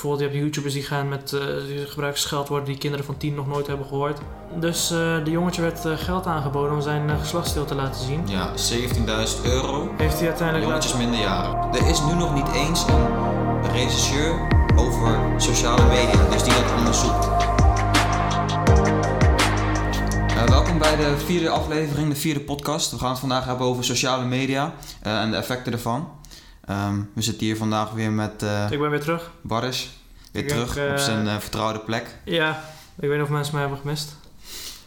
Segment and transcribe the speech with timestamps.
[0.00, 1.30] Bijvoorbeeld, je hebt YouTubers die gaan met
[1.66, 4.18] die gebruiken scheldwoorden die kinderen van 10 nog nooit hebben gehoord.
[4.60, 8.28] Dus eh de jongetje werd eh, geld aangeboden om zijn uh, geslachtsdeel te laten zien.
[8.28, 9.94] Ja, 17.000 euro.
[9.96, 11.08] Heeft hij uiteindelijk Jongetjes laten...
[11.08, 11.82] minderjarigen.
[11.82, 17.28] Er is nu nog niet eens een regisseur over sociale media, dus die dat onderzoekt.
[20.48, 22.90] Welkom bij de vierde aflevering, de vierde podcast.
[22.90, 26.17] We gaan het vandaag hebben over sociale media en de effecten ervan.
[26.68, 29.30] Ehm, we zitten hier vandaag weer met eh Ik ben weer terug.
[29.40, 29.90] Baris.
[30.32, 32.16] Weer Ik terug denk, eh, op zijn eh, vertrouwde plek.
[32.24, 32.64] Ja,
[33.00, 34.16] ik weet niet of mensen mij hebben gemist.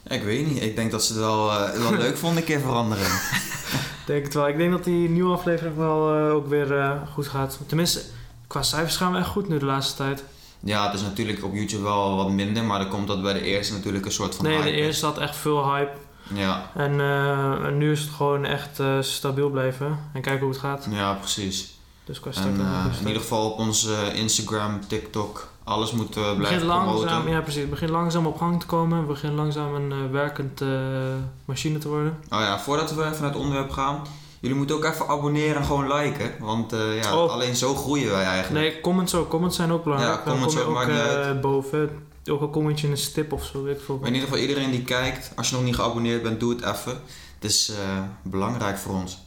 [0.07, 1.45] Ik weet niet, ik denk dat ze het wel,
[1.81, 3.05] wel leuk vonden een keer veranderen.
[3.05, 4.47] Ik denk het wel.
[4.47, 7.59] Ik denk dat die nieuwe aflevering wel ook weer goed gaat.
[7.67, 8.01] Tenminste,
[8.47, 10.23] qua cijfers gaan we echt goed nu de laatste tijd.
[10.59, 13.41] Ja, het is natuurlijk op YouTube wel wat minder, maar dan komt dat bij de
[13.41, 14.75] eerste natuurlijk een soort van nee, de hype.
[14.75, 15.91] eerste had echt veel hype.
[16.33, 16.99] Ja, En,
[17.65, 19.99] en nu is het gewoon echt stabiel blijven.
[20.13, 20.87] En kijken hoe het gaat.
[20.89, 21.79] ja, precies.
[22.11, 26.09] Dus qua En start eh, in ieder geval op onze Instagram, TikTok, alles we Het
[26.09, 27.31] blijven begint langzaam, promoten.
[27.31, 27.61] ja precies.
[27.61, 28.97] Het begint langzaam op gang te komen.
[28.97, 30.69] Het begint langzaam een eh, werkend eh,
[31.45, 32.17] machine te worden.
[32.29, 34.01] Oh ja, voordat we even naar het onderwerp gaan,
[34.39, 37.31] jullie moeten ook even abonneren en gewoon liken, want eh, ja, Oh.
[37.31, 38.65] alleen zo groeien wij eigenlijk.
[38.65, 39.29] Nee, comments ook.
[39.29, 40.13] Comments zijn ook belangrijk.
[40.25, 41.41] Ja, comments ook, maakt niet eh, uit.
[41.41, 41.89] boven.
[42.29, 43.97] Ook al commentje in een stip of zo, weet ik veel.
[43.97, 46.61] Maar in ieder geval iedereen die kijkt, als je nog niet geabonneerd bent, doe het
[46.61, 46.91] even.
[47.39, 47.75] Het is eh,
[48.23, 49.17] belangrijk voor ons.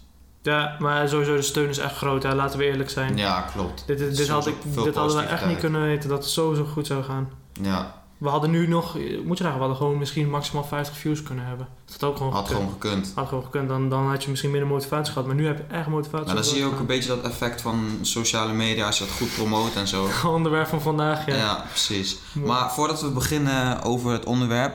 [0.45, 2.23] Ja, maar sowieso de steun is echt groot.
[2.23, 2.35] Hè.
[2.35, 3.17] Laten we eerlijk zijn.
[3.17, 3.85] Ja, klopt.
[3.87, 6.55] Dit, dit, dit, had ik, dit hadden we echt niet kunnen weten dat het zo,
[6.55, 7.29] zo goed zou gaan.
[7.63, 9.05] Ja, We hadden nu nog, moet
[9.39, 11.67] je zeggen, we hadden gewoon misschien maximaal 50 views kunnen hebben.
[11.85, 12.61] Dat had ook gewoon had gekund.
[12.63, 13.13] gewoon gekund.
[13.15, 13.69] Had gewoon gekund.
[13.69, 15.27] Dan, dan had je misschien minder motivatie gehad.
[15.27, 16.27] Maar nu heb je echt motivatie.
[16.27, 19.05] Maar dan om zie je ook een beetje dat effect van sociale media als je
[19.05, 20.05] dat goed promoot en zo.
[20.11, 20.31] gaan.
[20.31, 21.35] Onderwerp van vandaag, ja.
[21.35, 22.17] Ja, precies.
[22.33, 22.49] Mooi.
[22.49, 24.75] Maar voordat we beginnen over het onderwerp,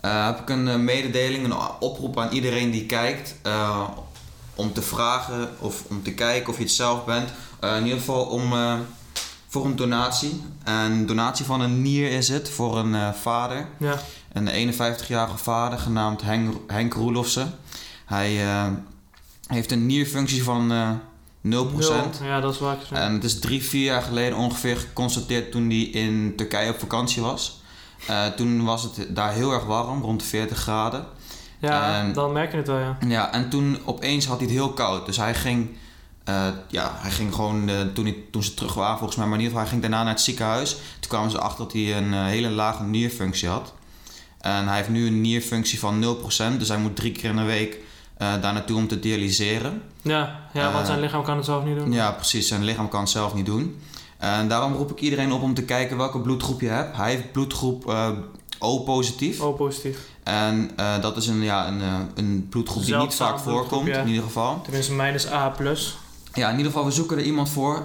[0.00, 3.36] eh, heb ik een eh, mededeling, een oproep aan iedereen die kijkt.
[3.42, 3.88] eh,
[4.54, 7.28] om te vragen of om te kijken of je het zelf bent.
[7.60, 8.74] Eh, in ieder geval om, eh,
[9.48, 10.42] voor een donatie.
[10.64, 13.68] Een donatie van een nier is het voor een eh, vader.
[13.78, 13.98] Ja.
[14.32, 17.58] Een 51-jarige vader genaamd Henk, Henk Roelofsen.
[18.04, 18.46] Hij
[19.46, 20.90] heeft een nierfunctie van eh
[21.40, 22.20] 0%.
[22.20, 22.28] Nul.
[22.28, 22.78] Ja, dat is waar.
[22.90, 27.22] En het is drie, vier jaar geleden ongeveer geconstateerd toen hij in Turkije op vakantie
[27.22, 27.60] was.
[28.36, 31.06] Toen was het daar heel erg warm, rond de 40 graden.
[31.58, 32.96] Ja, en- dan merk je het wel, ja.
[33.06, 35.06] Ja, en toen opeens had hij het heel koud.
[35.06, 35.68] Dus hij ging,
[36.24, 39.38] eh, ja, hij ging gewoon, eh, toen, hij, toen ze terug waren volgens mij, maar
[39.38, 40.70] in ieder geval, hij ging daarna naar het ziekenhuis.
[41.00, 43.72] Toen kwamen ze achter dat hij een eh, hele lage nierfunctie had.
[44.40, 47.42] En hij heeft nu een nierfunctie van 0%, dus hij moet drie keer in de
[47.42, 47.78] week
[48.18, 49.82] daar naartoe om te dialyseren.
[50.02, 51.92] Ja, ja want zijn lichaam kan het zelf niet doen.
[51.92, 52.48] Ja, precies.
[52.48, 53.78] Zijn lichaam kan het zelf niet doen.
[54.18, 56.96] En daarom roep ik iedereen op om te kijken welke bloedgroep je hebt.
[56.96, 58.08] Hij heeft bloedgroep eh,
[58.58, 59.40] O positief.
[59.40, 59.98] Oh, positief.
[60.24, 63.98] En eh, dat is een, ja, een, eh, een bloedgroep die niet vaak voorkomt, ja.
[64.00, 64.60] in ieder geval.
[64.62, 65.52] Tenminste, mijn is A+.
[66.34, 67.82] Ja, in ieder geval, we zoeken er iemand voor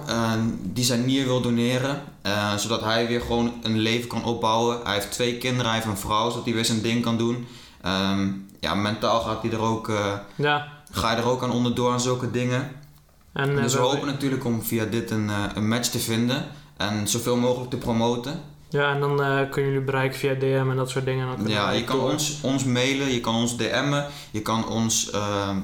[0.62, 2.02] die zijn nier wil doneren.
[2.22, 4.78] eh, zodat hij weer gewoon een leven kan opbouwen.
[4.84, 7.46] Hij heeft twee kinderen, hij heeft een vrouw, zodat hij weer zijn ding kan doen.
[7.82, 8.28] Ehm,
[8.60, 9.92] ja, mentaal gaat hij er ook,
[10.34, 10.66] Ja.
[10.90, 12.70] ga je er ook aan onderdoor aan zulke dingen.
[13.32, 16.44] En, Dus we hopen natuurlijk om via dit een, een match te vinden
[16.76, 18.40] en zoveel mogelijk te promoten.
[18.70, 21.36] Ja, en dan eh, kunnen jullie bereiken via DM en dat soort dingen.
[21.36, 22.10] Dan Ja, je kan door.
[22.10, 25.56] ons, ons mailen, je kan ons DM'en, je kan ons ehm,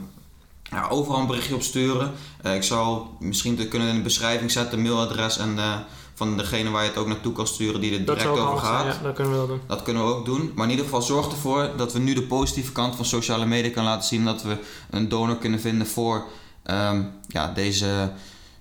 [0.62, 2.12] ja, overal een berichtje op sturen.
[2.42, 5.74] Eh, ik zal misschien te kunnen in de beschrijving zetten, mailadres en eh,
[6.14, 8.82] van degene waar je het ook naartoe kan sturen die er direct over gaat.
[8.82, 9.60] zijn, ja, dat kunnen we wel doen.
[9.66, 10.52] Dat kunnen we ook doen.
[10.54, 13.70] Maar in ieder geval zorg ervoor dat we nu de positieve kant van sociale media
[13.70, 14.24] kunnen laten zien.
[14.24, 14.56] Dat we
[14.90, 16.24] een donor kunnen vinden voor
[16.62, 18.12] ehm, ja, deze,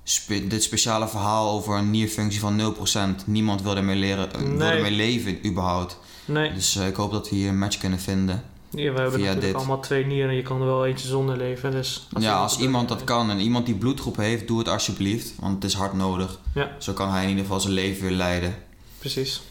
[0.08, 3.24] spe- dit speciale verhaal over een nierfunctie van 0%.
[3.28, 4.72] Niemand wil ermee, leren, eh, wil Nee.
[4.72, 5.98] ermee leven überhaupt.
[6.26, 8.44] Nee, Dus eh, ik hoop dat we hier een match kunnen vinden.
[8.70, 9.56] ja, we hebben via natuurlijk dit.
[9.56, 10.36] allemaal twee nieren.
[10.36, 11.72] Je kan er wel eentje zonder leven.
[11.72, 15.34] Dus ja, als iemand dat kan en iemand die bloedgroep heeft, doe het alsjeblieft.
[15.40, 16.40] Want het is hard nodig.
[16.54, 16.70] Ja.
[16.80, 18.56] Zo kan hij in ieder geval zijn leven weer leiden.
[19.00, 19.42] Precies.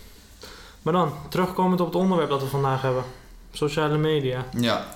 [0.83, 3.05] Maar dan, terugkomend op het onderwerp dat we vandaag hebben.
[3.53, 4.45] Sociale media.
[4.61, 4.87] Ja,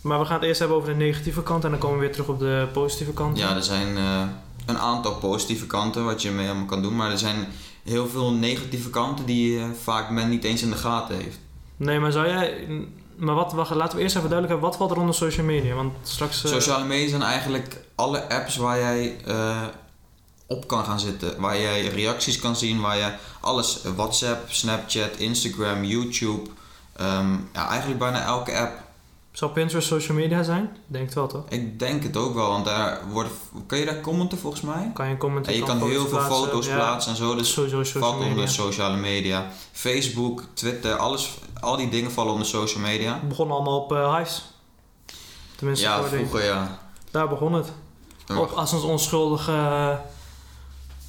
[0.00, 2.12] Maar we gaan het eerst hebben over de negatieve kant en dan komen we weer
[2.12, 3.38] terug op de positieve kant.
[3.38, 4.22] Ja, er zijn eh,
[4.66, 7.46] een aantal positieve kanten wat je mee allemaal kan doen, maar er zijn
[7.82, 11.38] heel veel negatieve kanten die eh, vaak men niet eens in de gaten heeft.
[11.76, 12.66] Nee, maar zou jij...
[13.16, 15.74] Maar wat, wacht, laten we eerst even duidelijk hebben, wat valt er onder social media?
[15.74, 16.44] Want straks...
[16.44, 19.62] eh, Sociale media zijn eigenlijk alle apps waar jij eh,
[20.46, 25.84] op kan gaan zitten, waar jij reacties kan zien, waar je alles, WhatsApp, Snapchat, Instagram,
[25.84, 26.50] YouTube,
[26.96, 28.81] ehm, ja, eigenlijk bijna elke app.
[29.32, 30.76] Zou Pinterest social media zijn?
[30.86, 31.44] Denk het wel, toch?
[31.48, 33.32] Ik denk het ook wel, want daar worden,
[33.66, 34.90] kan je daar commenten volgens mij?
[34.94, 38.00] Kan je een comment En je kan heel veel foto's plaatsen en zo, dus Sowieso
[38.00, 38.30] valt media.
[38.30, 39.50] onder sociale media.
[39.72, 41.30] Facebook, Twitter, alles,
[41.60, 43.12] al die dingen vallen onder social media.
[43.12, 44.44] Het begon allemaal op uh, Hives.
[45.56, 46.78] Tenminste, Ja, vroeger ja.
[47.10, 47.72] daar begon het.
[48.36, 49.96] Op, als een onschuldige eh,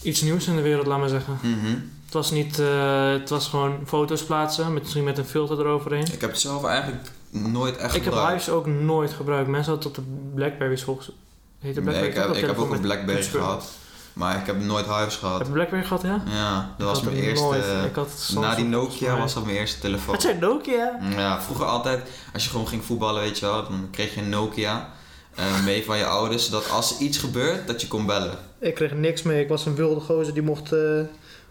[0.01, 1.39] iets nieuws in de wereld, laat maar zeggen.
[1.41, 1.75] Mhm.
[2.05, 6.05] Het was niet, eh, het was gewoon foto's plaatsen, met, misschien met een filter eroverheen.
[6.13, 8.13] Ik heb het zelf eigenlijk nooit echt Ik heb.
[8.13, 9.49] Hives ook nooit gebruikt.
[9.49, 11.11] Mensen hadden tot de Blackberries volgens...
[11.59, 13.71] Heet de Nee, Blackberry ik heb, ik ook een Blackberry gehad.
[14.13, 15.37] Maar ik heb nooit Hives gehad.
[15.37, 16.23] Heb je Blackberry gehad, ja?
[16.25, 17.45] Ja, dat Ik was mijn eerste...
[17.45, 17.65] nooit.
[17.85, 20.13] Ik had Samsung na die Nokia was dat mijn eerste telefoon.
[20.13, 20.99] Wat zei Nokia?
[21.15, 24.29] Ja, vroeger altijd, als je gewoon ging voetballen, weet je wel, dan kreeg je een
[24.29, 24.89] Nokia
[25.35, 28.37] eh, mee van je ouders, zodat als iets gebeurt, dat je kon bellen.
[28.59, 29.41] Ik kreeg niks mee.
[29.41, 31.01] Ik was een wilde gozer die mocht eh,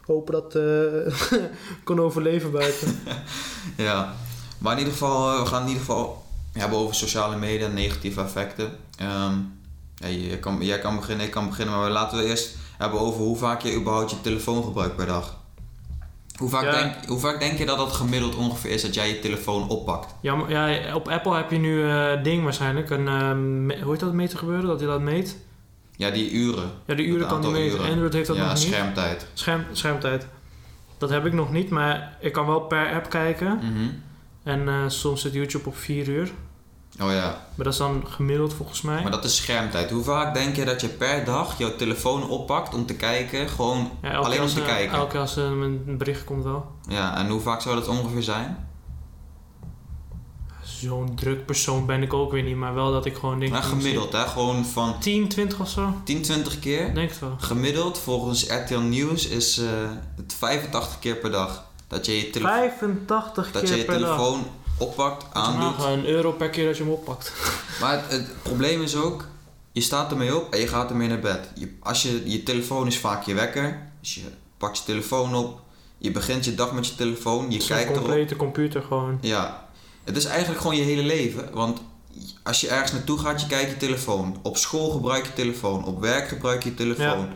[0.07, 1.39] hopen dat eh
[1.85, 3.01] kon overleven buiten.
[3.77, 4.15] Ja,
[4.63, 8.21] maar in ieder geval, eh, we gaan in ieder geval hebben over sociale media, negatieve
[8.21, 8.71] effecten.
[8.99, 9.35] Ehm,
[9.95, 13.21] ja, je kan, jij kan beginnen, ik kan beginnen, maar laten we eerst hebben over
[13.21, 15.41] hoe vaak je überhaupt je telefoon gebruikt per dag.
[16.37, 16.71] Hoe vaak, Ja.
[16.71, 20.15] denk, hoe vaak denk je dat dat gemiddeld ongeveer is dat jij je telefoon oppakt?
[20.21, 22.91] ja, maar, ja, op Apple heb je nu eh ding waarschijnlijk.
[22.91, 24.67] Een, eh, hoe heet dat meten gebeuren?
[24.67, 25.37] Dat je dat meet?
[25.97, 26.71] Ja, die uren.
[26.87, 27.79] Ja, die uren kan die meten.
[27.79, 27.91] uren.
[27.91, 28.63] Android heeft dat ja, nog niet.
[28.63, 29.27] schermtijd.
[29.35, 30.27] Scherm, schermtijd.
[30.99, 33.57] Dat heb ik nog niet, maar ik kan wel per app kijken.
[33.57, 33.89] Mhm.
[34.43, 36.33] En eh, soms zit YouTube op 4 uur.
[37.01, 39.03] Oh ja, Maar dat is dan gemiddeld volgens mij.
[39.03, 39.91] maar dat is schermtijd.
[39.91, 43.49] Hoe vaak denk je dat je per dag jouw telefoon oppakt om te kijken?
[43.49, 44.97] Gewoon Ja, alleen om te eh, kijken.
[44.97, 46.67] Elke keer als er een bericht komt wel.
[46.89, 48.67] Ja, en hoe vaak zou dat ongeveer zijn?
[50.63, 53.53] Zo'n druk persoon ben ik ook weer niet, maar wel dat ik gewoon denk...
[53.53, 54.27] Nou, gemiddeld, hè?
[54.27, 55.95] Gewoon van 10, 20 of zo?
[56.05, 56.95] 10, 20 keer.
[56.95, 57.37] Denk het wel.
[57.39, 59.67] Gemiddeld volgens RTL Nieuws is eh,
[60.17, 61.65] het 85 keer per dag.
[61.93, 63.97] Dat je je, tele- 85 dat keer je, je dag.
[63.97, 64.47] telefoon
[64.79, 65.61] oppakt, je aandoet.
[65.63, 67.33] nagaan, een euro per keer dat je hem oppakt.
[67.81, 69.27] Maar het, het probleem is ook,
[69.73, 71.49] je staat ermee op en je gaat ermee naar bed.
[71.55, 74.21] Je, als je, je telefoon is vaak je wekker, dus je
[74.59, 75.61] pakt je telefoon op,
[75.99, 78.03] je begint je dag met je telefoon, je Het is een kijkt erop.
[78.05, 79.19] complete computer gewoon.
[79.21, 79.69] Ja,
[80.05, 81.49] het is eigenlijk gewoon je hele leven.
[81.53, 81.81] Want
[82.43, 84.37] als je ergens naartoe gaat, je kijkt je telefoon.
[84.43, 85.85] Op school gebruik je telefoon.
[85.85, 87.29] Op werk gebruik je je telefoon.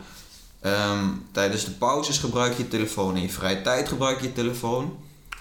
[0.61, 3.15] Ehm, tijdens de pauzes gebruik je je telefoon.
[3.15, 4.83] In je vrije tijd gebruik je je telefoon.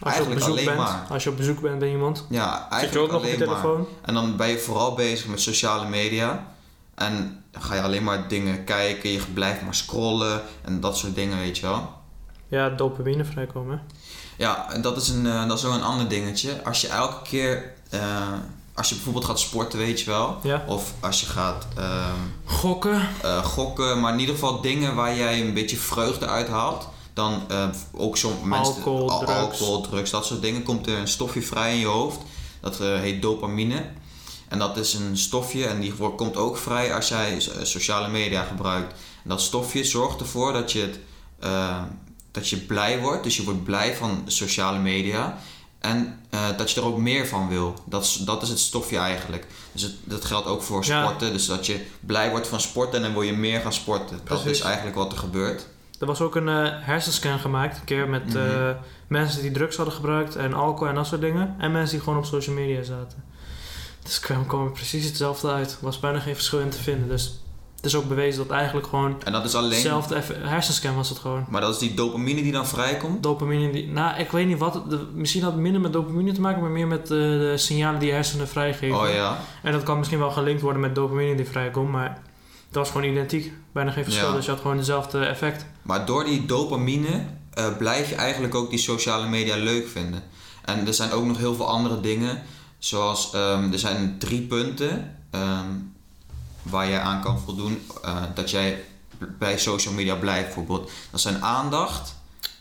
[0.00, 1.06] Als je op Eigenlijk bezoek alleen bent, maar.
[1.10, 3.34] als je op bezoek bent bij iemand, Ja, zit je ook eigenlijk nog op je
[3.34, 3.60] alleen maar.
[3.60, 3.86] telefoon.
[4.02, 6.46] En dan ben je vooral bezig met sociale media.
[6.94, 9.10] En dan ga je alleen maar dingen kijken.
[9.10, 10.42] Je blijft maar scrollen.
[10.64, 11.92] En dat soort dingen, weet je wel.
[12.48, 13.82] Ja, dopamine vrijkomen.
[14.36, 16.62] Ja, en dat is, een, eh, dat is ook een ander dingetje.
[16.64, 17.72] Als je elke keer...
[17.90, 18.32] eh,
[18.76, 20.38] als je bijvoorbeeld gaat sporten, weet je wel.
[20.42, 20.64] Ja.
[20.66, 22.12] Of als je gaat ehm,
[22.44, 23.08] Gokken.
[23.22, 26.88] eh, gokken, maar in ieder geval dingen waar jij een beetje vreugde uit haalt.
[27.12, 28.74] Dan eh, ook zo'n mensen.
[28.74, 29.38] Alcohol, al- drugs.
[29.40, 30.62] alcohol, drugs, dat soort dingen.
[30.62, 32.18] Komt er een stofje vrij in je hoofd.
[32.60, 33.84] Dat eh, heet dopamine.
[34.48, 38.92] En dat is een stofje en die komt ook vrij als jij sociale media gebruikt.
[39.22, 40.98] En dat stofje zorgt ervoor dat je, het,
[42.30, 43.24] dat je blij wordt.
[43.24, 45.38] Dus je wordt blij van sociale media.
[45.86, 47.74] En eh, dat je er ook meer van wil.
[47.84, 49.46] Dat is, dat is het stofje eigenlijk.
[49.72, 51.02] Dus het, dat geldt ook voor Ja.
[51.06, 51.32] sporten.
[51.32, 54.20] Dus dat je blij wordt van sporten en dan wil je meer gaan sporten.
[54.24, 55.66] Dat is eigenlijk wat er gebeurt.
[56.00, 58.36] Er was ook een eh, hersenscan gemaakt, een keer met Mhm.
[58.36, 58.70] eh,
[59.06, 61.54] mensen die drugs hadden gebruikt en alcohol en dat soort dingen.
[61.58, 63.24] En mensen die gewoon op social media zaten.
[64.02, 65.70] Dus kwam, kwam er precies hetzelfde uit.
[65.70, 67.08] Er was bijna geen verschil in te vinden.
[67.08, 67.38] Dus
[67.86, 69.70] is ook bewezen dat eigenlijk gewoon En dat is alleen.
[69.70, 71.44] hetzelfde eff- hersenscan was het gewoon.
[71.48, 73.22] Maar dat is die dopamine die dan vrijkomt.
[73.22, 76.40] Dopamine, die, nou ik weet niet wat, de, misschien had het minder met dopamine te
[76.40, 79.00] maken, maar meer met eh, de signalen die je hersenen vrijgeven.
[79.00, 79.38] Oh ja.
[79.62, 82.18] En dat kan misschien wel gelinkt worden met dopamine die vrijkomt, maar
[82.70, 83.52] dat was gewoon identiek.
[83.72, 84.34] Bijna geen verschil, Ja.
[84.34, 85.66] dus je had gewoon hetzelfde effect.
[85.82, 87.24] Maar door die dopamine
[87.54, 90.22] eh, blijf je eigenlijk ook die sociale media leuk vinden.
[90.64, 92.42] En er zijn ook nog heel veel andere dingen.
[92.78, 95.64] Zoals ehm, er zijn drie punten ehm,
[96.70, 97.86] waar je aan kan voldoen.
[98.04, 98.84] eh, dat jij
[99.38, 100.90] bij social media blijft bijvoorbeeld.
[101.10, 102.14] Dat zijn aandacht.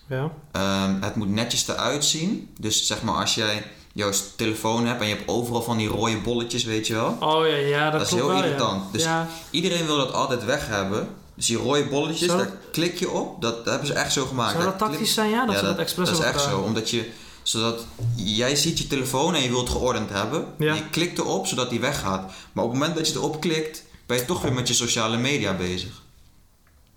[0.09, 0.31] Ja.
[0.51, 2.53] ehm, het moet netjes eruit zien.
[2.59, 6.17] Dus zeg maar als jij jouw telefoon hebt en je hebt overal van die rode
[6.17, 7.17] bolletjes, weet je wel.
[7.19, 8.43] Oh ja, ja dat, Dat is heel wel, ja.
[8.43, 8.93] irritant.
[8.93, 11.07] Dus ja, Iedereen wil dat altijd weg hebben.
[11.35, 13.41] Dus die rode bolletjes, daar klik je op.
[13.41, 14.51] Dat, dat hebben ze echt zo gemaakt.
[14.51, 15.29] zou dat klik- tactisch zijn?
[15.29, 16.59] Ja, dat ja, ze dat, expres dat is echt zo.
[16.59, 17.09] Omdat je,
[17.43, 17.85] zodat
[18.15, 20.45] jij ziet je telefoon en je wilt geordend hebben.
[20.57, 20.73] Ja.
[20.73, 22.31] Je klikt erop zodat die weggaat.
[22.53, 25.17] Maar op het moment dat je erop klikt, ben je toch weer met je sociale
[25.17, 26.01] media bezig.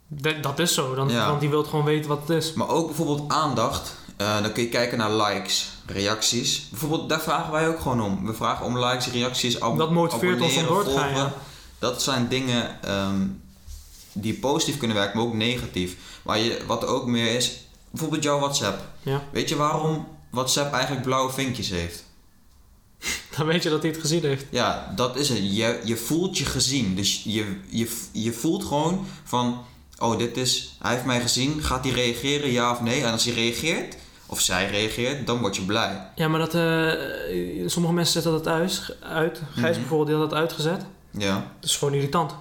[0.09, 1.29] Dat, dat is zo, dan, Ja.
[1.29, 2.53] want die wil gewoon weten wat het is.
[2.53, 3.95] Maar ook bijvoorbeeld aandacht.
[4.17, 6.67] Eh, dan kun je kijken naar likes, reacties.
[6.71, 8.27] Bijvoorbeeld, daar vragen wij ook gewoon om.
[8.27, 11.33] We vragen om likes, reacties, ab- Dat motiveert ons om door te gaan, ja.
[11.79, 13.27] Dat zijn dingen ehm,
[14.13, 15.97] die positief kunnen werken, maar ook negatief.
[16.23, 17.59] Maar je, wat er ook meer is,
[17.91, 18.81] bijvoorbeeld jouw WhatsApp.
[19.03, 19.23] Ja.
[19.33, 22.05] Weet je waarom WhatsApp eigenlijk blauwe vinkjes heeft?
[23.39, 24.45] Dan weet je dat hij het gezien heeft.
[24.51, 25.39] Ja, dat is het.
[25.39, 26.95] Je, je voelt je gezien.
[26.97, 29.65] Dus je, je, je voelt gewoon van...
[29.99, 30.77] Oh, dit is...
[30.79, 31.63] Hij heeft mij gezien.
[31.63, 33.03] Gaat hij reageren, ja of nee?
[33.03, 36.11] En als hij reageert, of zij reageert, dan word je blij.
[36.15, 38.97] Ja, maar dat, eh, sommige mensen zetten dat uit.
[39.03, 39.41] uit.
[39.53, 39.79] Gijs Mhm.
[39.81, 40.85] bijvoorbeeld, die had dat uitgezet.
[41.11, 41.35] Ja.
[41.61, 42.35] Dat is gewoon irritant.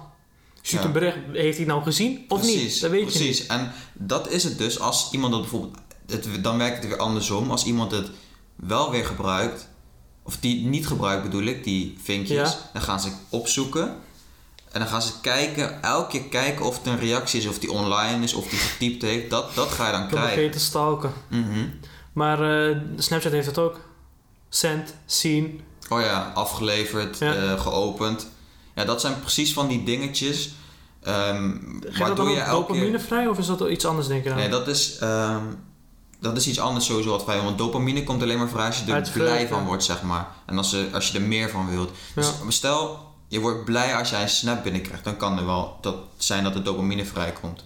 [0.62, 0.86] Stuurt Ja.
[0.88, 2.80] een bericht, heeft hij nou gezien of niet?
[2.80, 3.46] Dat weet je precies.
[3.46, 5.76] En dat is het dus als iemand dat bijvoorbeeld.
[6.06, 7.50] Het, dan werkt het weer andersom.
[7.50, 8.10] Als iemand het
[8.56, 9.68] wel weer gebruikt,
[10.28, 12.54] of die niet gebruikt bedoel ik, die vinkjes, Ja.
[12.72, 13.96] dan gaan ze opzoeken.
[14.72, 17.72] En dan gaan ze kijken, elke keer kijken of het een reactie is, of die
[17.72, 19.30] online is, of die getypt heeft.
[19.30, 20.42] Dat, dat ga je dan Dan begin krijgen.
[20.42, 21.12] je te stalken.
[21.28, 21.66] Mhm.
[22.12, 23.80] Maar eh, Snapchat heeft het ook.
[24.48, 25.60] Send, zien.
[25.88, 27.34] Oh ja, afgeleverd, Ja.
[27.34, 28.28] eh, geopend.
[28.74, 30.50] Ja, dat zijn precies van die dingetjes.
[31.02, 32.50] ehm Geeft dat waardoor dan je keer...
[32.50, 34.38] dopamine vrij of is dat iets anders denk je dan?
[34.38, 35.42] Nee, dat is, ehm,
[36.20, 37.40] dat is iets anders sowieso wat wij.
[37.42, 40.28] Want dopamine komt alleen maar vrij als je er blij van wordt, zeg maar.
[40.46, 41.90] En als, je- als je er meer van wilt.
[42.14, 42.98] Dus stel,
[43.28, 45.04] je wordt blij als jij een snap binnenkrijgt.
[45.04, 47.64] Dan kan er wel dat zijn dat de dopamine vrijkomt.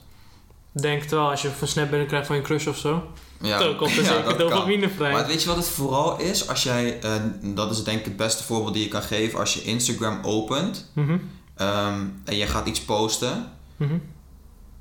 [0.73, 3.03] Denk wel, als je een snap binnenkrijgt van je crush of zo.
[3.41, 5.13] Ja, dan komt er zeker dopamine vrij.
[5.13, 6.49] Maar weet je wat het vooral is?
[6.49, 9.39] Als jij, eh, dat is denk ik het beste voorbeeld die je kan geven.
[9.39, 11.17] Als je Instagram opent Mhm,
[11.57, 13.53] ehm, en je gaat iets posten.
[13.77, 13.97] mhm.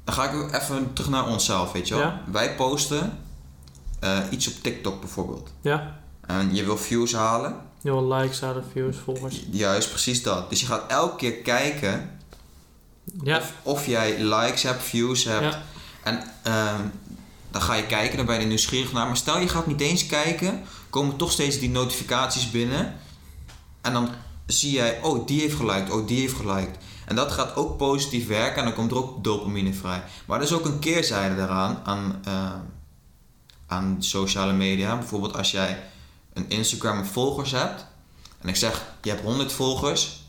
[0.03, 2.03] Dan ga ik even terug naar onszelf, weet je wel.
[2.03, 2.21] Ja.
[2.31, 3.17] Wij posten
[4.01, 5.51] eh, iets op TikTok bijvoorbeeld.
[5.61, 5.99] Ja.
[6.25, 7.55] En je wil views halen.
[7.81, 9.43] Je wil likes, hadden views, volgers.
[9.51, 10.49] Juist, precies dat.
[10.49, 12.19] Dus je gaat elke keer kijken
[13.23, 13.37] Ja.
[13.37, 15.53] of, of jij likes hebt, views hebt.
[15.53, 15.61] Ja.
[16.03, 16.81] En ehm,
[17.51, 19.07] dan ga je kijken, dan ben je er nieuwsgierig naar.
[19.07, 22.95] Maar stel je gaat niet eens kijken, komen toch steeds die notificaties binnen.
[23.81, 24.09] En dan
[24.45, 26.77] zie jij, oh die heeft geliked, oh die heeft geliked.
[27.05, 30.03] En dat gaat ook positief werken en dan komt er ook dopamine vrij.
[30.25, 32.51] Maar er is ook een keerzijde daaraan, aan, eh,
[33.71, 34.97] aan sociale media.
[34.97, 35.83] Bijvoorbeeld als jij
[36.33, 37.85] een Instagram volgers hebt.
[38.39, 40.19] En ik zeg, je hebt 100 volgers.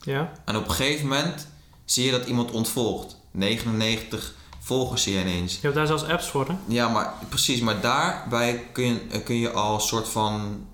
[0.00, 0.32] Ja.
[0.44, 1.48] En op een gegeven moment
[1.84, 3.16] zie je dat iemand ontvolgt.
[3.30, 5.52] 99 volgers zie je ineens.
[5.52, 6.54] Je hebt daar zelfs apps voor, hè?
[6.66, 7.60] Ja, maar precies.
[7.60, 10.66] Maar daarbij kun je, eh, kun je al een soort van...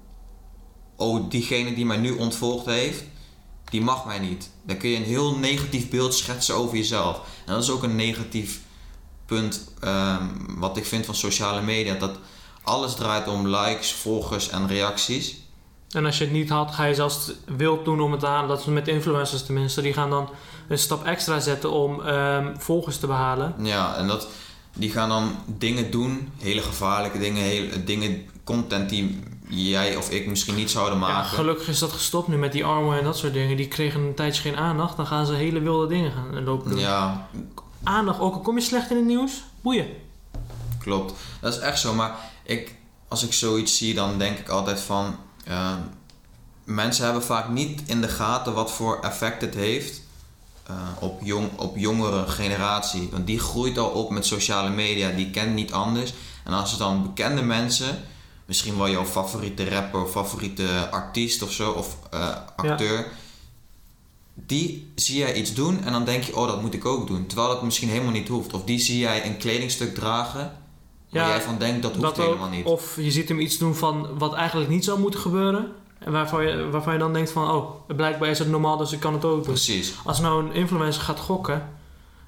[0.96, 3.02] Oh, diegene die mij nu ontvolgd heeft,
[3.64, 4.50] die mag mij niet.
[4.62, 7.16] Dan kun je een heel negatief beeld schetsen over jezelf.
[7.46, 8.60] En dat is ook een negatief
[9.26, 10.22] punt ehm,
[10.58, 11.94] wat ik vind van sociale media.
[11.94, 12.18] Dat
[12.62, 15.42] alles draait om likes, volgers en reacties.
[15.90, 18.48] En als je het niet had, ga je zelfs wild doen om het te halen.
[18.48, 19.82] Dat is met influencers tenminste.
[19.82, 20.28] Die gaan dan
[20.68, 23.54] een stap extra zetten om ehm, volgers te behalen.
[23.62, 24.28] Ja, en dat,
[24.76, 30.26] die gaan dan dingen doen, hele gevaarlijke dingen, hele, dingen, content die jij of ik
[30.26, 31.30] misschien niet zouden Ja, maken.
[31.30, 33.56] gelukkig is dat gestopt nu met die armen en dat soort dingen.
[33.56, 34.96] Die kregen een tijdje geen aandacht.
[34.96, 36.78] Dan gaan ze hele wilde dingen gaan lopen doen.
[36.78, 37.28] Ja,
[37.84, 39.86] Aandacht, ook al kom je slecht in het nieuws, boeien.
[40.78, 41.12] klopt.
[41.40, 41.94] Dat is echt zo.
[41.94, 42.74] Maar ik,
[43.08, 45.16] als ik zoiets zie, dan denk ik altijd van...
[45.44, 45.72] eh,
[46.64, 50.02] mensen hebben vaak niet in de gaten wat voor effect het heeft...
[50.66, 53.08] eh, op, jong, op jongere generatie.
[53.12, 55.10] Want die groeit al op met sociale media.
[55.10, 56.14] Die kent niet anders.
[56.44, 58.02] En als er dan bekende mensen...
[58.46, 61.70] Misschien wel jouw favoriete rapper of favoriete artiest of zo...
[61.70, 63.06] Of eh, acteur...
[64.34, 67.26] Die zie jij iets doen en dan denk je, oh dat moet ik ook doen.
[67.26, 68.52] Terwijl dat misschien helemaal niet hoeft.
[68.52, 70.52] Of die zie jij een kledingstuk dragen
[71.08, 72.24] Ja, jij van denkt dat hoeft Dat ook.
[72.24, 72.64] helemaal niet.
[72.66, 75.72] Of je ziet hem iets doen van wat eigenlijk niet zou moeten gebeuren.
[75.98, 79.00] En waarvan je, waarvan je dan denkt van, oh, blijkbaar is het normaal, dus ik
[79.00, 79.42] kan het ook doen.
[79.42, 79.94] Precies.
[80.04, 81.68] Als nou een influencer gaat gokken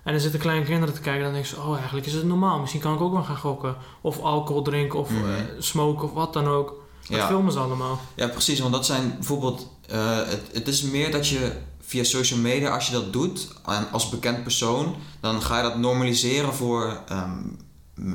[0.03, 2.59] en er zitten kleine kinderen te kijken, dan denk je, oh, eigenlijk is het normaal.
[2.59, 3.77] Misschien kan ik ook wel gaan gokken.
[4.01, 5.25] Of alcohol drinken, of Mhm.
[5.25, 6.75] eh, smoken, of wat dan ook.
[7.09, 7.27] Dat Ja.
[7.27, 8.01] filmen ze allemaal.
[8.15, 8.61] ja, precies.
[8.61, 9.71] Want dat zijn bijvoorbeeld...
[9.89, 11.53] eh, het, het is meer dat je
[11.87, 13.49] via social media, als je dat doet...
[13.67, 17.43] En als bekend persoon, dan ga je dat normaliseren voor ehm,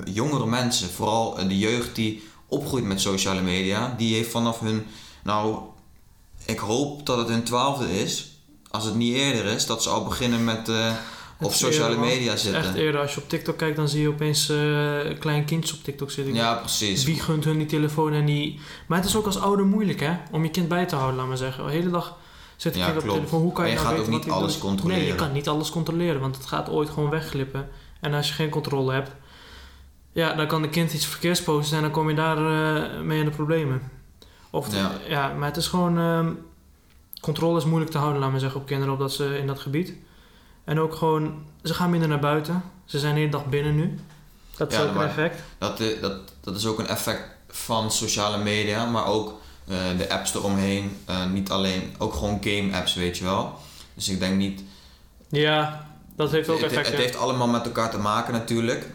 [0.04, 0.90] jongere mensen.
[0.90, 3.94] Vooral eh, de jeugd die opgroeit met sociale media.
[3.98, 4.86] Die heeft vanaf hun...
[5.24, 5.60] Nou,
[6.46, 8.40] ik hoop dat het hun twaalfde is.
[8.70, 10.70] Als het niet eerder is, dat ze al beginnen met...
[10.70, 10.92] eh,
[11.42, 12.62] op sociale eerder, media zitten.
[12.62, 13.01] echt eerder.
[13.01, 16.34] Als je op TikTok kijkt, dan zie je opeens eh kleine kindjes op TikTok zitten.
[16.34, 17.04] Ja, precies.
[17.04, 18.60] Wie gunt hun die telefoon en die...
[18.88, 20.13] Maar het is ook als ouder moeilijk, hè?
[20.32, 21.66] Om je kind bij te houden, laat maar zeggen.
[21.66, 22.18] De hele dag
[22.63, 23.41] een Ja, op de telefoon.
[23.41, 24.62] Hoe kan je, je nou gaat weten ook niet alles doet?
[24.62, 25.01] controleren.
[25.01, 27.70] Nee, je kan niet alles controleren, want het gaat ooit gewoon wegglippen.
[28.00, 29.12] En als je geen controle hebt...
[30.12, 33.20] Ja, dan kan de kind iets verkeers posten en dan kom je daar eh, mee
[33.20, 33.91] in de problemen.
[34.50, 34.91] Of de- Ja.
[35.08, 35.34] ja.
[35.34, 35.98] maar het is gewoon...
[35.98, 36.32] ehm,
[37.22, 39.60] controle is moeilijk te houden, laat maar zeggen, op kinderen op dat ze, in dat
[39.60, 39.94] gebied.
[40.63, 41.44] En ook gewoon...
[41.63, 42.63] Ze gaan minder naar buiten.
[42.86, 44.00] Ze zijn de hele dag binnen nu.
[44.58, 45.41] Dat is Ja, ook een effect.
[45.58, 49.40] Dat, eh, dat, dat is ook een effect van sociale media, maar ook
[49.72, 50.98] eh, de apps eromheen.
[51.06, 53.54] Eh, niet alleen, ook gewoon game apps, weet je wel.
[53.94, 54.63] Dus ik denk niet...
[55.30, 56.88] Ja, dat heeft ook effect.
[56.88, 57.01] het ja.
[57.01, 58.86] heeft allemaal met elkaar te maken natuurlijk.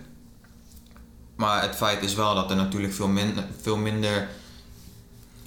[1.36, 4.28] Maar het feit is wel dat er natuurlijk veel minder, veel minder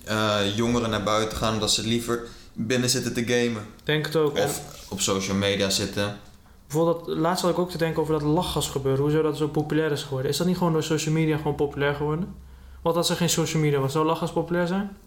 [0.03, 1.53] eh, jongeren naar buiten gaan...
[1.53, 3.65] omdat ze liever binnen zitten te gamen.
[3.83, 4.37] Denk het ook.
[4.37, 6.17] Of op social media zitten.
[6.67, 9.01] bijvoorbeeld, laatst had ik ook te denken over dat lachgas gebeuren.
[9.01, 10.31] Hoezo dat zo populair is geworden.
[10.31, 12.35] Is dat niet gewoon door social media gewoon populair geworden?
[12.81, 14.97] Want als er geen social media was, zou lachgas populair zijn?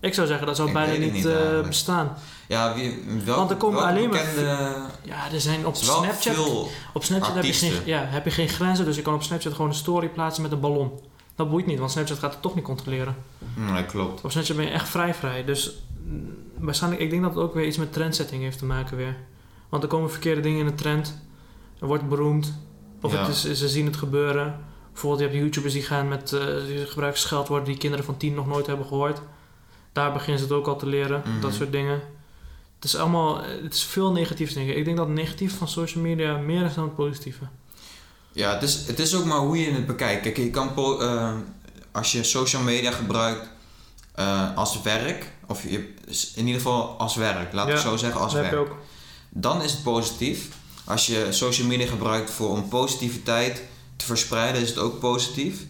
[0.00, 2.16] Ik zou zeggen, dat zou Ik bijna niet, niet eh, bestaan.
[2.48, 6.34] Ja, wie, welk, Want er komen alleen maar bekende, Ja, er zijn op Snapchat...
[6.34, 6.70] veel...
[6.92, 9.52] Op Snapchat heb je, geen, ja, heb je geen grenzen, dus je kan op Snapchat
[9.52, 11.00] gewoon een story plaatsen met een ballon.
[11.34, 13.16] Dat boeit niet, want Snapchat gaat het toch niet controleren.
[13.54, 14.24] Nee, klopt.
[14.24, 15.44] Op Snapchat ben je echt vrij vrij.
[15.44, 18.96] Dus mm, waarschijnlijk, ik denk dat het ook weer iets met trendsetting heeft te maken
[18.96, 19.16] weer.
[19.68, 21.18] Want er komen verkeerde dingen in de trend.
[21.80, 22.52] Er wordt beroemd.
[23.02, 23.18] Of Ja.
[23.18, 24.64] het is, ze zien het gebeuren.
[24.92, 28.34] Bijvoorbeeld, je hebt YouTubers die gaan met eh die gebruiken scheldwoorden die kinderen van tien
[28.34, 29.20] nog nooit hebben gehoord.
[29.98, 31.40] Daar beginnen ze het ook al te leren, Mhm.
[31.40, 32.00] dat soort dingen.
[32.74, 34.76] Het is allemaal, het is veel negatiefs dingen.
[34.76, 37.44] Ik denk dat het negatief van social media meer is dan het positieve.
[38.32, 40.22] Ja, het is, het is ook maar hoe je het bekijkt.
[40.22, 40.68] Kijk, je kan
[41.00, 41.32] eh,
[41.92, 43.48] als je social media gebruikt
[44.14, 45.94] eh, als werk, of je,
[46.34, 48.54] in ieder geval als werk, laat ik Ja, zo zeggen, als werk.
[48.54, 48.76] ook.
[49.28, 50.48] Dan is het positief.
[50.84, 53.62] Als je social media gebruikt voor om positiviteit
[53.96, 55.60] te verspreiden, is het ook positief.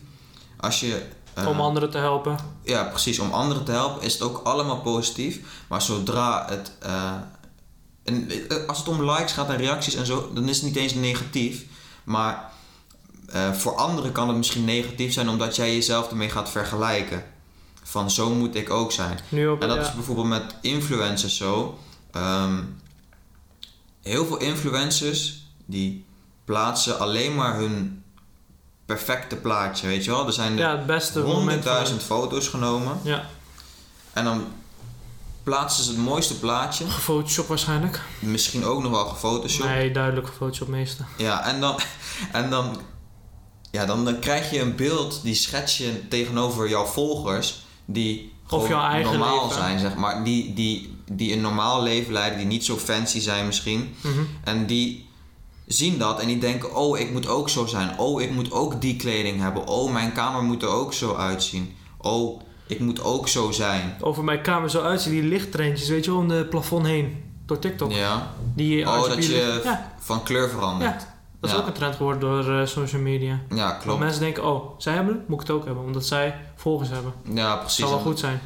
[0.57, 1.03] Als je.
[1.47, 2.37] Om anderen te helpen.
[2.63, 3.19] Ja, precies.
[3.19, 5.41] Om anderen te helpen is het ook allemaal positief.
[5.69, 6.73] Maar zodra het.
[6.79, 7.13] eh,
[8.05, 10.77] en, eh, als het om likes gaat en reacties en zo, dan is het niet
[10.77, 11.65] eens negatief.
[12.05, 12.51] Maar
[13.27, 17.25] eh, voor anderen kan het misschien negatief zijn omdat jij jezelf ermee gaat vergelijken.
[17.83, 19.19] Van zo moet ik ook zijn.
[19.29, 19.83] Nu ook, En dat ja.
[19.83, 21.79] is bijvoorbeeld met influencers zo.
[22.13, 22.63] Ehm,
[24.03, 26.05] heel veel influencers die
[26.45, 27.98] plaatsen alleen maar hun
[28.89, 30.27] perfecte plaatje, weet je wel?
[30.27, 33.01] Er zijn ja, honderdduizend foto's genomen.
[33.03, 33.25] Ja,
[34.13, 34.47] En dan
[35.43, 36.87] plaatsen ze het mooiste plaatje.
[36.87, 38.01] Photoshop waarschijnlijk.
[38.19, 39.69] Misschien ook nog wel gefotoshopt.
[39.69, 41.05] Nee, duidelijk Photoshop meeste.
[41.17, 41.79] Ja, en dan,
[42.33, 42.81] en dan,
[43.71, 48.69] ja, dan, dan krijg je een beeld, die schets je tegenover jouw volgers, die gewoon
[48.69, 49.63] jouw eigen normaal leven.
[49.63, 50.25] zijn, zeg maar.
[50.25, 53.97] Die, die, die een normaal leven leiden, die niet zo fancy zijn misschien.
[54.01, 54.21] Mhm.
[54.45, 55.08] En die
[55.69, 57.99] zien dat en die denken, oh, ik moet ook zo zijn.
[57.99, 59.67] Oh, ik moet ook die kleding hebben.
[59.67, 61.77] Oh, mijn kamer moet er ook zo uitzien.
[61.99, 63.97] Oh, ik moet ook zo zijn.
[64.01, 67.23] Over mijn kamer zo uitzien, die lichttreintjes, weet je wel, om de plafond heen.
[67.47, 67.93] Door TikTok.
[67.93, 71.01] Ja, Die, Oh, dat je Ja, van kleur verandert.
[71.03, 71.63] ja, dat is Ja.
[71.63, 73.41] ook een trend geworden door eh, social media.
[73.55, 73.99] Ja, Want klopt.
[74.01, 75.85] mensen denken, oh, zij hebben het, moet ik het ook hebben.
[75.85, 77.13] Omdat zij volgers hebben.
[77.33, 77.79] Ja, Dat precies.
[77.79, 78.41] zal wel goed zijn.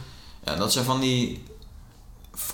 [0.44, 1.42] Ja, dat zijn van die.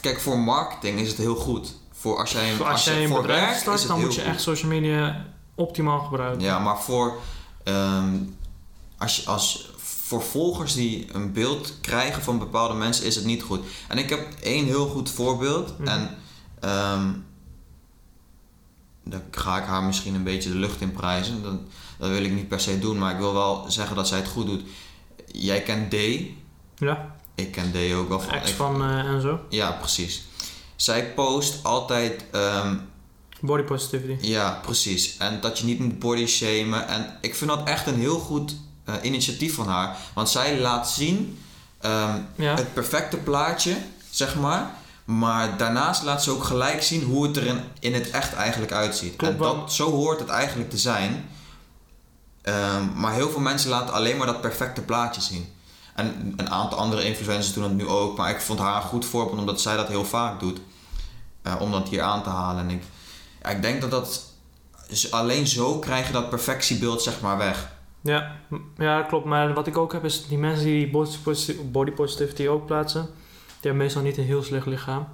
[0.00, 1.74] Kijk, voor marketing is het heel goed.
[2.00, 4.30] Voor als jij, Als, jij een voor bedrijf werk start, dan moet je goed.
[4.30, 6.42] echt social media optimaal gebruiken.
[6.42, 7.16] Ja, maar voor,
[7.64, 8.16] ehm,
[8.98, 13.42] als je, als, voor volgers die een beeld krijgen van bepaalde mensen is het niet
[13.42, 13.61] goed.
[13.88, 15.78] En ik heb één heel goed voorbeeld.
[15.78, 15.88] Mhm.
[15.88, 16.16] En
[16.61, 17.06] ehm
[19.04, 21.42] dan ga ik haar misschien een beetje de lucht in prijzen.
[21.42, 21.54] Dat,
[21.98, 24.28] dat wil ik niet per se doen, maar ik wil wel zeggen dat zij het
[24.28, 24.62] goed doet.
[25.26, 25.94] Jij kent D.
[26.78, 28.32] Ja, Ik ken D ook wel van.
[28.32, 29.40] ex van eh, en zo.
[29.48, 30.27] Ja, precies.
[30.78, 32.76] Zij post altijd, ehm,
[33.40, 34.26] Body positivity.
[34.26, 35.16] ja, precies.
[35.16, 36.88] En dat je niet moet body shamen.
[36.88, 39.96] En ik vind dat echt een heel goed eh, initiatief van haar.
[40.14, 41.38] Want zij laat zien
[41.80, 43.76] ehm, Ja, het perfecte plaatje,
[44.10, 44.70] zeg maar.
[45.04, 48.72] Maar daarnaast laat ze ook gelijk zien hoe het er in, in het echt eigenlijk
[48.72, 49.16] uitziet.
[49.16, 51.28] Klopt en dat, zo hoort het eigenlijk te zijn.
[52.42, 55.46] Ehm, maar heel veel mensen laten alleen maar dat perfecte plaatje zien.
[55.94, 58.16] En een aantal andere influencers doen het nu ook.
[58.16, 60.60] Maar ik vond haar een goed voorbeeld omdat zij dat heel vaak doet.
[61.42, 62.62] Eh, om dat hier aan te halen.
[62.62, 62.83] En ik,
[63.42, 64.33] ja, ik denk dat dat...
[65.11, 67.70] alleen zo krijg je dat perfectiebeeld zeg maar weg.
[68.01, 68.37] ja,
[68.79, 69.24] ja, klopt.
[69.24, 70.90] Maar wat ik ook heb is die mensen die
[71.70, 73.03] body positivity, ook plaatsen.
[73.46, 75.07] Die hebben meestal niet een heel slecht lichaam.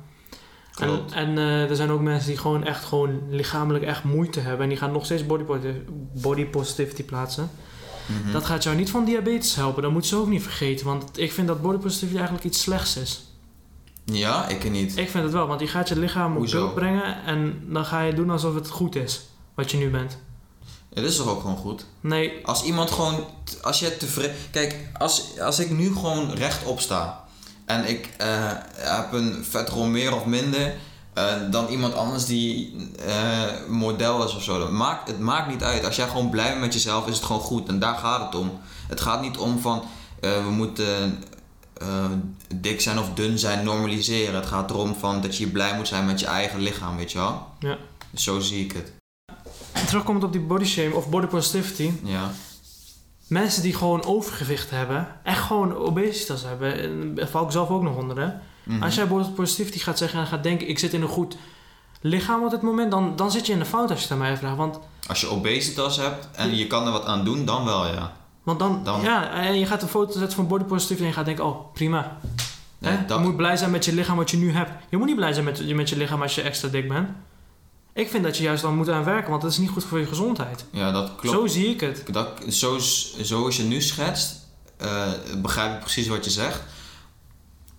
[0.79, 1.13] En, Klopt.
[1.13, 4.63] en eh, er zijn ook mensen die gewoon echt gewoon lichamelijk echt moeite hebben.
[4.63, 5.45] En die gaan nog steeds body,
[6.13, 7.51] body positivity plaatsen.
[8.07, 8.33] Mhm.
[8.33, 9.83] Dat gaat jou niet van diabetes helpen.
[9.83, 10.87] Dat moet ze ook niet vergeten.
[10.87, 13.25] Want ik vind dat body positivity eigenlijk iets slechts is.
[14.05, 14.97] Ja, ik niet.
[14.97, 15.47] Ik vind het wel.
[15.47, 17.25] Want die gaat je lichaam op beeld brengen.
[17.25, 19.23] En dan ga je doen alsof het goed is.
[19.55, 20.19] Wat je nu bent.
[20.95, 21.87] Het is toch ook gewoon goed?
[22.01, 23.27] Nee, Als iemand gewoon,
[23.63, 24.37] als je tevreden.
[24.51, 27.25] Kijk, als, als ik nu gewoon rechtop sta
[27.65, 28.29] en ik eh,
[28.77, 30.75] heb een vet meer of minder
[31.13, 34.59] eh, dan iemand anders die eh, model is of zo.
[34.59, 35.85] Dat maakt, het maakt niet uit.
[35.85, 37.69] Als jij gewoon blij bent met jezelf, is het gewoon goed.
[37.69, 38.61] En daar gaat het om.
[38.89, 39.83] Het gaat niet om van
[40.21, 41.23] we moeten
[41.75, 42.05] eh,
[42.55, 44.35] dik zijn of dun zijn normaliseren.
[44.35, 47.19] Het gaat erom van dat je blij moet zijn met je eigen lichaam, weet je
[47.19, 47.47] wel?
[47.59, 47.77] Ja.
[48.15, 48.93] Zo zie ik het.
[49.87, 51.91] terugkomend op die body shame of body positivity.
[52.03, 52.31] Ja.
[53.27, 55.09] Mensen die gewoon overgewicht hebben.
[55.23, 56.79] Echt gewoon obesitas hebben.
[56.79, 58.29] En daar val ik zelf ook nog onder hè.
[58.63, 58.83] Mhm.
[58.83, 60.69] Als jij body positivity gaat zeggen en gaat denken...
[60.69, 61.37] Ik zit in een goed
[62.01, 62.91] lichaam op dit moment.
[62.91, 64.57] Dan, dan zit je in de fout als je het aan mij vraagt.
[64.57, 68.13] Want Als je obesitas hebt en je kan er wat aan doen, dan wel ja.
[68.45, 71.15] Want dan, Dan- ja, en je gaat een foto zetten van body positivity en je
[71.15, 72.19] gaat denken, oh prima.
[72.79, 73.05] Nee, Hè?
[73.07, 74.71] dat- Je moet blij zijn met je lichaam wat je nu hebt.
[74.91, 77.09] Je moet niet blij zijn met, met je lichaam als je extra dik bent.
[77.93, 79.99] Ik vind dat je juist dan moet aan werken, want dat is niet goed voor
[79.99, 80.65] je gezondheid.
[80.71, 81.37] Ja, dat klopt.
[81.37, 82.03] Zo zie ik het.
[82.13, 82.79] Dat, zo,
[83.21, 84.37] zoals je nu schetst,
[84.77, 85.07] eh,
[85.43, 86.63] begrijp ik precies wat je zegt.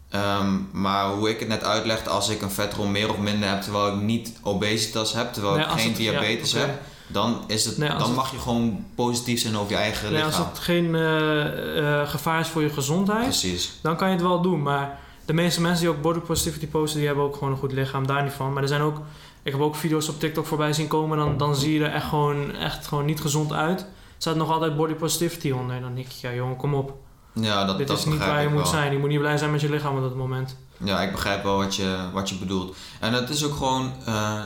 [0.10, 3.62] Ehm, maar hoe ik het net uitlegde, als ik een vetrol meer of minder heb
[3.62, 7.78] terwijl ik niet obesitas heb, terwijl Nee, ik geen het- diabetes heb, dan, is het,
[7.78, 10.50] Nee, als dan het- mag je gewoon positief zijn over je eigen Nee, als lichaam.
[10.50, 13.74] het geen eh, eh, gevaar is voor je gezondheid, Precies.
[13.82, 14.62] dan kan je het wel doen.
[14.62, 17.72] Maar de meeste mensen die ook body positivity posten, die hebben ook gewoon een goed
[17.72, 18.54] lichaam, daar niet van.
[18.54, 18.98] Maar er zijn ook,
[19.44, 22.06] ik heb ook video's op TikTok voorbij zien komen, dan, dan zie je er echt
[22.08, 23.80] gewoon, echt gewoon niet gezond uit.
[23.82, 23.88] Er
[24.18, 25.76] staat nog altijd body positivity onder.
[25.76, 26.94] En dan denk ik, ja jongen, kom op.
[27.34, 28.66] Ja, dat, Dit dat is niet waar je moet wel.
[28.66, 28.92] zijn.
[28.92, 30.58] Je moet niet blij zijn met je lichaam op dat moment.
[30.78, 32.76] Ja, ik begrijp wel wat je, wat je bedoelt.
[33.00, 33.94] En het is ook gewoon...
[34.06, 34.40] eh,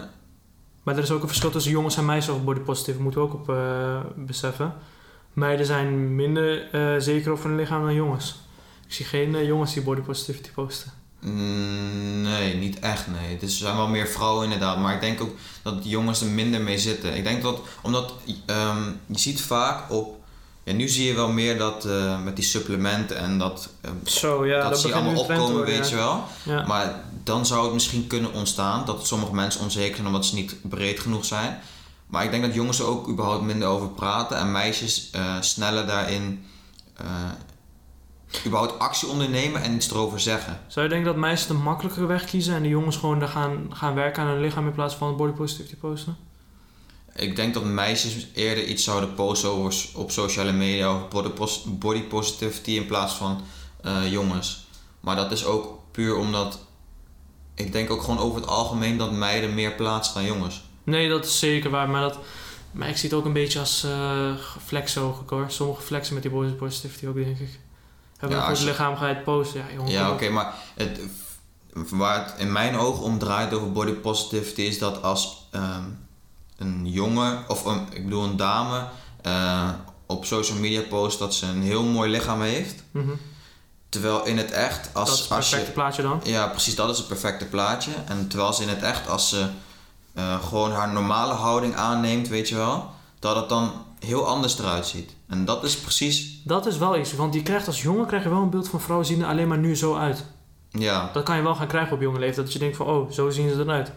[0.84, 3.02] Maar er is ook een verschil tussen jongens en meisjes over body positive.
[3.02, 4.74] moeten we ook op eh, beseffen.
[5.34, 8.36] Meiden zijn minder eh, zeker over hun lichaam dan jongens.
[8.88, 10.92] Ik zie geen eh, jongens die body positivity posten.
[11.20, 13.34] Mm, Nee, niet echt nee.
[13.34, 16.22] Het is- er zijn wel meer vrouwen inderdaad, maar ik denk ook dat de jongens
[16.22, 17.16] er minder mee zitten.
[17.16, 18.14] Ik denk dat, omdat
[18.46, 20.18] ehm, je ziet vaak op,
[20.64, 21.88] ja nu zie je wel meer dat
[22.24, 25.96] met die supplementen en dat, ehm, Zo, ja, dat zie je allemaal opkomen, weet je
[25.96, 26.24] wel.
[26.44, 26.66] Ja.
[26.68, 30.56] Maar dan zou het misschien kunnen ontstaan dat sommige mensen onzeker zijn omdat ze niet
[30.62, 31.60] breed genoeg zijn.
[32.08, 35.88] Maar ik denk dat jongens er ook überhaupt minder over praten en meisjes eh, sneller
[35.88, 36.46] daarin
[36.96, 37.06] eh,
[38.46, 40.60] überhaupt actie ondernemen en iets erover zeggen.
[40.68, 43.94] Zou je denken dat meisjes de makkelijkere weg kiezen en de jongens gewoon gaan, gaan
[43.94, 46.18] werken aan hun lichaam in plaats van body positivity posten?
[47.16, 51.34] Ik denk dat meisjes eerder iets zouden posten over, op sociale media over
[51.68, 53.42] body positivity in plaats van
[53.82, 54.68] eh, jongens.
[55.00, 56.60] Maar dat is ook puur omdat
[57.60, 60.64] ik denk ook gewoon over het algemeen dat meiden meer plaatsen dan jongens.
[60.84, 62.18] Nee, dat is zeker waar, maar, dat,
[62.72, 64.32] maar ik zie het ook een beetje als uh,
[64.66, 65.46] flex ook hoor.
[65.48, 67.60] Sommige flexen met die body positivity ook, denk ik.
[68.18, 69.60] Hebben Ja, een goed je- lichaam, ga je het posten.
[69.60, 71.00] Ja, jongen, Ja, oké, maar het,
[71.90, 75.84] waar het in mijn ogen om draait over body positivity is dat als ehm,
[76.58, 78.88] een jongen, of een, ik bedoel een dame,
[79.22, 79.70] eh,
[80.06, 82.84] op social media post dat ze een heel mooi lichaam heeft.
[82.92, 83.10] Mhm.
[83.90, 86.22] Terwijl in het echt, als, Dat is het als je perfecte plaatje dan.
[86.24, 87.92] Ja, precies, dat is het perfecte plaatje.
[88.08, 89.48] En terwijl ze in het echt, als ze
[90.14, 94.86] eh, gewoon haar normale houding aanneemt, weet je wel, dat het dan heel anders eruit
[94.88, 95.12] ziet.
[95.28, 98.30] En dat is precies, Dat is wel iets, want je krijgt als jongen krijg je
[98.30, 100.24] wel een beeld van vrouwen zien er alleen maar nu zo uit.
[100.72, 101.10] ja.
[101.14, 102.46] Dat kan je wel gaan krijgen op jonge leeftijd.
[102.46, 103.92] Dat je denkt van, oh, zo zien ze eruit.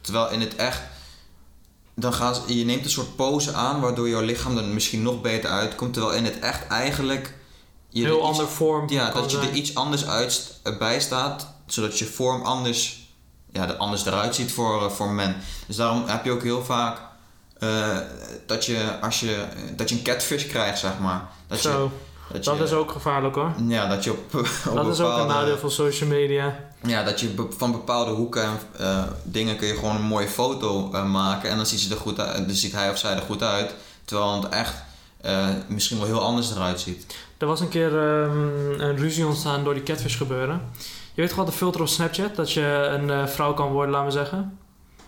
[0.00, 0.80] Terwijl in het echt,
[1.94, 5.20] dan gaan ze, je neemt een soort pose aan, waardoor jouw lichaam er misschien nog
[5.20, 5.92] beter uitkomt.
[5.92, 7.34] Terwijl in het echt eigenlijk
[7.88, 12.04] je Heel ander vorm Ja, dat je er iets anders uit, bij staat, zodat je
[12.04, 13.08] vorm anders,
[13.52, 15.36] ja, er anders eruit ziet voor, eh, voor men.
[15.66, 16.98] Dus daarom heb je ook heel vaak
[17.58, 17.96] eh,
[18.46, 19.44] dat, je, als je,
[19.76, 21.28] dat je een catfish krijgt, zeg maar.
[21.46, 23.52] Dat Zo, je, dat, dat je, is ook gevaarlijk hoor.
[23.66, 24.34] Ja, dat je op,
[24.68, 26.66] op dat is ook een nadeel van social media.
[26.82, 30.28] Ja, dat je be- van bepaalde hoeken en eh, dingen kun je gewoon een mooie
[30.28, 31.50] foto eh, maken.
[31.50, 33.74] En dan ziet, ze er goed uit, dan ziet hij of zij er goed uit.
[34.04, 34.74] Terwijl het echt
[35.20, 37.14] eh, misschien wel heel anders eruit ziet.
[37.38, 40.60] Er was een keer ehm, een ruzie ontstaan door die catfish gebeuren.
[41.14, 44.06] Je weet gewoon de filter op Snapchat, dat je een eh, vrouw kan worden, laten
[44.06, 44.58] we zeggen.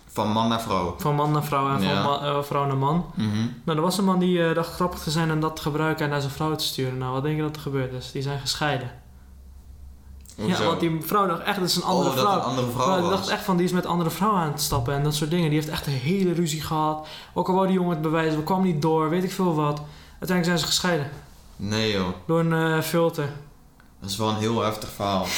[0.07, 0.95] Van man naar vrouw.
[0.97, 2.03] Van man naar vrouw en Ja.
[2.03, 3.05] van eh, vrouw naar man.
[3.15, 3.47] Mhm.
[3.63, 6.05] Nou, er was een man die eh, dacht grappig te zijn en dat te gebruiken
[6.05, 6.97] en naar zijn vrouw te sturen.
[6.97, 8.11] Nou, wat denk je dat er gebeurd is?
[8.11, 8.91] Die zijn gescheiden.
[10.35, 10.61] Hoezo?
[10.63, 12.37] Ja, want die vrouw dacht echt, dat is een andere oh, dat vrouw.
[12.37, 14.61] een andere vrouw Maar die dacht echt van, die is met andere vrouwen aan het
[14.61, 15.49] stappen en dat soort dingen.
[15.49, 17.07] Die heeft echt een hele ruzie gehad.
[17.33, 19.81] Ook al wou die jongen het bewijzen, we kwamen niet door, weet ik veel wat.
[20.19, 21.09] Uiteindelijk zijn ze gescheiden.
[21.63, 23.29] Nee joh, Door een eh, filter.
[23.99, 25.25] dat is wel een heel heftig verhaal.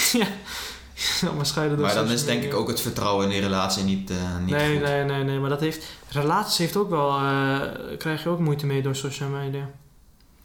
[1.22, 3.84] Ja, maar scheiden door maar dan is denk ik ook het vertrouwen in die relatie
[3.84, 4.86] niet, eh, niet nee, goed.
[4.88, 5.40] nee, nee, nee.
[5.40, 5.86] Maar dat heeft...
[6.10, 7.10] Relaties heeft ook wel...
[7.18, 9.70] eh, krijg je ook moeite mee door social media.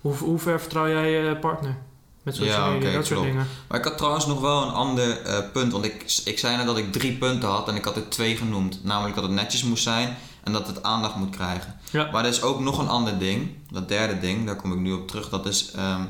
[0.00, 1.76] Hoe, hoe ver vertrouw jij je partner?
[2.22, 3.46] Met social Ja, media, dat soort dingen.
[3.68, 5.18] Maar ik had trouwens nog wel een ander
[5.52, 5.72] punt.
[5.72, 8.36] Want ik, ik zei net dat ik drie punten had en ik had er twee
[8.36, 8.84] genoemd.
[8.84, 10.16] Namelijk dat het netjes moest zijn
[10.48, 11.76] en dat het aandacht moet krijgen.
[11.90, 12.08] Ja.
[12.12, 13.50] Maar er is ook nog een ander ding.
[13.70, 15.28] Dat derde ding, daar kom ik nu op terug.
[15.28, 16.00] Dat is ehm,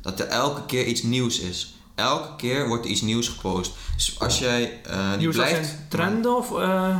[0.00, 1.74] dat er elke keer iets nieuws is.
[1.94, 3.72] Elke keer wordt er iets nieuws gepost.
[3.94, 5.74] Dus als jij die Nieuws blijft...
[5.88, 6.58] trenden of...
[6.58, 6.96] eh,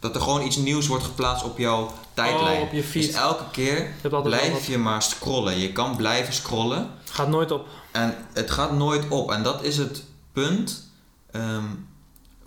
[0.00, 2.56] Dat er gewoon iets nieuws wordt geplaatst op jouw tijdlijn.
[2.56, 3.06] Oh, op je feed.
[3.06, 3.90] Dus elke keer
[4.22, 5.58] blijf je maar scrollen.
[5.58, 6.90] Je kan blijven scrollen.
[7.10, 7.66] Gaat nooit op.
[7.92, 9.30] En het gaat nooit op.
[9.30, 10.90] En dat is het punt
[11.30, 11.64] ehm,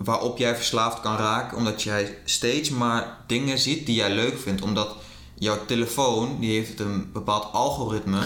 [0.04, 1.56] waarop jij verslaafd kan raken.
[1.56, 4.62] Omdat jij steeds maar dingen ziet die jij leuk vindt.
[4.62, 4.96] Omdat
[5.34, 8.20] jouw telefoon, die heeft een bepaald algoritme.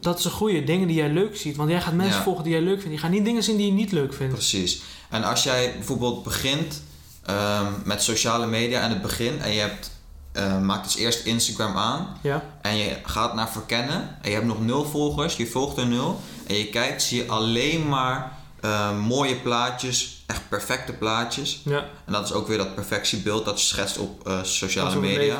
[0.00, 1.56] Dat is een goede dingen die jij leuk ziet.
[1.56, 2.22] Want jij gaat mensen Ja.
[2.22, 2.94] volgen die jij leuk vindt.
[2.94, 4.32] Je gaat niet dingen zien die je niet leuk vindt.
[4.34, 4.82] Precies.
[5.10, 6.82] En als jij bijvoorbeeld begint
[7.24, 9.40] ehm, met sociale media aan het begin.
[9.40, 9.90] En je hebt,
[10.32, 12.16] eh, maakt dus eerst Instagram aan.
[12.22, 12.44] Ja.
[12.62, 14.18] En je gaat naar verkennen.
[14.22, 15.36] En je hebt nog nul volgers.
[15.36, 16.20] Je volgt er nul.
[16.46, 20.19] En je kijkt, zie je alleen maar eh, mooie plaatjes.
[20.30, 21.60] Echt perfecte plaatjes.
[21.64, 21.84] Ja.
[22.04, 25.38] En dat is ook weer dat perfectiebeeld dat je schetst op eh, sociale media.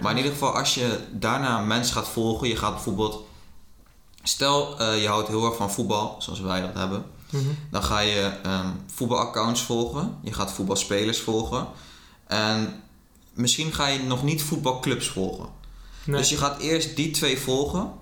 [0.00, 3.24] Maar in ieder geval, als je daarna mensen gaat volgen, je gaat bijvoorbeeld.
[4.22, 7.04] Stel, eh, je houdt heel erg van voetbal, zoals wij dat hebben.
[7.30, 7.44] Mhm.
[7.70, 10.18] Dan ga je ehm, voetbalaccounts volgen.
[10.22, 11.66] Je gaat voetbalspelers volgen.
[12.26, 12.82] En
[13.34, 15.48] misschien ga je nog niet voetbalclubs volgen.
[16.04, 16.16] Nee.
[16.16, 17.92] Dus je gaat eerst die twee volgen.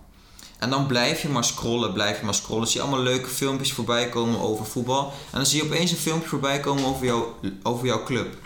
[0.60, 2.66] En dan blijf je maar scrollen, blijf je maar scrollen.
[2.66, 5.06] Zie je allemaal leuke filmpjes voorbij komen over voetbal.
[5.06, 7.24] En dan zie je opeens een filmpje voorbij komen over, jou,
[7.62, 8.36] over jouw club.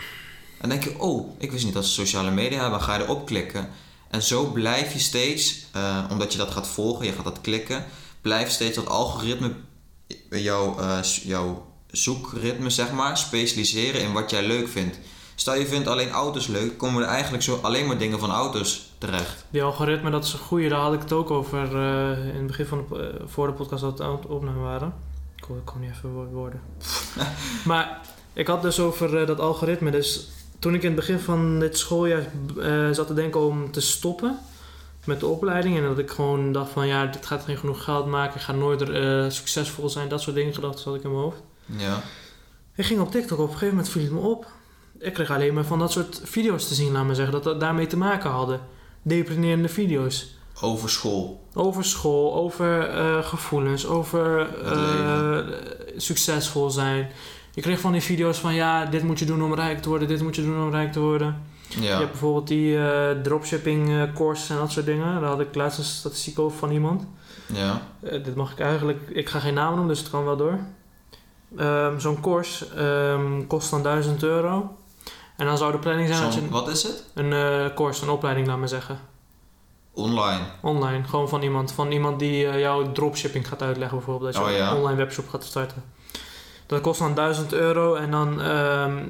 [0.59, 2.81] En denk je, oh, ik wist niet dat ze sociale media hebben.
[2.81, 3.69] Ga je erop klikken.
[4.09, 7.85] En zo blijf je steeds, eh, omdat je dat gaat volgen, je gaat dat klikken,
[8.21, 9.51] blijft steeds dat algoritme
[10.29, 10.77] jouw,
[11.23, 14.99] jouw zoekritme, zeg maar, specialiseren in wat jij leuk vindt.
[15.35, 18.93] Stel je vindt alleen auto's leuk, komen er eigenlijk zo alleen maar dingen van auto's
[18.97, 19.45] terecht.
[19.49, 20.69] Die algoritme, dat is een goeie.
[20.69, 23.53] Daar had ik het ook over eh, in het begin van de, eh, voor de
[23.53, 24.93] podcast dat we aan het opnemen waren.
[25.35, 26.61] Ik kon, ik kon niet even wo- woorden.
[27.65, 27.99] maar
[28.33, 29.91] ik had dus over eh, dat algoritme.
[29.91, 30.29] Dus
[30.59, 32.23] toen ik in het begin van dit schooljaar
[32.91, 34.37] zat te denken om te stoppen
[35.05, 35.77] met de opleiding.
[35.77, 38.35] En dat ik gewoon dacht van ja, dit gaat geen genoeg geld maken.
[38.35, 40.09] Ik ga nooit eh, succesvol zijn.
[40.09, 41.41] Dat soort dingen gedachten had ik in mijn hoofd.
[41.65, 42.01] Ja.
[42.75, 44.45] Ik ging op TikTok op een gegeven moment viel het me op.
[44.99, 47.59] Ik kreeg alleen maar van dat soort video's te zien, laat maar zeggen, dat dat
[47.59, 48.59] daarmee te maken hadden.
[49.07, 50.33] Deprimerende video's.
[50.61, 51.43] Over school.
[51.53, 55.37] Over school, over eh, gevoelens, over eh,
[55.97, 57.07] succesvol zijn.
[57.53, 60.07] Je kreeg van die video's van ja, dit moet je doen om rijk te worden,
[60.07, 61.41] dit moet je doen om rijk te worden.
[61.69, 61.97] Je Ja.
[61.97, 65.21] hebt bijvoorbeeld die eh, dropshipping courses en dat soort dingen.
[65.21, 67.03] Daar had ik laatst een statistiek over van iemand.
[67.53, 67.81] Ja.
[68.01, 70.59] Dit mag ik eigenlijk, ik ga geen naam noemen, dus het kan wel door.
[71.57, 74.77] Ehm, Zo'n course ehm, kost dan 1000 euro.
[75.35, 77.03] En dan zou de planning zijn dat je wat is het?
[77.13, 78.99] een eh, course, een opleiding, laat maar zeggen.
[79.93, 80.41] Online.
[80.61, 81.71] Online, gewoon van iemand.
[81.71, 84.33] Van iemand die eh, jou dropshipping gaat uitleggen, bijvoorbeeld.
[84.33, 84.71] Dat je Oh, ja.
[84.71, 85.83] een online webshop gaat starten.
[86.65, 89.03] Dat kost dan 1000 euro en dan ehm,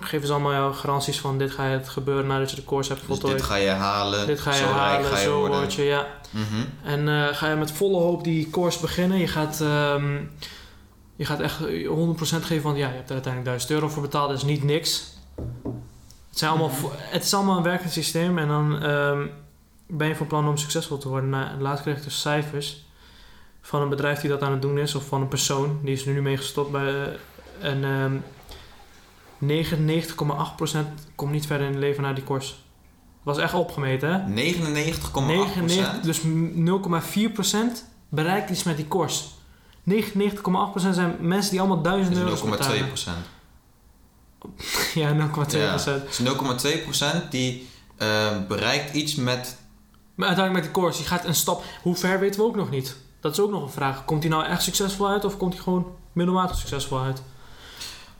[0.00, 2.88] geven ze allemaal jou garanties van dit ga je het gebeuren nadat je de course
[2.92, 3.36] hebt Dus voltooid.
[3.36, 4.26] dit ga je halen.
[4.26, 5.58] Dit ga je zo halen, ga je zo worden.
[5.58, 6.06] word je, ja.
[6.30, 6.64] Mhm.
[6.84, 9.18] En eh, ga je met volle hoop die course beginnen.
[9.18, 10.16] Je gaat, ehm,
[11.16, 14.28] je gaat echt 100% geven van ja, je hebt er uiteindelijk 1000 euro voor betaald.
[14.28, 15.11] Dat is niet niks.
[16.28, 18.38] Het, zijn allemaal, het is allemaal een werkend systeem.
[18.38, 19.26] En dan ehm,
[19.86, 21.30] ben je van plan om succesvol te worden.
[21.30, 22.84] Nou, laatst kreeg ik dus cijfers
[23.60, 24.94] van een bedrijf die dat aan het doen is.
[24.94, 25.80] Of van een persoon.
[25.82, 26.94] Die is er nu mee gestopt bij...
[27.60, 28.16] eh, en ehm
[29.42, 29.48] 99,8%
[31.14, 32.24] komt niet verder in het leven na die.
[32.24, 32.54] Dat
[33.22, 34.18] was echt opgemeten, hè?
[34.18, 34.32] 99,8%.
[35.26, 39.24] 99, dus 0,4% bereikt iets met die course.
[39.90, 40.00] 99,8%
[40.74, 43.10] zijn mensen die allemaal 1000 Dat euro is 0,2%.
[44.94, 45.50] Ja, 0,2%.
[45.50, 45.76] Ja.
[45.76, 46.22] Dus
[47.24, 49.56] 0,2% die eh, bereikt iets met...
[50.14, 51.64] Maar uiteindelijk met die course, die gaat een stap.
[51.82, 52.96] Hoe ver weten we ook nog niet.
[53.20, 54.04] Dat is ook nog een vraag.
[54.04, 57.22] Komt hij nou echt succesvol uit of komt hij gewoon middelmatig succesvol uit?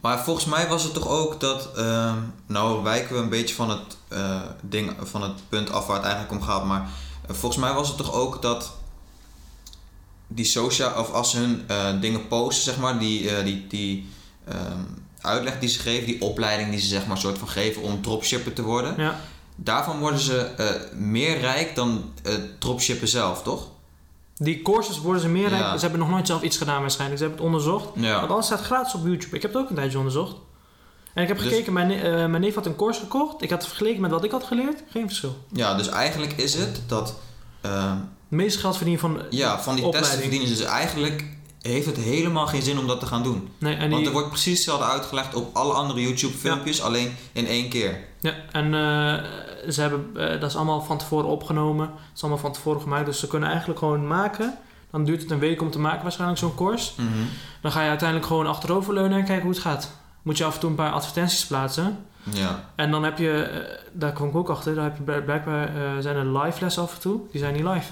[0.00, 1.76] Maar volgens mij was het toch ook dat...
[1.76, 2.14] eh,
[2.46, 6.04] nou wijken we een beetje van het, eh, ding, van het punt af waar het
[6.04, 6.64] eigenlijk om gaat.
[6.64, 6.88] Maar
[7.26, 8.72] eh, volgens mij was het toch ook dat...
[10.26, 11.00] Die social...
[11.00, 12.98] Of als ze hun eh, dingen posten, zeg maar.
[12.98, 14.08] Die, die, die
[14.44, 14.80] ehm,
[15.22, 16.06] uitleg die ze geven.
[16.06, 18.94] Die opleiding die ze zeg maar soort van geven om dropshipper te worden.
[18.96, 19.20] Ja.
[19.56, 20.66] Daarvan worden ze eh,
[20.98, 23.68] meer rijk dan uh, dropshippen zelf, toch?
[24.37, 25.62] Die courses worden ze meer rijk.
[25.62, 25.74] Ja.
[25.74, 27.20] Ze hebben nog nooit zelf iets gedaan waarschijnlijk.
[27.20, 27.88] Ze hebben het onderzocht.
[27.94, 28.18] Ja.
[28.18, 29.37] Want alles staat gratis op YouTube.
[29.37, 30.37] Ik heb het ook een tijdje onderzocht.
[31.14, 33.42] En ik heb Dus- gekeken, mijn, eh, mijn neef had een course gekocht.
[33.42, 34.82] Ik had het vergeleken met wat ik had geleerd.
[34.90, 35.37] Geen verschil.
[35.52, 37.14] Ja, dus eigenlijk is het dat...
[37.61, 39.22] Het meeste geld verdienen van...
[39.30, 40.12] ja, van die Opleiding.
[40.12, 41.24] testen verdienen ze dus eigenlijk...
[41.62, 43.48] Heeft het helemaal geen zin om dat te gaan doen.
[43.59, 47.46] Nee, en Want er wordt precies hetzelfde uitgelegd op alle andere YouTube filmpjes, alleen in
[47.46, 47.98] één keer.
[48.20, 51.87] Ja, en eh, ze hebben, eh, dat is allemaal van tevoren opgenomen.
[51.87, 53.07] Het is allemaal van tevoren gemaakt.
[53.07, 54.59] Dus ze kunnen eigenlijk gewoon maken.
[54.90, 56.92] Dan duurt het een week om te maken waarschijnlijk zo'n course.
[56.96, 57.09] Mhm.
[57.61, 59.90] Dan ga je uiteindelijk gewoon achteroverleunen en kijken hoe het gaat.
[60.22, 61.98] Moet je af en toe een paar advertenties plaatsen.
[62.33, 62.64] Ja.
[62.75, 65.70] En dan heb je, eh, daar kwam ik ook achter, daar heb je bl- blijkbaar
[66.01, 67.20] zijn er live lessen af en toe.
[67.31, 67.90] Die zijn niet live.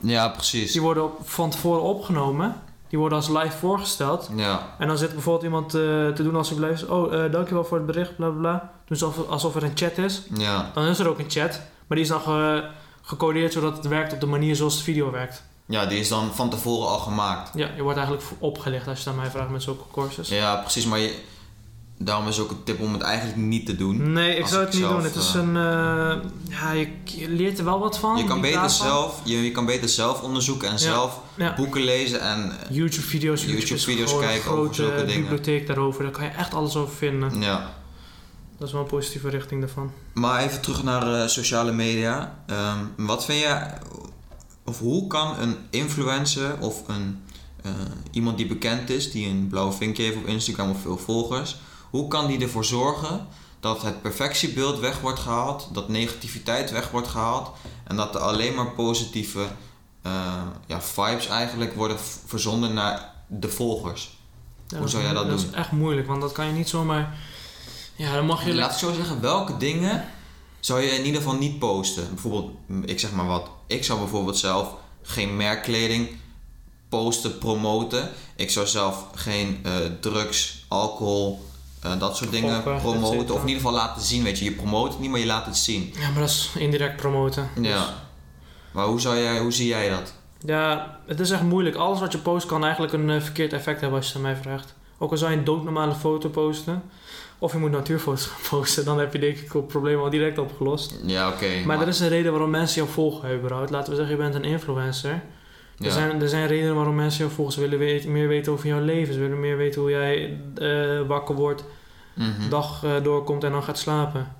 [0.00, 0.72] ja, precies.
[0.72, 2.56] Die worden op, van tevoren opgenomen.
[2.90, 4.28] Die worden als live voorgesteld.
[4.36, 6.82] Ja, En dan zit bijvoorbeeld iemand eh, te doen als ik blijf.
[6.88, 10.22] Oh, eh, dankjewel voor het bericht, bla bla alsof, alsof er een chat is.
[10.36, 10.70] ja.
[10.74, 11.50] Dan is er ook een chat,
[11.86, 12.64] maar die is dan ge-
[13.02, 15.42] gecodeerd zodat het werkt op de manier zoals de video werkt.
[15.66, 17.50] ja, die is dan van tevoren al gemaakt.
[17.54, 20.28] Ja, je wordt eigenlijk opgelicht als je aan mij vraagt met zulke courses.
[20.28, 21.18] Ja, precies, maar je,
[22.02, 24.12] daarom is ook een tip om het eigenlijk niet te doen.
[24.12, 25.02] Nee, ik zou het niet zelf, doen.
[25.04, 25.56] Het is eh, een.
[25.56, 26.16] eh,
[26.50, 28.16] ja, je, je leert er wel wat van.
[28.16, 31.54] Je kan, beter zelf, je, je kan beter zelf onderzoeken en zelf Ja.
[31.56, 35.20] boeken lezen en eh, YouTube-video's, YouTube, YouTube-video's is gewoon kijken een over zulke dingen.
[35.20, 36.02] bibliotheek daarover.
[36.02, 37.40] Daar kan je echt alles over vinden.
[37.40, 37.78] ja.
[38.58, 39.92] Dat is wel een positieve richting daarvan.
[40.14, 42.34] Maar even terug naar eh, sociale media.
[42.46, 43.60] Ehm, wat vind je,
[44.64, 47.22] of hoe kan een influencer of een,
[47.62, 47.70] eh,
[48.10, 51.56] iemand die bekend is, die een blauwe vinkje heeft op Instagram of veel volgers,
[51.90, 53.26] hoe kan die ervoor zorgen
[53.60, 57.50] dat het perfectiebeeld weg wordt gehaald, dat negativiteit weg wordt gehaald
[57.84, 59.46] en dat er alleen maar positieve
[60.02, 64.18] eh, ja, vibes eigenlijk worden verzonden naar de volgers?
[64.66, 65.46] Ja, Hoe zou jij dat Dat doen?
[65.48, 67.18] is echt moeilijk, want dat kan je niet zomaar...
[67.96, 68.54] Ja, dan mag je...
[68.54, 70.04] Laat ik zo zeggen, welke dingen
[70.60, 72.08] zou je in ieder geval niet posten?
[72.08, 72.50] Bijvoorbeeld,
[72.84, 73.48] ik zeg maar wat.
[73.66, 76.08] Ik zou bijvoorbeeld zelf geen merkkleding
[76.88, 78.10] posten, promoten.
[78.36, 81.48] Ik zou zelf geen eh, drugs, alcohol,
[81.82, 83.34] eh, dat soort dingen promoten.
[83.34, 84.44] Of in ieder geval laten zien, weet je.
[84.44, 85.94] Je promoot het niet, maar je laat het zien.
[85.98, 87.48] Ja, maar dat is indirect promoten.
[87.60, 87.86] Ja.
[88.72, 90.14] Maar hoe, zou jij, hoe zie jij dat?
[90.44, 91.76] Ja, het is echt moeilijk.
[91.76, 94.32] Alles wat je post kan eigenlijk een eh, verkeerd effect hebben als je het aan
[94.32, 94.74] mij vraagt.
[94.98, 96.82] Ook al zou je een doodnormale foto posten,
[97.38, 100.38] of je moet natuurfoto's gaan posten, dan heb je denk ik het probleem al direct
[100.38, 100.94] opgelost.
[101.04, 101.64] Ja, oké.
[101.64, 103.70] Maar er is een reden waarom mensen jou volgen überhaupt.
[103.70, 105.22] Laten we zeggen, je bent een influencer.
[105.80, 107.54] Er, zijn, er zijn redenen waarom mensen jou volgen.
[107.54, 109.14] Ze willen weten, meer weten over jouw leven.
[109.14, 111.64] Ze willen meer weten hoe jij eh, wakker wordt,
[112.14, 112.48] Mhm.
[112.48, 114.32] dag eh, doorkomt en dan gaat slapen.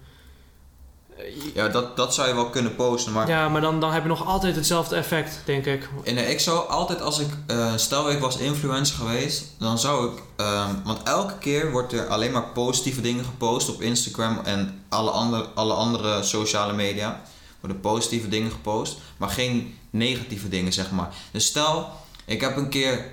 [1.54, 4.08] Ja, dat, dat zou je wel kunnen posten, maar Ja, maar dan, dan heb je
[4.08, 5.88] nog altijd hetzelfde effect, denk ik.
[6.04, 10.22] En ik zou altijd als ik, eh, stel ik was influencer geweest, dan zou ik,
[10.36, 15.10] ehm, want elke keer wordt er alleen maar positieve dingen gepost op Instagram en alle
[15.10, 17.20] andere, alle andere sociale media.
[17.60, 21.14] Worden positieve dingen gepost, maar geen negatieve dingen, zeg maar.
[21.30, 21.88] Dus stel,
[22.24, 23.04] ik heb een keer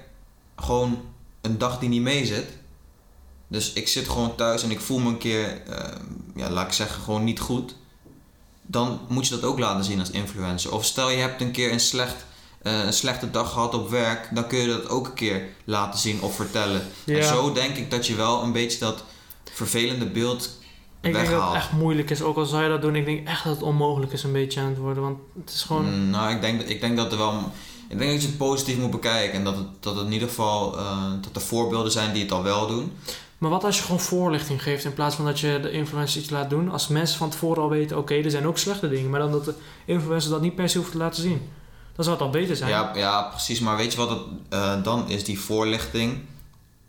[0.56, 1.02] gewoon
[1.42, 2.48] een dag die niet mee zit.
[3.48, 5.96] Dus ik zit gewoon thuis en ik voel me een keer, eh,
[6.36, 7.76] ja, laat ik zeggen, gewoon niet goed.
[8.62, 10.74] Dan moet je dat ook laten zien als influencer.
[10.74, 12.26] Of stel je hebt een keer een, slecht,
[12.62, 16.00] eh, een slechte dag gehad op werk, dan kun je dat ook een keer laten
[16.00, 16.88] zien of vertellen.
[17.06, 19.04] En zo denk ik dat je wel een beetje dat
[19.54, 20.58] vervelende beeld
[21.02, 22.96] Ik denk dat het echt moeilijk is, ook al zou je dat doen.
[22.96, 25.04] Ik denk echt dat het onmogelijk is een beetje aan het worden.
[25.04, 26.00] Want het is gewoon...
[26.04, 27.34] Mm, nou, ik denk, ik denk dat er wel.
[27.90, 29.34] Ik denk dat je het positief moet bekijken.
[29.38, 30.78] En dat het, dat het in ieder geval.
[30.78, 32.92] eh, dat er voorbeelden zijn die het al wel doen.
[33.38, 36.30] Maar wat als je gewoon voorlichting geeft in plaats van dat je de influencer iets
[36.30, 36.72] laat doen?
[36.72, 39.10] Als mensen van tevoren al weten, oké, er zijn ook slechte dingen.
[39.10, 39.54] Maar dan dat de
[39.86, 41.50] influencer dat niet per se hoeft te laten zien.
[41.96, 42.70] Dan zou het al beter zijn.
[42.70, 43.60] Ja, ja, precies.
[43.60, 45.24] Maar weet je wat het eh, dan is?
[45.24, 46.20] Die voorlichting.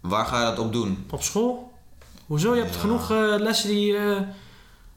[0.00, 1.04] Waar ga je dat op doen?
[1.10, 1.72] Op school?
[2.28, 2.54] Hoezo?
[2.54, 2.80] Je hebt Ja.
[2.80, 4.16] genoeg eh, lessen die eh,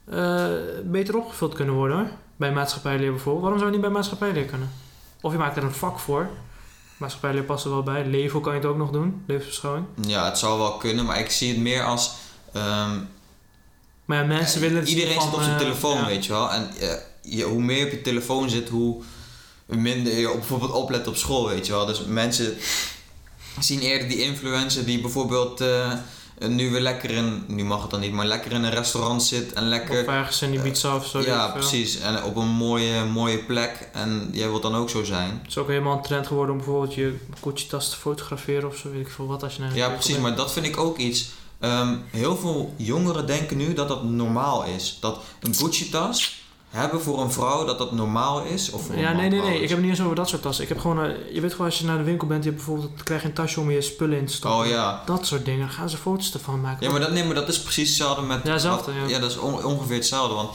[0.04, 0.50] eh,
[0.84, 2.08] beter opgevuld kunnen worden hoor.
[2.36, 3.40] Bij maatschappijleer bijvoorbeeld.
[3.42, 4.70] Waarom zou je niet bij maatschappijleer kunnen?
[5.20, 6.28] Of je maakt er een vak voor.
[6.96, 8.06] Maatschappijleer past er wel bij.
[8.06, 9.22] Level kan je het ook nog doen.
[9.26, 9.86] Levensbeschouwing.
[10.06, 11.04] Ja, het zou wel kunnen.
[11.04, 12.12] Maar ik zie het meer als.
[12.52, 12.98] ehm,
[14.04, 16.06] Maar ja, mensen willen het Iedereen zit op zijn telefoon, ja.
[16.06, 16.50] weet je wel.
[16.50, 16.70] En
[17.22, 19.02] je, hoe meer je op je telefoon zit, hoe
[19.66, 21.86] minder je op, bijvoorbeeld oplet op school, weet je wel.
[21.86, 22.56] Dus mensen
[23.60, 25.64] zien eerder die influencer die bijvoorbeeld
[26.48, 29.52] nu weer lekker in, nu mag het dan niet, maar lekker in een restaurant zit
[29.52, 30.00] en lekker...
[30.00, 31.20] Of ergens in Ibiza of zo.
[31.20, 32.00] ja, precies.
[32.00, 33.88] En op een mooie, mooie plek.
[33.92, 35.38] En jij wilt dan ook zo zijn.
[35.42, 38.90] Het is ook helemaal een trend geworden om bijvoorbeeld je Gucci-tas te fotograferen of zo,
[38.90, 39.42] weet ik veel wat.
[39.42, 40.18] Als je naar Ja, precies.
[40.18, 41.30] Maar dat vind ik ook iets.
[41.60, 44.98] Ehm, heel veel jongeren denken nu dat dat normaal is.
[45.00, 46.41] Dat een Gucci-tas
[46.72, 48.70] hebben voor een vrouw dat dat normaal is.
[48.70, 49.54] Of voor Ja, nee, nee, nee.
[49.54, 49.60] is.
[49.62, 50.62] Ik heb het niet eens over dat soort tassen.
[50.62, 52.64] Ik heb gewoon, eh, je weet gewoon als je naar de winkel bent, je hebt
[52.64, 54.60] bijvoorbeeld, krijg je een tasje om je spullen in te stoppen.
[54.60, 55.02] Oh ja.
[55.06, 55.68] Dat soort dingen.
[55.68, 56.86] Gaan ze foto's ervan maken.
[56.86, 58.40] Ja, maar dat, nee, maar dat is precies hetzelfde met...
[58.44, 59.18] Ja, hetzelfde, wat- ja.
[59.18, 60.34] dat is on- ongeveer hetzelfde.
[60.34, 60.50] Want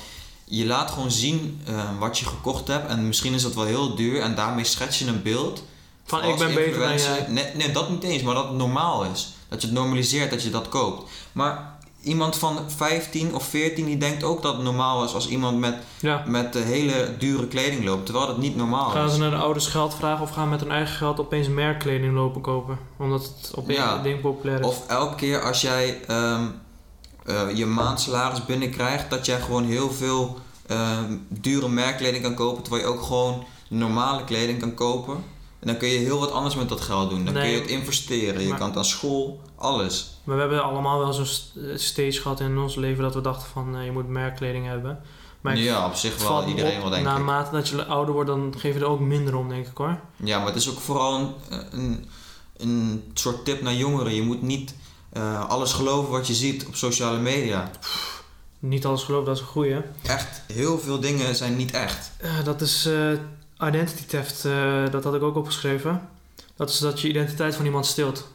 [0.45, 2.89] je laat gewoon zien eh, wat je gekocht hebt.
[2.89, 4.21] En misschien is dat wel heel duur.
[4.21, 5.63] En daarmee schets je een beeld.
[6.05, 7.25] Van ik ben beter dan jij.
[7.29, 8.21] Nee, nee, dat niet eens.
[8.23, 9.33] Maar dat het normaal is.
[9.49, 11.09] Dat je het normaliseert dat je dat koopt.
[11.31, 11.76] Maar
[12.07, 15.75] iemand van 15 of 14 die denkt ook dat het normaal is als iemand met,
[15.99, 16.23] Ja.
[16.27, 18.05] met de hele dure kleding loopt.
[18.05, 19.13] Terwijl dat niet normaal Gaan is.
[19.13, 22.41] ze naar de ouders geld vragen of gaan met hun eigen geld opeens merkkleding lopen
[22.41, 22.77] kopen?
[22.97, 23.95] Omdat het op Ja.
[23.97, 24.65] een ding populair is.
[24.65, 26.41] Of elke keer als jij ehm,
[27.25, 32.83] eh, je maandsalaris binnenkrijgt, dat jij gewoon heel veel ehm, dure merkkleding kan kopen, terwijl
[32.83, 35.23] je ook gewoon normale kleding kan kopen.
[35.67, 37.25] Dan kun je heel wat anders met dat geld doen.
[37.25, 40.09] Dan Nee, kun je het investeren, je maar- kan het aan school, alles.
[40.23, 41.25] Maar we hebben allemaal wel zo'n
[41.63, 44.99] eh, stage gehad in ons leven dat we dachten van eh, je moet merkkleding hebben.
[45.41, 47.07] Maar ja, op zich wel, iedereen op, wel denk ik.
[47.11, 49.99] Naarmate dat je ouder wordt, dan geef je er ook minder om, denk ik hoor.
[50.15, 51.33] Ja, maar het is ook vooral een,
[51.71, 52.05] een,
[52.57, 54.13] een soort tip naar jongeren.
[54.13, 54.75] Je moet niet
[55.09, 57.71] eh, alles geloven wat je ziet op sociale media.
[58.59, 59.75] Niet alles geloof, dat is een goeie.
[60.03, 62.11] Echt, heel veel dingen zijn niet echt.
[62.17, 62.89] Eh, dat is
[63.63, 66.09] identity theft, eh, dat had ik ook opgeschreven.
[66.55, 68.27] Dat is dat je identiteit van iemand steelt.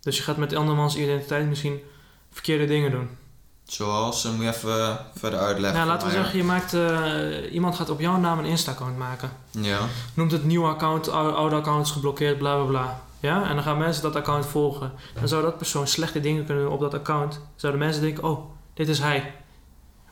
[0.00, 1.80] Dus je gaat met andermans identiteit misschien
[2.30, 3.08] verkeerde dingen doen.
[3.64, 5.78] Zoals, eh, moet je even verder uitleggen.
[5.78, 9.30] Nou, laten we zeggen, je maakt, eh, iemand gaat op jouw naam een Insta-account maken.
[9.50, 9.78] Ja.
[10.14, 13.00] Noemt het nieuwe account, oude, oude account is geblokkeerd, bla bla bla.
[13.20, 13.48] Ja?
[13.48, 14.92] En dan gaan mensen dat account volgen.
[15.18, 17.40] Dan zou dat persoon slechte dingen kunnen doen op dat account.
[17.56, 19.34] Zouden mensen denken, oh, dit is hij.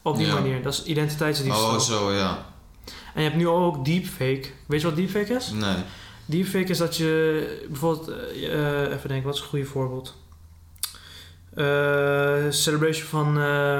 [0.02, 0.34] Op die Ja.
[0.34, 0.62] manier.
[0.62, 1.70] Dat is identiteitsdiefstal.
[1.74, 2.44] Oh, zo ja.
[3.14, 4.44] En je hebt nu ook deepfake.
[4.66, 5.50] Weet je wat deepfake is?
[5.50, 5.76] Nee.
[6.26, 10.16] Deepfake is dat je bijvoorbeeld, eh, eh, even denken, wat is een goede voorbeeld?
[11.54, 13.32] Eh, celebration van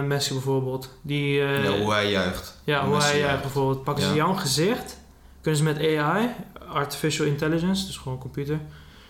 [0.07, 0.89] Messi bijvoorbeeld.
[1.03, 2.61] Die, ja, hoe hij juicht.
[2.65, 3.43] ja, hoe Messi hij juicht.
[3.43, 3.85] bijvoorbeeld.
[3.85, 4.99] Pakken ze jouw gezicht,
[5.41, 6.29] kunnen ze met AI,
[6.69, 8.61] artificial intelligence, dus gewoon computer,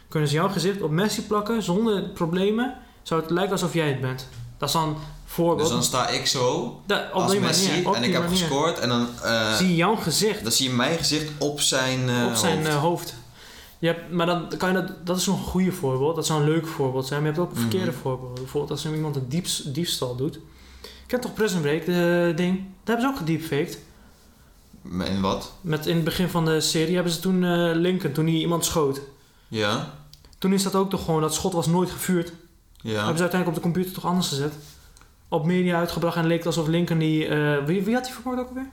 [0.09, 2.75] kunnen ze jouw gezicht op Messi plakken zonder problemen.
[3.03, 4.29] Zou het lijken alsof jij het bent.
[4.59, 4.97] Dat is dan
[5.33, 5.61] voorbeeld.
[5.61, 8.39] Dus dan sta ik zo Da- als Messi manier, en ik heb manier.
[8.39, 12.09] gescoord en dan, eh, Zie je jouw gezicht dan zie je mijn gezicht op zijn,
[12.09, 12.69] eh, op zijn hoofd.
[12.69, 13.15] eh, hoofd.
[13.79, 16.15] Je hebt, maar dan kan je dat, dat is nog een goede voorbeeld.
[16.17, 17.23] Dat zou een leuk voorbeeld zijn.
[17.23, 17.61] Maar je hebt ook Mhm.
[17.69, 18.35] verkeerde voorbeelden.
[18.43, 20.35] Bijvoorbeeld als iemand een dieps, diefstal doet.
[21.05, 22.57] Ik heb toch Prison Break, de ding.
[22.59, 23.79] Daar hebben ze ook gedeepfaked.
[25.01, 25.53] En wat?
[25.61, 28.65] Met in het begin van de serie hebben ze toen eh, Lincoln, toen hij iemand
[28.65, 29.01] schoot.
[29.49, 29.95] Ja?
[30.39, 32.33] Toen is dat ook toch gewoon, dat schot was nooit gevuurd.
[32.81, 32.97] Ja.
[32.97, 34.53] Hebben ze uiteindelijk op de computer toch anders gezet.
[35.33, 37.27] Op media uitgebracht en leek het alsof Lincoln die...
[37.27, 38.67] eh, wie, wie had hij vermoord ook alweer?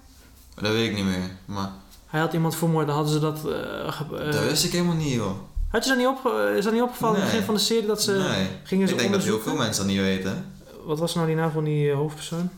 [0.56, 1.30] Dat weet ik niet meer.
[1.46, 1.70] Maar
[2.08, 3.40] Hij had iemand vermoord, dan hadden ze dat...
[3.46, 5.32] eh, eh, dat wist ik helemaal niet, joh.
[5.72, 7.86] had je dat niet, opge- is dat niet opgevallen in het begin van de serie
[7.88, 8.48] dat ze nee.
[8.64, 10.52] gingen ze Ik denk dat heel veel mensen dat niet weten.
[10.86, 12.50] Wat was nou die naam van die hoofdpersoon?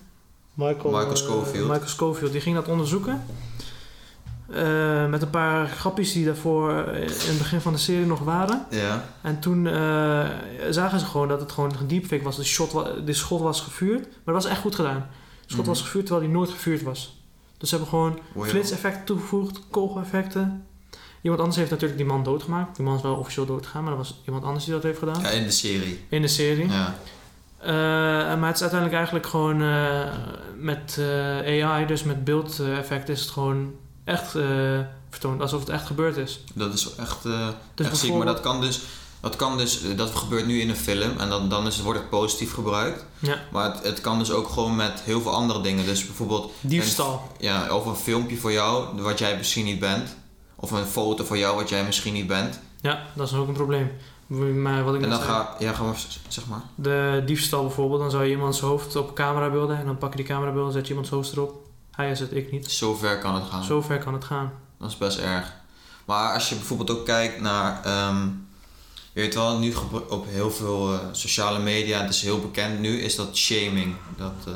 [0.53, 1.67] Michael, Michael Scofield.
[1.67, 2.31] Michael Scofield.
[2.31, 3.23] Die ging dat onderzoeken.
[4.53, 8.65] Eh, met een paar grapjes die daarvoor in het begin van de serie nog waren.
[8.69, 9.05] Ja.
[9.21, 10.25] En toen eh,
[10.69, 12.35] zagen ze gewoon dat het gewoon een deepfake was.
[12.35, 14.01] De, shot wa- de schot was gevuurd.
[14.01, 15.07] Maar dat was echt goed gedaan.
[15.45, 15.69] De schot Mhm.
[15.69, 17.19] was gevuurd terwijl die nooit gevuurd was.
[17.57, 18.45] Dus ze hebben gewoon Wow.
[18.45, 20.65] flitseffecten toegevoegd, kogeleffecten.
[21.21, 22.75] Iemand anders heeft natuurlijk die man doodgemaakt.
[22.75, 25.21] Die man is wel officieel doodgegaan, maar dat was iemand anders die dat heeft gedaan.
[25.21, 26.05] Ja, in de serie.
[26.09, 26.67] In de serie.
[26.69, 26.95] Ja.
[27.57, 27.69] Eh,
[28.39, 29.57] maar het is uiteindelijk eigenlijk gewoon
[30.57, 30.99] met
[31.45, 33.73] AI, dus met beeldeffecten, is het gewoon
[34.03, 34.35] echt
[35.09, 35.41] vertoond.
[35.41, 36.43] Alsof het echt gebeurd is.
[36.53, 38.13] Dat is echt, eh Dus echt ziek.
[38.13, 38.81] Maar dat kan dus...
[39.21, 41.99] Dat kan dus, eh, dat gebeurt nu in een film en dan, dan is, wordt
[41.99, 43.05] het positief gebruikt.
[43.19, 43.37] Ja.
[43.51, 45.85] Maar het, het kan dus ook gewoon met heel veel andere dingen.
[45.85, 47.31] Dus bijvoorbeeld Diefstal.
[47.39, 50.15] ja, of een filmpje voor jou wat jij misschien niet bent.
[50.55, 52.59] Of een foto van jou wat jij misschien niet bent.
[52.81, 53.91] Ja, dat is ook een probleem.
[54.61, 55.95] Maar wat ik En dan zei, ga, ja, gewoon
[56.27, 56.61] zeg maar.
[56.75, 60.17] de diefstal bijvoorbeeld, dan zou je iemands hoofd op camera beelden en dan pak je
[60.17, 61.69] die camerabeelden, zet je iemands hoofd erop.
[61.91, 62.71] Hij is het, ik niet.
[62.71, 63.63] Zo ver kan het gaan.
[63.63, 64.51] Zo ver kan het gaan.
[64.79, 65.53] Dat is best erg.
[66.05, 67.83] Maar als je bijvoorbeeld ook kijkt naar.
[67.83, 68.25] ehm,
[69.13, 69.73] je weet wel, nu
[70.09, 73.95] op heel veel eh, sociale media, het is heel bekend nu, is dat shaming.
[74.17, 74.53] Dat eh,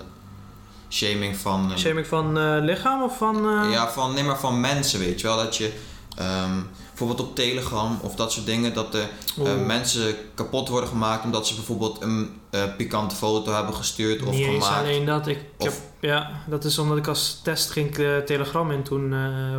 [0.89, 1.71] shaming van.
[1.71, 3.35] eh, Shaming van eh, lichaam of van...
[3.71, 5.37] Ja, van, nee, maar van mensen, weet je wel.
[5.37, 5.73] Dat je
[6.17, 6.59] ehm,
[6.97, 9.09] bijvoorbeeld op Telegram of dat soort dingen, dat er
[9.43, 14.33] eh, mensen kapot worden gemaakt omdat ze bijvoorbeeld een eh, pikante foto hebben gestuurd of
[14.33, 14.77] niet gemaakt.
[14.85, 15.27] alleen dat.
[15.27, 19.15] Ik, Of- heb, ja, dat is omdat ik als test ging eh, Telegram in toen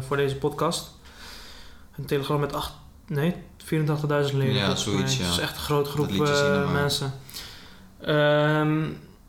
[0.07, 0.91] voor deze podcast.
[1.97, 2.72] Een Telegram met acht,
[3.07, 3.34] nee,
[3.64, 4.55] 84.000 leden.
[4.55, 5.22] Ja, zoiets, ja.
[5.24, 6.11] Dat is echt een grote groep
[6.72, 7.12] mensen.
[8.01, 8.78] Ehm,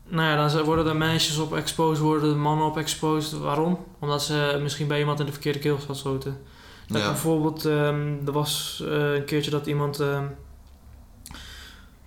[0.08, 3.38] nou ja, dan worden er meisjes op exposed, worden er mannen op exposed.
[3.38, 3.84] Waarom?
[3.98, 6.40] Omdat ze misschien bij iemand in de verkeerde keel geschoten.
[6.88, 7.06] Dat Ja.
[7.08, 10.00] bijvoorbeeld, ehm, er was eh, een keertje dat iemand.
[10.00, 10.24] ehm,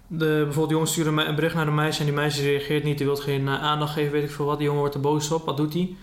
[0.08, 2.98] de, bijvoorbeeld, de jongen stuurde een bericht naar een meisje en die meisje reageert niet.
[2.98, 4.56] Die wil geen eh, aandacht geven, weet ik veel wat.
[4.58, 5.46] Die jongen wordt er boos op.
[5.46, 5.96] Wat doet hij?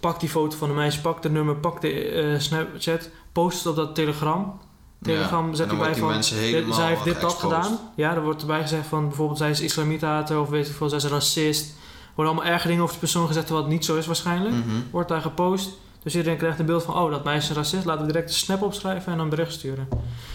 [0.00, 3.66] Pakt die foto van de meisje, pakt het nummer, pakt de eh, Snapchat, post het
[3.66, 4.58] op dat Telegram.
[5.02, 6.64] Telegram Ja, zet en dan hij bij wordt die van.
[6.66, 7.78] dit- zij heeft dit dat gedaan.
[7.96, 10.98] Ja, er wordt erbij gezegd van bijvoorbeeld zij is islamitater of weet ik veel, zij
[10.98, 11.70] is racist.
[11.70, 14.68] Er worden allemaal erge dingen over de persoon gezegd wat niet zo is waarschijnlijk Mhm.
[14.90, 15.70] wordt daar gepost.
[16.06, 17.84] Dus iedereen krijgt een beeld van, oh, dat meisje is een racist.
[17.84, 19.88] Laten we direct een snap opschrijven en een bericht sturen.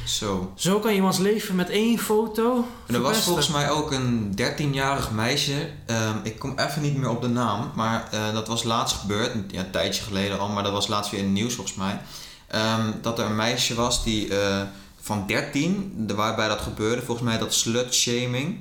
[0.06, 0.52] Zo.
[0.56, 4.36] Zo kan je iemands leven met één foto En er was volgens mij ook een
[4.42, 5.70] 13-jarig meisje.
[5.86, 7.72] ehm, ik kom even niet meer op de naam.
[7.76, 9.36] Maar eh, dat was laatst gebeurd.
[9.52, 10.48] Ja, een tijdje geleden al.
[10.50, 12.00] Maar dat was laatst weer in het nieuws volgens mij.
[12.48, 14.62] Ehm, dat er een meisje was die eh,
[15.02, 15.94] van 13.
[15.98, 17.02] de- Waarbij dat gebeurde.
[17.02, 18.60] Volgens mij dat slut-shaming.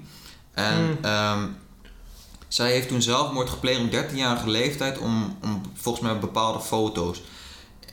[0.54, 0.98] En Mm.
[1.02, 1.38] ehm,
[2.50, 4.98] zij heeft toen zelfmoord gepleegd op 13-jarige leeftijd.
[4.98, 7.22] Om, om volgens mij bepaalde foto's.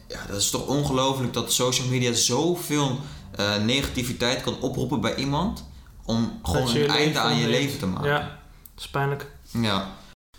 [0.08, 3.00] Ja, dat is toch ongelooflijk dat social media zoveel
[3.36, 5.66] eh, negativiteit kan oproepen bij iemand.
[6.06, 8.10] Om gewoon Dat een einde aan je leven te maken.
[8.10, 9.32] Ja, dat is pijnlijk.
[9.52, 9.92] Ja.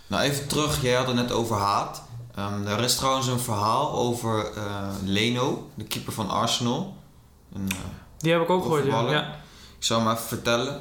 [0.06, 0.82] Nou, even terug.
[0.82, 2.02] Jij had het net over haat.
[2.34, 6.96] Ehm, er is trouwens een verhaal over eh, Leno, de keeper van Arsenal.
[7.52, 7.76] Een, eh,
[8.18, 9.10] Die heb ik ook gehoord, ja.
[9.10, 9.34] Ja.
[9.78, 10.80] ik zal hem even vertellen.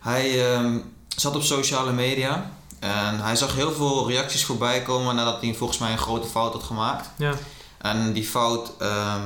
[0.00, 0.78] Hij ehm,
[1.16, 2.50] zat op sociale media
[2.80, 6.52] en hij zag heel veel reacties voorbij komen nadat hij volgens mij een grote fout
[6.52, 7.10] had gemaakt.
[7.16, 7.32] Ja.
[7.78, 9.20] En die fout, ehm,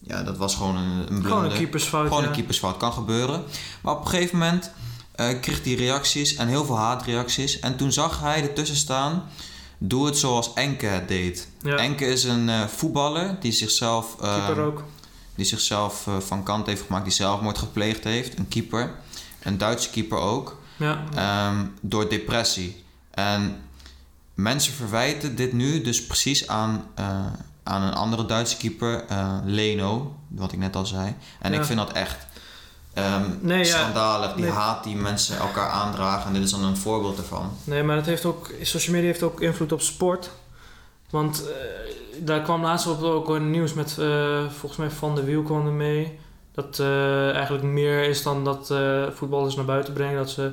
[0.00, 1.30] ja, dat was gewoon een, een blunder.
[1.30, 2.28] Gewoon een keepersfout, Gewoon ja.
[2.28, 3.44] een keepersfout, kan gebeuren.
[3.82, 4.70] Maar op een gegeven moment
[5.14, 7.60] eh, kreeg hij reacties en heel veel haatreacties.
[7.60, 9.22] En toen zag hij ertussen staan,
[9.78, 11.48] doe het zoals Enke het deed.
[11.62, 11.76] ja.
[11.76, 14.82] Enke is een eh, voetballer die zichzelf, eh, Keeper ook.
[15.34, 18.38] die zichzelf eh, van kant heeft gemaakt, die zelfmoord gepleegd heeft.
[18.38, 18.94] Een keeper,
[19.42, 21.04] een Duitse keeper ook, Ja.
[21.14, 22.81] ehm, door depressie.
[23.14, 23.62] En
[24.34, 27.26] mensen verwijten dit nu dus precies aan, eh,
[27.62, 31.14] aan een andere Duitse keeper, eh, Leno, wat ik net al zei.
[31.40, 31.58] En Ja.
[31.58, 32.16] ik vind dat echt
[32.94, 33.64] ehm, Nee, ja.
[33.64, 34.52] schandalig, die Nee.
[34.52, 36.26] haat die mensen elkaar aandragen.
[36.26, 37.50] En dit is dan een voorbeeld ervan.
[37.64, 40.30] Nee, maar het heeft ook, social media heeft ook invloed op sport.
[41.10, 41.54] Want eh,
[42.24, 43.92] daar kwam laatst op ook een nieuws met,
[44.48, 46.18] volgens mij Van de Wiel kwam er mee.
[46.54, 46.80] Dat
[47.34, 48.74] eigenlijk meer is dan dat
[49.14, 50.16] voetballers naar buiten brengen.
[50.16, 50.50] Dat ze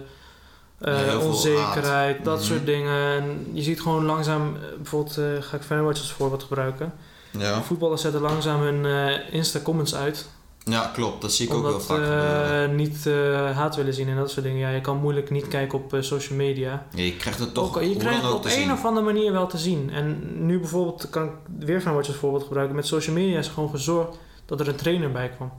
[0.82, 2.46] eh, onzekerheid, dat Mhm.
[2.46, 3.12] soort dingen.
[3.22, 6.94] En je ziet gewoon langzaam, eh, bijvoorbeeld eh, ga ik Fanwatch als voorbeeld gebruiken.
[7.38, 7.62] Ja.
[7.62, 8.86] Voetballers zetten langzaam hun
[9.32, 10.30] Insta-comments uit.
[10.64, 11.22] ja, klopt.
[11.22, 12.76] Dat zie ik ook Omdat vaak gebeuren.
[12.76, 13.06] niet
[13.54, 14.60] haat willen zien en dat soort dingen.
[14.60, 16.86] Ja, je kan moeilijk niet kijken op social media.
[16.96, 18.72] Ja, je krijgt het toch Ook, je krijgt het op een zien.
[18.72, 19.90] of andere manier wel te zien.
[19.94, 22.76] En nu bijvoorbeeld kan ik weer Fanwatch als voorbeeld gebruiken.
[22.76, 25.52] Met social media is gewoon gezorgd dat er een trainer bij kwam.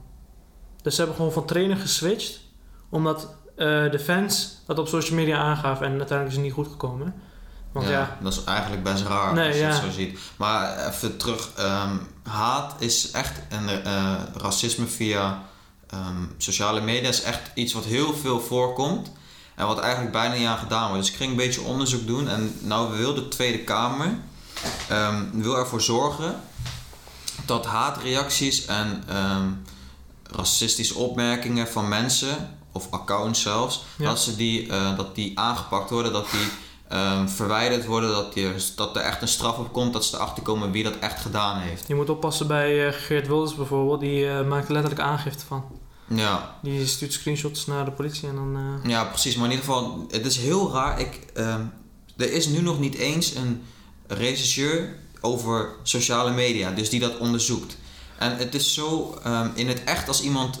[0.81, 2.39] Dus ze hebben gewoon van trainer geswitcht.
[2.89, 5.85] Omdat de fans dat op social media aangaven.
[5.85, 7.13] En uiteindelijk is het niet goed gekomen.
[7.71, 9.67] Want ja, ja, dat is eigenlijk best raar Nee, als je ja.
[9.67, 10.19] het zo ziet.
[10.35, 15.43] Maar even terug, ehm, haat is echt en eh, racisme via
[15.89, 19.11] ehm, sociale media is echt iets wat heel veel voorkomt
[19.55, 21.03] en wat eigenlijk bijna niet aan gedaan wordt.
[21.03, 24.17] Dus ik ging een beetje onderzoek doen en nou wil de Tweede Kamer
[24.89, 26.35] ehm, wil ervoor zorgen
[27.45, 29.03] dat haatreacties en
[30.23, 34.05] racistische opmerkingen van mensen of accounts zelfs, Ja.
[34.05, 36.47] dat, ze die, eh, dat die aangepakt worden, dat die
[36.87, 40.43] ehm, verwijderd worden, dat, die, dat er echt een straf op komt, dat ze erachter
[40.43, 41.87] komen wie dat echt gedaan heeft.
[41.87, 43.99] je moet oppassen bij eh, Geert Wilders bijvoorbeeld.
[43.99, 45.63] Die eh, maakt er letterlijk aangifte van.
[46.07, 48.79] Ja, Die stuurt screenshots naar de politie en dan...
[48.83, 49.35] ja, precies.
[49.35, 50.99] Maar in ieder geval, het is heel raar.
[50.99, 51.61] Ik, ehm,
[52.17, 53.63] er is nu nog niet eens een
[54.07, 57.77] regisseur over sociale media, dus die dat onderzoekt.
[58.17, 60.59] En het is zo ehm, in het echt als iemand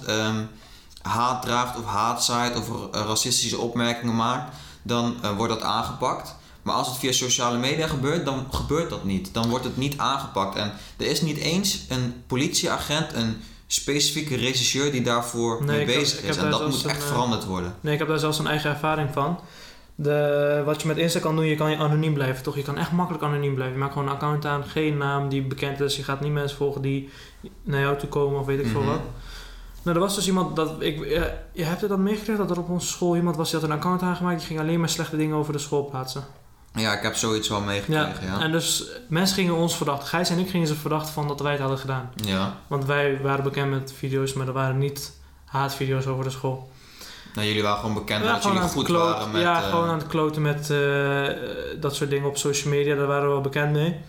[1.01, 6.35] haat draagt of haat zaait of eh, racistische opmerkingen maakt, dan eh, wordt dat aangepakt.
[6.61, 9.33] Maar als het via sociale media gebeurt, dan gebeurt dat niet.
[9.33, 10.55] Dan wordt het niet aangepakt.
[10.55, 15.95] En er is niet eens een politieagent, een specifieke regisseur die daarvoor Nee, mee heb-
[16.01, 16.37] bezig is.
[16.37, 17.75] En dat moet een, echt eh, veranderd worden.
[17.81, 19.39] Nee, ik heb daar zelfs een eigen ervaring van.
[19.95, 22.55] De, wat je met Insta kan doen, je kan je anoniem blijven, toch?
[22.55, 23.75] Je kan echt makkelijk anoniem blijven.
[23.75, 25.95] Je maakt gewoon een account aan, geen naam die bekend is.
[25.95, 27.09] Je gaat niet mensen volgen die
[27.63, 28.89] naar jou toe komen of weet ik veel Mhm.
[28.89, 28.99] wat.
[29.83, 31.21] Nou, er was dus iemand, dat ik, eh,
[31.51, 33.75] je hebt het dat meegekregen, dat er op onze school iemand was die had een
[33.75, 34.37] account aangemaakt.
[34.37, 36.23] Die ging alleen maar slechte dingen over de school plaatsen.
[36.73, 38.39] Ja, ik heb zoiets wel Ja, meegekregen, ja.
[38.39, 40.07] en dus mensen gingen ons verdachten.
[40.07, 42.11] Gijs en ik gingen ze verdachten van dat wij het hadden gedaan.
[42.15, 42.55] Ja.
[42.67, 45.11] Want wij waren bekend met video's, maar er waren niet
[45.45, 46.69] haatvideo's over de school.
[47.33, 49.41] Nou, jullie waren gewoon bekend Ja, dat jullie goed kloot- waren met...
[49.41, 51.27] ja, eh, gewoon aan het kloten met eh,
[51.79, 52.95] dat soort dingen op social media.
[52.95, 53.99] Daar waren we wel bekend mee.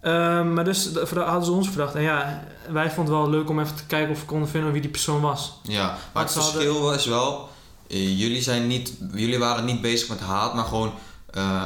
[0.00, 1.94] Ehm, maar dus hadden ze ons verdacht.
[1.94, 4.72] En ja, wij vonden het wel leuk om even te kijken of we konden vinden
[4.72, 5.60] wie die persoon was.
[5.62, 7.48] Ja, maar het ze hadden- verschil was wel...
[7.88, 10.92] eh, jullie, zijn niet, jullie waren niet bezig met haat, maar gewoon...
[11.30, 11.62] eh,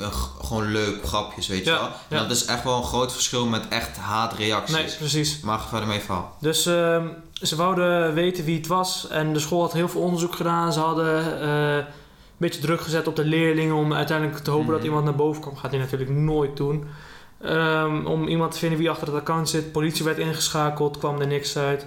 [0.00, 0.12] eh,
[0.42, 1.82] gewoon leuk, grapjes, weet je wel.
[2.08, 2.22] En ja.
[2.22, 4.74] dat is echt wel een groot verschil met echt haatreacties.
[4.76, 5.40] Nee, precies.
[5.40, 6.36] Maar verder mee verhaal.
[6.40, 9.06] Dus ehm, ze wouden weten wie het was.
[9.08, 10.72] En de school had heel veel onderzoek gedaan.
[10.72, 11.84] Ze hadden een
[12.36, 14.74] beetje druk gezet op de leerlingen om uiteindelijk te hopen Mhm.
[14.76, 15.56] dat iemand naar boven kwam.
[15.56, 16.84] Gaat hij natuurlijk nooit doen.
[17.42, 19.72] Ehm, om iemand te vinden wie achter het account zit.
[19.72, 21.86] Politie werd ingeschakeld, kwam er niks uit.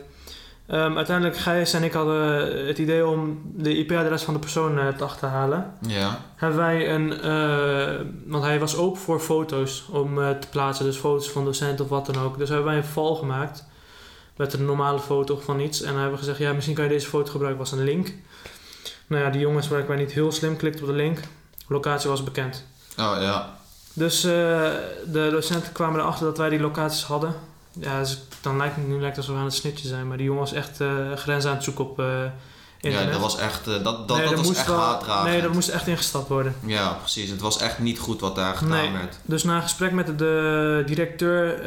[0.68, 4.88] Ehm, uiteindelijk, Gijs en ik hadden het idee om de IP-adres van de persoon eh,
[4.88, 5.74] te achterhalen.
[5.88, 6.20] Ja.
[6.36, 10.98] Hebben wij een, eh, want hij was open voor foto's om eh, te plaatsen, dus
[10.98, 12.38] foto's van docenten of wat dan ook.
[12.38, 13.66] Dus hebben wij een val gemaakt
[14.36, 15.82] met een normale foto van iets.
[15.82, 18.14] En hebben we gezegd, ja, misschien kan je deze foto gebruiken, was een link.
[19.08, 21.20] Nou ja, die jongens waren blijkbaar niet heel slim, klikte op de link.
[21.68, 22.66] locatie was bekend.
[22.98, 23.58] Oh ja.
[23.96, 24.32] Dus eh,
[25.12, 27.36] de docenten kwamen erachter dat wij die locaties hadden.
[27.80, 30.18] Ja, dus dan lijkt het nu lijkt het alsof we aan het snitje zijn, maar
[30.18, 32.06] die jongen was echt eh grens aan het zoeken op eh
[32.82, 33.08] internet.
[33.08, 35.24] Ja, dat was echt, dat, dat, Nee, dat was echt wel-.
[35.24, 36.56] Nee, dat moest echt ingestapt worden.
[36.66, 37.30] Ja, precies.
[37.30, 38.92] Het was echt niet goed wat daar gedaan Nee.
[38.92, 39.20] werd.
[39.24, 41.60] Dus na een gesprek met de, de directeur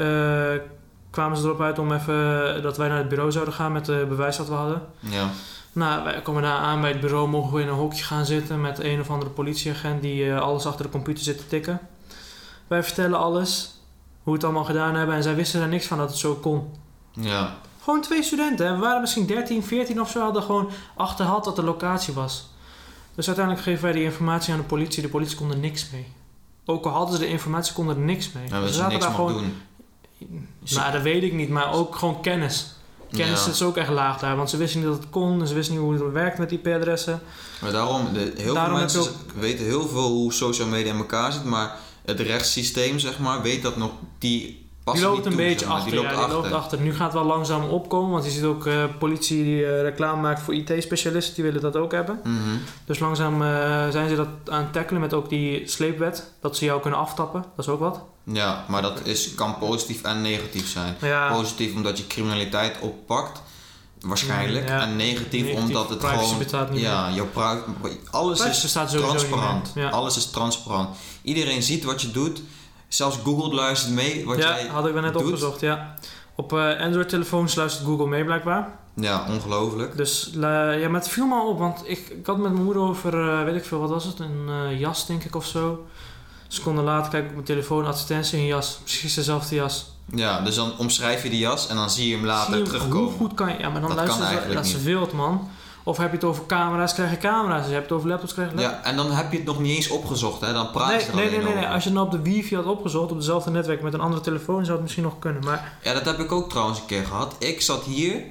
[1.10, 4.06] kwamen ze erop uit om even dat wij naar het bureau zouden gaan met de
[4.08, 4.82] bewijs dat we hadden.
[4.98, 5.30] Ja.
[5.72, 8.60] Nou, wij komen daar aan bij het bureau, mogen we in een hokje gaan zitten
[8.60, 11.80] met een of andere politieagent die alles achter de computer zit te tikken.
[12.68, 13.80] Wij vertellen alles,
[14.22, 16.34] hoe we het allemaal gedaan hebben en zij wisten er niks van dat het zo
[16.34, 16.70] kon.
[17.12, 17.54] Ja.
[17.82, 18.72] Gewoon twee studenten, hè.
[18.74, 22.50] we waren misschien 13, 14 of zo, hadden gewoon achterhaald wat de locatie was.
[23.14, 26.06] Dus uiteindelijk geven wij die informatie aan de politie, de politie kon er niks mee.
[26.64, 28.48] Ook al hadden ze de informatie, konden er niks mee.
[28.48, 29.56] Nou, Ze zaten daar gewoon doen.
[30.74, 32.72] nou, dat weet ik niet, maar ook gewoon kennis.
[33.12, 33.50] Kennis Ja.
[33.50, 35.84] is ook echt laag daar, want ze wisten niet dat het kon, ze wisten niet
[35.84, 37.20] hoe het werkt met IP-adressen.
[37.60, 41.32] Maar daarom, de, heel Daarom veel mensen weten heel veel hoe social media in elkaar
[41.32, 41.76] zit, maar
[42.08, 45.76] het rechtssysteem, zeg maar, weet dat nog, die Die loopt een toe, beetje zeg maar.
[45.76, 46.40] achter, Die loopt ja, die achter.
[46.42, 46.80] loopt achter.
[46.80, 50.20] Nu gaat het wel langzaam opkomen, want je ziet ook eh, politie die eh, reclame
[50.22, 52.20] maakt voor IT-specialisten, die willen dat ook hebben.
[52.24, 52.56] Mhm.
[52.84, 56.64] Dus langzaam eh, zijn ze dat aan het tackelen met ook die sleepwet, dat ze
[56.64, 58.00] jou kunnen aftappen, dat is ook wat.
[58.24, 60.96] Ja, maar dat is, kan positief en negatief zijn.
[61.00, 63.42] Ja, Positief omdat je criminaliteit oppakt,
[64.00, 64.68] waarschijnlijk.
[64.68, 64.82] Ja.
[64.82, 66.78] En negatief, Negatief, omdat het gewoon...
[66.78, 67.28] ja, jouw
[68.10, 69.72] alles Privacy is staat sowieso niet transparant.
[69.74, 69.88] Ja.
[69.88, 70.96] Alles is transparant.
[71.22, 72.42] Iedereen ziet wat je doet.
[72.88, 75.22] Zelfs Google luistert mee wat ja, jij had ik wel net doet.
[75.22, 75.94] opgezocht, ja.
[76.34, 78.78] Op eh Android-telefoons luistert Google mee blijkbaar.
[79.00, 79.96] Ja, ongelooflijk.
[79.96, 80.40] Dus eh,
[80.80, 83.44] ja, maar het viel me op, want ik, ik had met mijn moeder over, eh,
[83.44, 84.18] weet ik veel, wat was het?
[84.18, 85.86] Een eh, jas, denk ik, of zo.
[86.48, 88.78] Seconden later kijk ik op mijn telefoon, advertentie, een jas.
[88.82, 89.96] Precies dezelfde jas.
[90.14, 92.98] Ja, dus dan omschrijf je die jas en dan zie je hem later terugkomen.
[93.08, 93.58] Hoe goed kan je...
[93.58, 94.54] Ja, maar dan Dat luister je...
[94.54, 94.82] Dat niet.
[94.82, 95.48] wild, man.
[95.84, 97.62] Of heb je het over camera's, krijg je camera's.
[97.62, 98.78] Heb je het over laptops, krijg je laptops.
[98.84, 100.52] Ja, en dan heb je het nog niet eens opgezocht, hè?
[100.52, 101.66] Dan praat Nee, je er nee, alleen nee, nee, nee.
[101.72, 104.60] Als je dan op de wifi had opgezocht, op dezelfde netwerk met een andere telefoon,
[104.62, 105.44] zou het misschien nog kunnen.
[105.44, 107.34] Maar Ja, dat heb ik ook trouwens een keer gehad.
[107.38, 108.22] Ik zat hier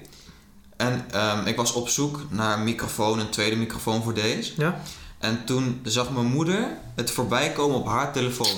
[0.77, 4.53] en ehm, ik was op zoek naar een microfoon, een tweede microfoon voor deze.
[4.57, 4.81] ja,
[5.19, 8.57] En toen zag mijn moeder het voorbij komen op haar telefoon.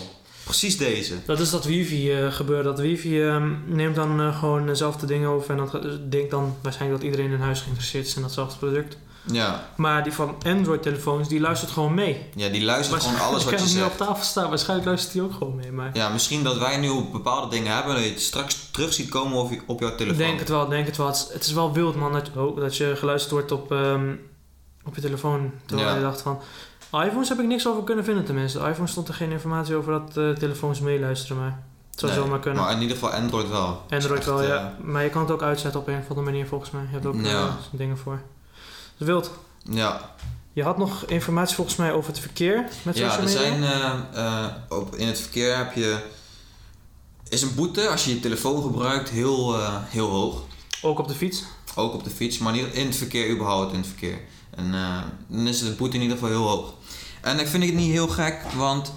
[0.50, 1.14] Precies deze.
[1.26, 2.66] dat is dat wifi eh gebeuren.
[2.66, 6.32] Dat wifi ehm, neemt dan eh, gewoon dezelfde dingen over en dat gaat- dus denkt
[6.32, 8.98] dan waarschijnlijk dat iedereen in huis geïnteresseerd is in datzelfde product.
[9.32, 12.26] Ja, Maar die van Android-telefoons, die luistert gewoon mee.
[12.36, 13.92] ja die luistert gewoon alles wat je hem nu zegt.
[13.92, 15.72] op tafel staan, waarschijnlijk luistert hij ook gewoon mee.
[15.72, 18.94] Maar Ja, misschien dat wij nu op bepaalde dingen hebben dat je het straks terug
[18.94, 20.18] ziet komen op, je- op jouw telefoon.
[20.18, 21.08] denk het wel, denk het wel.
[21.08, 24.12] Het is, het is wel wild, man, dat, oh, dat je geluisterd wordt op, ehm,
[24.86, 25.52] op je telefoon.
[25.66, 25.96] Terwijl Ja.
[25.96, 26.40] je dacht van...
[26.92, 28.60] iPhones heb ik niks over kunnen vinden tenminste.
[28.60, 32.40] iPhone stond er geen informatie over dat eh, telefoons meeluisteren, maar het zou Nee, zomaar
[32.40, 32.64] kunnen.
[32.64, 33.82] Maar in ieder geval Android wel.
[33.90, 34.76] Android Echt, wel, eh, ja.
[34.84, 36.82] Maar je kan het ook uitzetten op een of andere manier volgens mij.
[36.82, 37.58] Je hebt ook eh, Ja.
[37.72, 38.22] dingen voor.
[38.98, 39.32] Dus wild.
[39.64, 40.12] Ja,
[40.54, 43.60] Je had nog informatie volgens mij over het verkeer met ja social er media.
[43.60, 43.64] zijn
[44.14, 46.00] eh, eh, op, in het verkeer heb je.
[47.30, 50.42] Is een boete als je je telefoon gebruikt heel, eh, heel hoog.
[50.82, 51.44] Ook op de fiets.
[51.76, 54.20] Ook op de fiets, maar niet in het verkeer, überhaupt in het verkeer.
[54.56, 56.74] En eh, dan is de boete in ieder geval heel hoog.
[57.22, 58.94] En ik vind het niet heel gek, want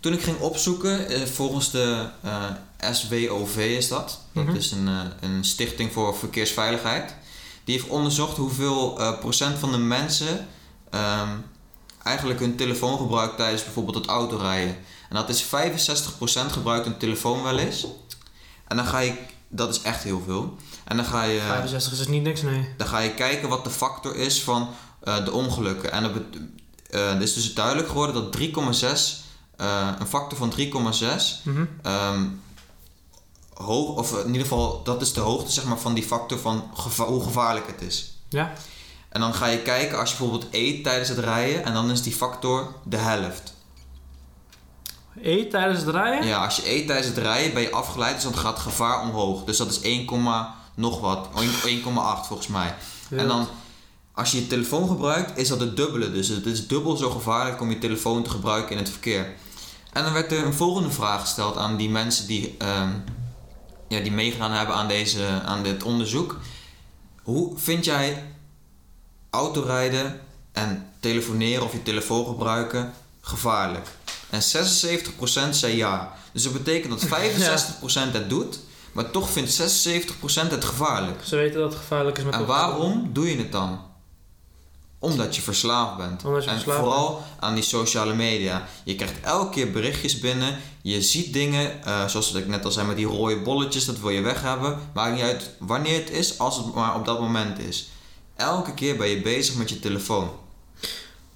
[0.00, 4.18] toen ik ging opzoeken, eh, volgens de eh, SWOV is dat.
[4.32, 4.54] Dat Mhm.
[4.56, 5.00] is een, eh,
[5.30, 7.14] een stichting voor verkeersveiligheid.
[7.64, 10.48] Die heeft onderzocht hoeveel procent van de mensen
[10.90, 11.28] ehm,
[12.02, 14.76] eigenlijk hun telefoon gebruikt tijdens bijvoorbeeld het autorijden.
[15.08, 17.86] En dat is 65% gebruikt hun telefoon wel eens.
[18.68, 19.14] En dan ga je,
[19.48, 20.56] dat is echt heel veel.
[20.84, 21.40] En dan ga je...
[21.40, 22.68] 65 is dus niet niks, nee.
[22.76, 24.68] Dan ga je kijken wat de factor is van
[25.24, 25.92] de ongelukken.
[25.92, 26.40] En dat bet- eh,
[27.00, 29.22] het is dus duidelijk geworden dat 3,6,
[29.56, 31.64] eh, een factor van 3,6, Mhm.
[31.82, 32.24] ehm,
[33.54, 36.70] hoog, of in ieder geval, dat is de hoogte zeg maar, van die factor van
[36.74, 38.16] geva- hoe gevaarlijk het is.
[38.28, 38.52] Ja.
[39.08, 42.02] En dan ga je kijken als je bijvoorbeeld eet tijdens het rijden en dan is
[42.02, 43.54] die factor de helft.
[45.22, 46.26] Eet tijdens het rijden?
[46.26, 49.00] Ja, als je eet tijdens het rijden ben je afgeleid, dus dan gaat het gevaar
[49.00, 49.44] omhoog.
[49.44, 50.04] Dus dat is 1,
[50.74, 51.28] nog wat,
[51.64, 52.74] 1,8 volgens mij.
[53.10, 53.48] En dan,
[54.14, 56.12] als je je telefoon gebruikt, is dat het dubbele.
[56.12, 59.34] Dus het is dubbel zo gevaarlijk om je telefoon te gebruiken in het verkeer.
[59.92, 62.90] En dan werd er een volgende vraag gesteld aan die mensen die, ehm,
[63.88, 66.38] ja, die meegedaan hebben aan, deze, aan dit onderzoek.
[67.22, 68.24] Hoe vind jij
[69.30, 70.20] autorijden
[70.52, 73.86] en telefoneren of je telefoon gebruiken gevaarlijk?
[74.30, 76.12] En 76% zei ja.
[76.32, 77.08] Dus dat betekent dat
[78.10, 78.58] 65% het doet,
[78.92, 81.20] maar toch vindt 76% het gevaarlijk.
[81.24, 83.92] Ze weten dat het gevaarlijk is met En waarom doe je het dan?
[85.04, 86.24] Omdat je verslaafd bent.
[86.24, 88.66] Omdat je en verslaafd vooral aan die sociale media.
[88.84, 90.56] Je krijgt elke keer berichtjes binnen.
[90.82, 94.10] Je ziet dingen, eh, zoals ik net al zei met die rode bolletjes, dat wil
[94.10, 94.78] je weg hebben.
[94.94, 97.88] Maakt niet uit wanneer het is, als het maar op dat moment is.
[98.36, 100.30] Elke keer ben je bezig met je telefoon.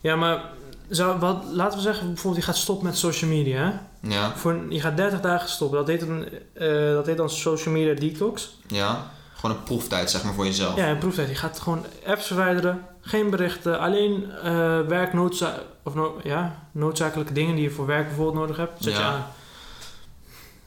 [0.00, 0.44] Ja, maar
[0.88, 3.58] zou, wat, laten we zeggen, bijvoorbeeld je gaat stoppen met social media.
[3.58, 3.72] Hè?
[4.14, 5.78] Ja, Voor, je gaat 30 dagen stoppen.
[5.78, 8.56] Dat heet, een, eh, dat heet dan social media detox.
[8.66, 9.16] ja.
[9.40, 10.76] Gewoon een proeftijd, zeg maar, voor jezelf.
[10.76, 11.28] Ja, een proeftijd.
[11.28, 12.84] Je gaat gewoon apps verwijderen.
[13.00, 13.78] Geen berichten.
[13.80, 18.82] Alleen eh werknoodza of no ja, noodzakelijke dingen die je voor werk bijvoorbeeld nodig hebt.
[18.84, 19.06] Zet je Ja.
[19.12, 19.26] aan.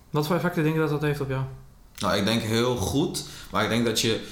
[0.10, 1.42] Wat voor effecten denk je dat dat heeft op jou?
[1.98, 3.26] Nou, ik denk heel goed.
[3.52, 4.28] Maar ik denk dat je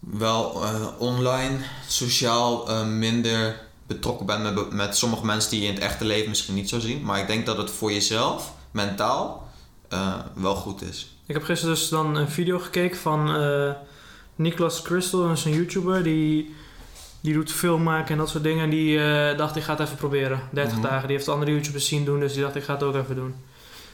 [0.00, 1.56] wel eh, online,
[1.88, 6.28] sociaal eh, minder betrokken bent met, met sommige mensen die je in het echte leven
[6.28, 7.04] misschien niet zo zien.
[7.04, 9.48] Maar ik denk dat het voor jezelf, mentaal,
[10.34, 11.17] wel goed is.
[11.28, 13.70] Ik heb gisteren dus dan een video gekeken van eh
[14.34, 16.54] Nicholas Crystal, dat is een YouTuber die,
[17.20, 18.64] die doet film maken en dat soort dingen.
[18.64, 20.40] En die eh, dacht, ik ga het even proberen.
[20.50, 20.82] 30 Mhm.
[20.86, 21.08] dagen.
[21.08, 23.34] Die heeft andere YouTubers zien doen, dus die dacht, ik ga het ook even doen.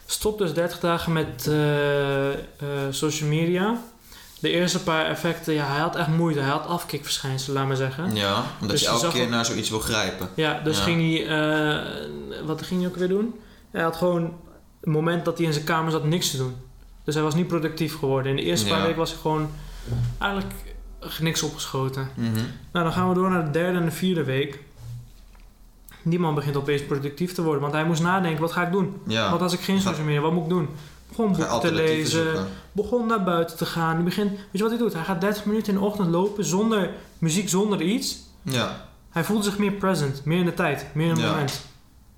[0.06, 3.80] Stop dus 30 dagen met eh, social media.
[4.40, 6.40] De eerste paar effecten, ja, hij had echt moeite.
[6.40, 8.14] Hij had afkikverschijnselen, laat maar zeggen.
[8.14, 10.28] Ja, omdat Dus je elke keer naar zoiets wil grijpen.
[10.34, 10.82] Ja, dus Ja.
[10.84, 11.26] ging hij...
[12.44, 13.34] wat ging hij ook weer doen?
[13.70, 14.22] Hij had gewoon...
[14.80, 16.54] Het moment dat hij in zijn kamer zat, niks te doen.
[17.04, 18.30] Dus hij was niet productief geworden.
[18.30, 19.50] In de eerste paar weken was hij gewoon...
[20.18, 20.52] Eigenlijk
[21.20, 22.08] niks opgeschoten.
[22.14, 22.32] Mhm.
[22.72, 24.58] Nou, dan gaan we door naar de derde en de vierde week.
[26.02, 27.60] Die man begint opeens productief te worden.
[27.60, 28.96] Want hij moest nadenken, wat ga ik doen?
[29.06, 30.68] Ja, Want als ik geen social media, wat moet ik doen?
[31.08, 32.24] Begon boeken te lezen.
[32.24, 32.46] zoeken.
[32.72, 33.94] Begon naar buiten te gaan.
[33.94, 34.92] Hij begint, weet je wat hij doet?
[34.92, 38.18] Hij gaat 30 minuten in de ochtend lopen zonder muziek, zonder iets.
[38.42, 41.30] Ja, Hij voelde zich meer present, meer in de tijd, meer in het Ja.
[41.30, 41.64] moment.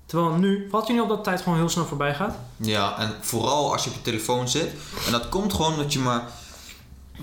[0.07, 2.35] Terwijl nu, valt je niet op dat tijd gewoon heel snel voorbij gaat?
[2.55, 4.69] ja, en vooral als je op je telefoon zit.
[5.05, 6.23] En dat komt gewoon omdat je maar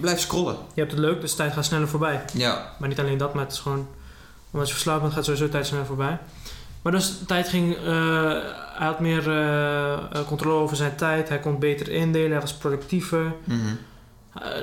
[0.01, 0.57] blijf scrollen.
[0.74, 2.24] Je hebt het leuk, dus de tijd gaat sneller voorbij.
[2.32, 3.87] Ja, Maar niet alleen dat, maar het is gewoon...
[4.51, 6.18] Omdat je verslaafd bent, gaat sowieso tijd sneller voorbij.
[6.82, 7.76] Maar dus de tijd ging...
[7.76, 7.82] eh,
[8.74, 11.28] hij had meer eh, eh, controle over zijn tijd.
[11.28, 12.30] Hij kon beter indelen.
[12.30, 13.35] Hij was productiever.
[13.45, 13.61] mhm.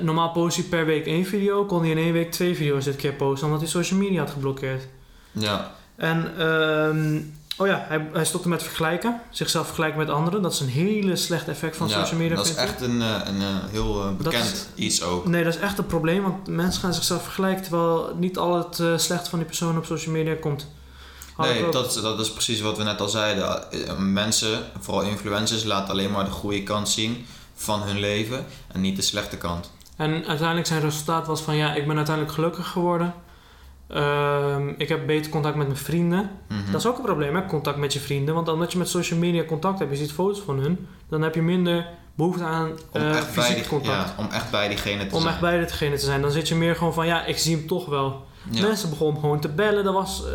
[0.02, 1.66] Normaal post hij per week één video.
[1.66, 3.46] Kon hij in één week twee video's dit keer posten.
[3.46, 4.88] Omdat hij social media had geblokkeerd.
[5.32, 5.72] ja.
[5.96, 6.34] En...
[6.38, 7.20] ehm,
[7.62, 9.22] oh ja, hij, hij stopte met vergelijken.
[9.30, 10.42] Zichzelf vergelijken met anderen.
[10.42, 12.36] Dat is een hele slecht effect van ja, social media.
[12.36, 15.28] dat is echt een, eh, een eh, heel eh, bekend iets ook.
[15.28, 19.02] Nee, dat is echt een probleem, want mensen gaan zichzelf vergelijken terwijl niet al het
[19.02, 20.68] slechte van die persoon op social media komt.
[21.38, 23.64] Nee, dat, dat is precies wat we net al zeiden.
[24.14, 28.96] Mensen, vooral influencers, laten alleen maar de goede kant zien van hun leven en niet
[28.96, 29.72] de slechte kant.
[29.96, 33.14] En uiteindelijk zijn resultaat was van ja, ik ben uiteindelijk gelukkig geworden.
[33.94, 36.30] Ehm, ik heb beter contact met mijn vrienden.
[36.48, 36.72] Mhm.
[36.72, 37.46] Dat is ook een probleem, hè?
[37.46, 38.34] contact met je vrienden.
[38.36, 41.36] Want omdat je met social media contact hebt, je ziet foto's van hun, dan heb
[41.36, 44.14] je minder behoefte aan om, eh, fysiek die, contact.
[44.18, 45.34] ja, om echt bij diegene te Om zijn.
[45.34, 46.22] echt bij degene te zijn.
[46.22, 48.26] Dan zit je meer gewoon van ja, ik zie hem toch wel.
[48.50, 48.62] ja.
[48.62, 49.84] Mensen begonnen gewoon te bellen.
[49.84, 50.32] Dat was, eh,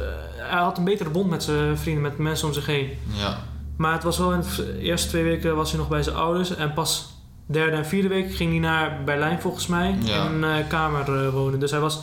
[0.50, 2.90] hij had een betere bond met zijn vrienden, met mensen om zich heen.
[3.12, 3.38] ja.
[3.76, 6.56] Maar het was wel in de eerste twee weken was hij nog bij zijn ouders.
[6.56, 7.14] En pas
[7.46, 9.96] derde en vierde week ging hij naar Berlijn volgens mij.
[10.02, 10.24] Ja.
[10.26, 11.60] In een eh, kamer wonen.
[11.60, 12.00] Dus hij was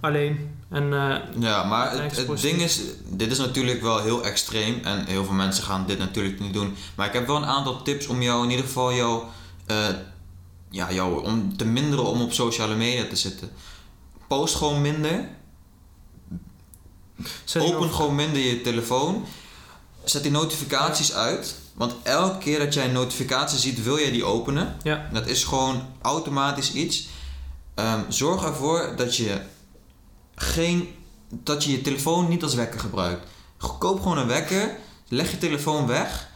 [0.00, 0.56] alleen.
[0.74, 5.24] En eh, Ja, maar het, ding is, dit is natuurlijk wel heel extreem en heel
[5.24, 6.76] veel mensen gaan dit natuurlijk niet doen.
[6.94, 9.22] Maar ik heb wel een aantal tips om jou in ieder geval jou,
[9.66, 9.88] eh,
[10.70, 13.50] ja, jou om te minderen om op sociale media te zitten.
[14.28, 15.28] Post gewoon minder,
[17.44, 19.24] zet open gewoon minder je telefoon,
[20.04, 21.56] zet die notificaties uit.
[21.74, 24.76] Want elke keer dat jij een notificatie ziet, wil jij die openen.
[24.82, 27.08] Ja, Dat is gewoon automatisch iets.
[27.74, 29.40] Ehm, zorg ervoor dat je
[30.34, 30.94] geen
[31.28, 33.26] dat je je telefoon niet als wekker gebruikt.
[33.78, 34.76] Koop gewoon een wekker,
[35.08, 36.28] leg je telefoon weg.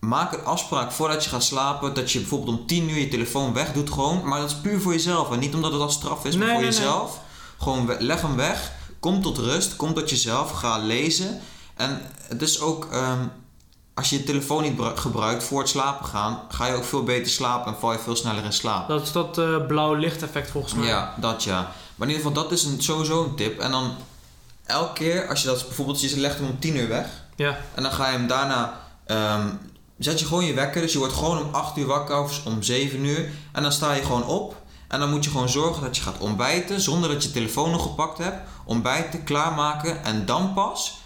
[0.00, 3.52] Maak een afspraak voordat je gaat slapen dat je bijvoorbeeld om 10 uur je telefoon
[3.52, 6.24] weg doet gewoon, maar dat is puur voor jezelf en niet omdat het als straf
[6.24, 6.80] is, maar Nee, voor nee, nee.
[6.80, 7.20] jezelf.
[7.58, 11.40] Gewoon leg hem weg, kom tot rust, kom tot jezelf, ga lezen.
[11.74, 13.18] En het is ook ehm,
[13.94, 17.02] als je je telefoon niet bru- gebruikt voor het slapen gaan, ga je ook veel
[17.02, 18.88] beter slapen en val je veel sneller in slaap.
[18.88, 20.86] dat is dat eh, blauw lichteffect volgens mij.
[20.86, 21.72] Ja, dat ja.
[21.96, 23.58] Maar in ieder geval, dat is een, sowieso een tip.
[23.58, 23.94] En dan
[24.66, 27.06] elke keer als je dat bijvoorbeeld, je legt hem om 10 uur weg.
[27.36, 27.58] Ja.
[27.74, 29.48] En dan ga je hem daarna, ehm,
[29.98, 30.80] zet je gewoon je wekker.
[30.80, 33.30] Dus je wordt gewoon om 8 uur wakker of om 7 uur.
[33.52, 34.64] En dan sta je gewoon op.
[34.88, 37.82] En dan moet je gewoon zorgen dat je gaat ontbijten zonder dat je telefoon nog
[37.82, 38.48] gepakt hebt.
[38.64, 40.98] Ontbijten, klaarmaken en dan pas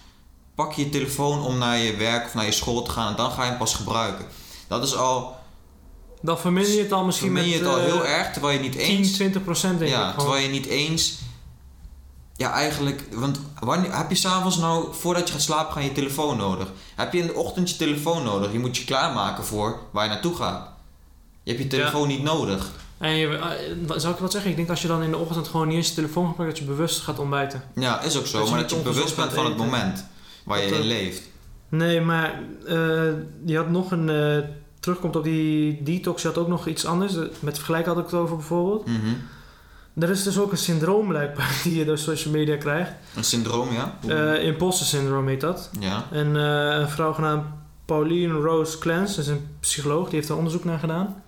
[0.55, 3.11] pak je je telefoon om naar je werk of naar je school te gaan.
[3.11, 4.26] En dan ga je hem pas gebruiken.
[4.68, 5.36] Dat is al,
[6.23, 8.55] Dan verminder je het al misschien vermin met je het al eh, heel erg, terwijl
[8.55, 9.12] je niet 10, eens...
[9.12, 9.97] 20 procent denk ik.
[9.97, 11.18] Ja, terwijl je niet eens.
[12.37, 13.03] Ja, eigenlijk.
[13.12, 16.73] Want wanneer, heb je s'avonds nou, voordat je gaat slapen, gaan je telefoon nodig?
[16.97, 18.53] Heb je in de ochtend je telefoon nodig?
[18.53, 20.68] Je moet je klaarmaken voor waar je naartoe gaat.
[21.43, 22.71] Je hebt je telefoon niet nodig.
[22.99, 24.51] En je, eh, zou ik wat zeggen?
[24.51, 26.64] Ik denk als je dan in de ochtend gewoon niet eens je telefoon gebruikt, dat
[26.64, 27.62] je bewust gaat ontbijten.
[27.75, 28.39] Ja, is ook zo.
[28.39, 30.05] Dat maar dat je bewust bent van het moment
[30.45, 31.23] waar je in eh, leeft.
[31.68, 32.75] Nee, maar eh,
[33.45, 34.09] je had nog een.
[34.81, 37.14] Terugkomt op die detox, je had ook nog iets anders.
[37.41, 38.87] Met vergelijk had ik het over bijvoorbeeld.
[38.87, 39.14] Mhm.
[39.99, 42.93] Er is dus ook een syndroom blijkbaar die je door social media krijgt.
[43.16, 43.99] Een syndroom, ja?
[44.07, 45.70] Eh imposter syndroom heet dat.
[45.81, 46.07] ja.
[46.11, 47.45] En eh, een vrouw genaamd
[47.85, 51.22] Pauline Rose Clance, dat is een psycholoog, die heeft er onderzoek naar gedaan.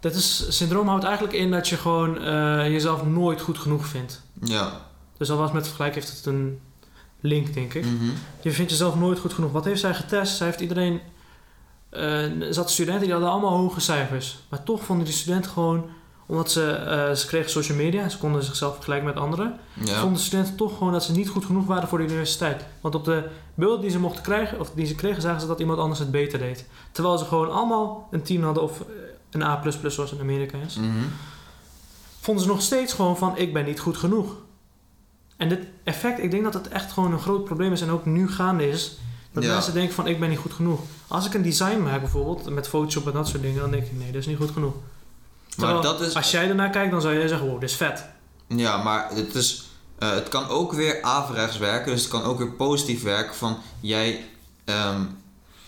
[0.00, 4.22] Dat is, syndroom houdt eigenlijk in dat je gewoon eh, jezelf nooit goed genoeg vindt.
[4.40, 4.80] Ja.
[5.16, 6.60] Dus alvast met vergelijk heeft het een
[7.20, 7.84] link, denk ik.
[7.84, 8.10] Mhm.
[8.40, 9.52] Je vindt jezelf nooit goed genoeg.
[9.52, 10.36] Wat heeft zij getest?
[10.36, 11.00] Zij heeft iedereen...
[11.92, 14.38] eh, er zaten studenten die hadden allemaal hoge cijfers.
[14.48, 15.84] Maar toch vonden die studenten gewoon...
[16.26, 19.58] Omdat ze, eh, ze kregen social media, ze konden zichzelf vergelijken met anderen.
[19.84, 20.00] Ja.
[20.00, 22.64] Vonden studenten toch gewoon dat ze niet goed genoeg waren voor de universiteit.
[22.80, 25.60] Want op de beelden die ze mochten krijgen, of die ze kregen, zagen ze dat
[25.60, 26.66] iemand anders het beter deed.
[26.92, 28.86] Terwijl ze gewoon allemaal een 10 hadden of eh,
[29.30, 30.76] een A++ zoals in Amerika is.
[30.76, 30.88] Mhm.
[32.20, 34.36] Vonden ze nog steeds gewoon van, ik ben niet goed genoeg.
[35.36, 38.04] En dit effect, ik denk dat het echt gewoon een groot probleem is en ook
[38.04, 38.96] nu gaande is.
[39.32, 39.52] Dat Ja.
[39.52, 40.80] mensen denken van, ik ben niet goed genoeg.
[41.08, 43.92] Als ik een design maak bijvoorbeeld, met Photoshop en dat soort dingen, dan denk ik,
[43.92, 44.74] nee, dat is niet goed genoeg.
[45.56, 46.14] Maar dat is.
[46.14, 48.04] Als jij ernaar kijkt, dan zou jij zeggen, wow, dit is vet.
[48.48, 49.64] Ja, maar het, is,
[49.98, 51.92] eh, het kan ook weer averechts werken.
[51.92, 53.34] Dus het kan ook weer positief werken.
[53.34, 54.24] Van jij,
[54.64, 55.00] ehm,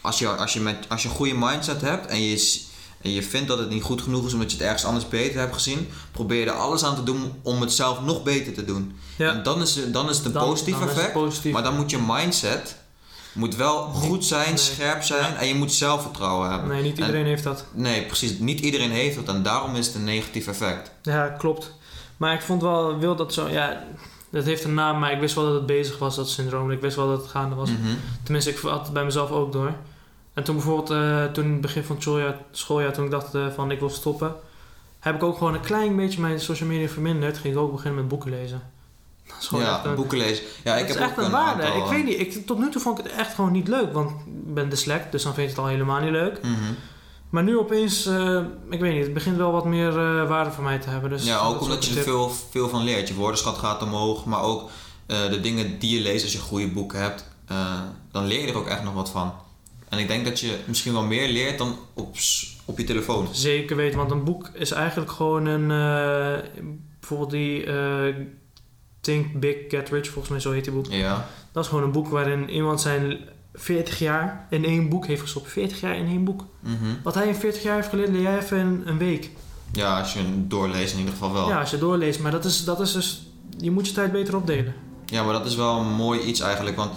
[0.01, 2.63] als, je, als, je met, als je een goede mindset hebt en je,
[3.03, 5.41] en je vindt dat het niet goed genoeg is omdat je het ergens anders beter
[5.41, 8.65] hebt gezien, probeer je er alles aan te doen om het zelf nog beter te
[8.65, 8.97] doen.
[9.17, 9.33] Ja.
[9.33, 11.13] En dan is, dan is het een Dan- positief dan is het effect.
[11.15, 11.53] positief.
[11.53, 12.77] Maar dan moet je mindset
[13.35, 14.57] moet wel goed zijn, Nee.
[14.57, 15.39] scherp zijn Ja.
[15.39, 16.69] en je moet zelfvertrouwen hebben.
[16.69, 17.65] Nee, niet En- iedereen heeft dat.
[17.73, 18.39] Nee, precies.
[18.39, 20.91] Niet iedereen heeft het en daarom is het een negatief effect.
[21.03, 21.75] Ja, klopt.
[22.17, 23.85] Maar ik vond wel, wil dat zo, ja,
[24.31, 26.71] dat heeft een naam, maar ik wist wel dat het bezig was, dat syndroom.
[26.71, 27.71] Ik wist wel dat het gaande was.
[27.71, 27.81] Mhm.
[28.23, 29.73] Tenminste, ik had het bij mezelf ook door.
[30.35, 33.35] En toen bijvoorbeeld, eh, toen in het begin van het schooljaar, schooljaar toen ik dacht
[33.35, 34.35] eh, van ik wil stoppen,
[35.01, 37.39] heb ik ook gewoon een klein beetje mijn social media verminderd.
[37.39, 38.63] Ging ik ook beginnen met boeken lezen.
[39.27, 40.45] Dat is gewoon echt Ja, een, boeken lezen.
[40.65, 41.63] Ja, dat ik is heb echt ook een waarde.
[41.63, 43.69] aantal, ik eh, weet niet, ik, tot nu toe vond ik het echt gewoon niet
[43.69, 43.93] leuk.
[43.93, 46.39] Want ik ben dyslect, dus dan vind je het al helemaal niet leuk.
[46.43, 46.73] mhm.
[47.31, 50.65] Maar nu opeens, eh, ik weet niet, het begint wel wat meer eh, waarde voor
[50.65, 51.11] mij te hebben.
[51.11, 53.09] Dus ja, ook omdat je er veel, veel van leert.
[53.09, 54.71] Je woordenschat gaat omhoog, maar ook
[55.07, 57.81] eh, de dingen die je leest als je goede boeken hebt, eh,
[58.13, 59.33] dan leer je er ook echt nog wat van.
[59.89, 62.17] En ik denk dat je misschien wel meer leert dan op,
[62.65, 63.29] op je telefoon.
[63.33, 65.71] Zeker weten, want een boek is eigenlijk gewoon een.
[65.71, 66.49] eh,
[67.01, 68.15] bijvoorbeeld die eh,
[69.05, 70.87] Think Big, Get Rich, volgens mij zo heet die boek.
[70.91, 73.19] Ja, Dat is gewoon een boek waarin iemand zijn
[73.55, 75.51] 40 jaar in één boek heeft gestopt.
[75.51, 76.45] 40 jaar in één boek.
[76.61, 76.75] mhm.
[77.03, 79.31] Wat hij in 40 jaar heeft geleerd, leer jij even in een week.
[79.73, 81.49] ja als je hem doorleest in ieder geval wel.
[81.49, 82.21] Ja, als je doorleest.
[82.21, 83.27] Maar dat is, dat is dus.
[83.59, 84.75] Je moet je tijd beter opdelen.
[85.07, 86.77] Ja, maar dat is wel een mooi iets eigenlijk.
[86.77, 86.93] Want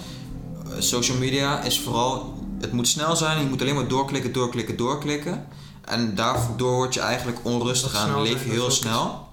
[0.65, 2.33] eh, social media is vooral.
[2.59, 3.39] Het moet snel zijn.
[3.39, 5.47] Je moet alleen maar doorklikken, doorklikken, doorklikken.
[5.85, 8.21] En daardoor word je eigenlijk onrustig aan.
[8.21, 9.27] leef je heel snel.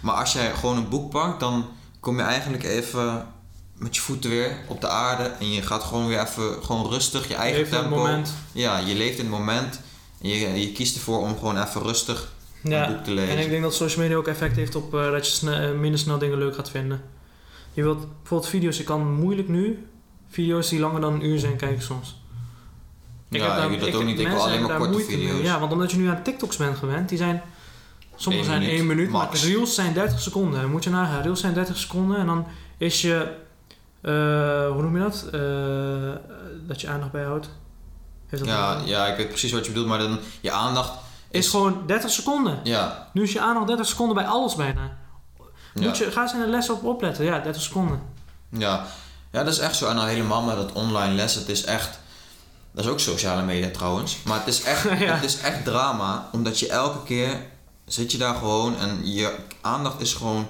[0.00, 1.64] Maar als jij gewoon een boek pakt, dan
[2.04, 3.26] kom je eigenlijk even
[3.74, 5.22] met je voeten weer op de aarde.
[5.22, 8.04] En je gaat gewoon weer even gewoon rustig je eigen Even in het tempo.
[8.04, 8.34] moment.
[8.52, 9.80] Ja, je leeft in het moment.
[10.22, 12.32] En je, je kiest ervoor om gewoon even rustig
[12.62, 12.86] Ja.
[12.88, 13.36] een boek te lezen.
[13.36, 15.78] En ik denk dat social media ook effect heeft op eh, dat je sne- eh,
[15.78, 17.02] minder snel dingen leuk gaat vinden.
[17.72, 19.86] Je wilt bijvoorbeeld video's, je kan moeilijk nu
[20.28, 22.22] video's die langer dan een uur zijn kijken soms.
[23.28, 24.18] ja, ik doe dat ook niet.
[24.18, 25.04] Ik wil alleen maar korte mee.
[25.04, 25.42] video's.
[25.42, 27.42] Ja, want omdat je nu aan TikToks bent gewend, die zijn.
[28.16, 29.44] Sommige zijn minuut, 1 minuut, maar max.
[29.44, 30.70] reels zijn 30 seconden.
[30.70, 32.46] Moet je nagaan, reels zijn 30 seconden en dan
[32.78, 33.36] is je.
[34.00, 34.12] eh,
[34.72, 35.24] hoe noem je dat?
[35.32, 36.32] Eh,
[36.68, 37.48] dat je aandacht bijhoudt.
[38.26, 39.88] Heeft dat Ja, ja, ik weet precies wat je bedoelt.
[39.88, 40.92] Maar dan, je aandacht
[41.30, 42.58] Is gewoon 30 seconden.
[42.62, 44.80] Ja, Nu is je aandacht 30 seconden bij alles bijna.
[45.74, 45.82] ja.
[45.82, 47.24] Moet je, ga eens in de les op opletten.
[47.24, 48.00] Ja, 30 seconden.
[48.48, 48.84] Ja.
[49.30, 49.88] ja, dat is echt zo.
[49.88, 51.34] En dan helemaal met dat online les.
[51.34, 51.98] Het is echt...
[52.72, 54.16] Dat is ook sociale media trouwens.
[54.24, 55.14] Maar het is echt, Ja.
[55.14, 56.28] het is echt drama.
[56.32, 57.40] Omdat je elke keer
[57.86, 60.46] zit je daar gewoon en je aandacht is gewoon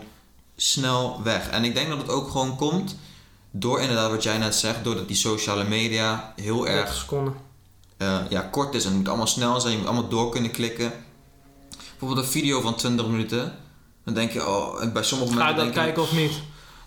[0.57, 1.49] snel weg.
[1.49, 2.97] En ik denk dat het ook gewoon komt
[3.51, 4.85] door inderdaad wat jij net zegt.
[4.85, 7.13] Doordat die sociale media heel 30 erg
[7.97, 8.83] eh, ja, kort is.
[8.85, 9.73] En het moet allemaal snel zijn.
[9.73, 10.93] Je moet allemaal door kunnen klikken.
[11.91, 13.59] Bijvoorbeeld een video van 20 minuten.
[14.05, 16.33] Dan denk je, oh, bij sommige Ga momenten je dat kijken of niet?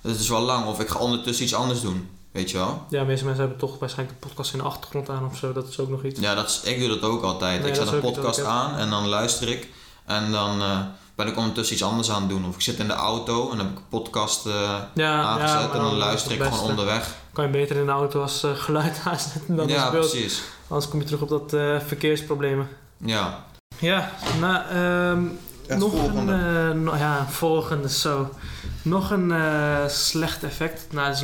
[0.01, 0.65] het is wel lang.
[0.65, 2.09] Of ik ga ondertussen iets anders doen.
[2.31, 2.85] Weet je wel?
[2.89, 5.53] Ja, meeste mensen hebben toch waarschijnlijk de podcast in de achtergrond aan of zo.
[5.53, 6.19] Dat is ook nog iets.
[6.19, 7.61] Ja, dat is, ik doe dat ook altijd.
[7.61, 9.67] Nee, ik dat zet een podcast aan en dan luister ik.
[10.07, 10.79] En dan eh,
[11.15, 12.45] ben ik ondertussen iets anders aan het doen.
[12.47, 15.59] Of ik zit in de auto en dan heb ik een podcast eh, Ja, aangezet.
[15.59, 17.15] ja, en dan is luister ik gewoon onderweg.
[17.33, 20.09] Kan je beter in de auto als eh, geluid aanzetten dan ja, als beeld.
[20.09, 20.41] precies.
[20.67, 22.67] Anders kom je terug op dat eh, verkeersproblemen.
[22.97, 23.45] Ja.
[23.79, 25.23] Ja, nou, ehm,
[25.67, 26.31] Het nog volgende.
[26.31, 26.69] een...
[26.71, 28.29] eh, no- ja, volgende, zo.
[28.81, 30.85] Nog een eh, slecht effect.
[30.93, 31.15] Nou,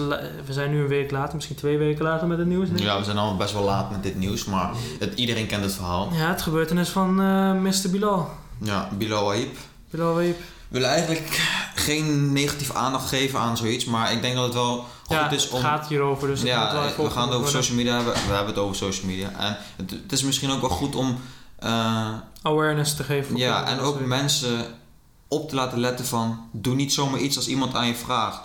[0.45, 2.67] we zijn nu een week later, misschien twee weken later met het nieuws.
[2.75, 4.45] ja, we zijn allemaal best wel laat met dit nieuws.
[4.45, 4.69] Maar
[4.99, 6.09] het, iedereen kent het verhaal.
[6.13, 7.89] Ja, het gebeurtenis van eh Mr.
[7.91, 8.29] Bilal.
[8.58, 9.56] Ja, Bilal Wahib.
[9.89, 10.38] Bilal Wahib.
[10.38, 11.41] We willen eigenlijk
[11.76, 13.86] geen negatieve aandacht geven aan zoiets.
[13.86, 15.60] Maar ik denk dat het wel goed Ja, is het om...
[15.62, 18.14] gaat hierover, dus het ja, even we gaan het over social media hebben.
[18.14, 19.32] We hebben het over social media.
[19.38, 21.20] En het, het is misschien ook wel goed om...
[21.60, 22.10] eh,
[22.41, 23.38] Awareness te geven.
[23.38, 24.66] Ja, en ook mensen
[25.28, 26.49] op te laten letten van...
[26.51, 28.39] Doe niet zomaar iets als iemand aan je vraagt.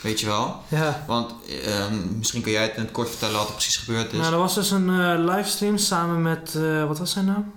[0.00, 0.62] Weet je wel?
[0.68, 1.04] Ja.
[1.06, 1.32] Want
[1.64, 4.18] ehm, misschien kun jij het in het kort vertellen wat er precies gebeurd is.
[4.18, 7.52] Nou, er was dus een eh, livestream samen met, eh, wat was zijn naam?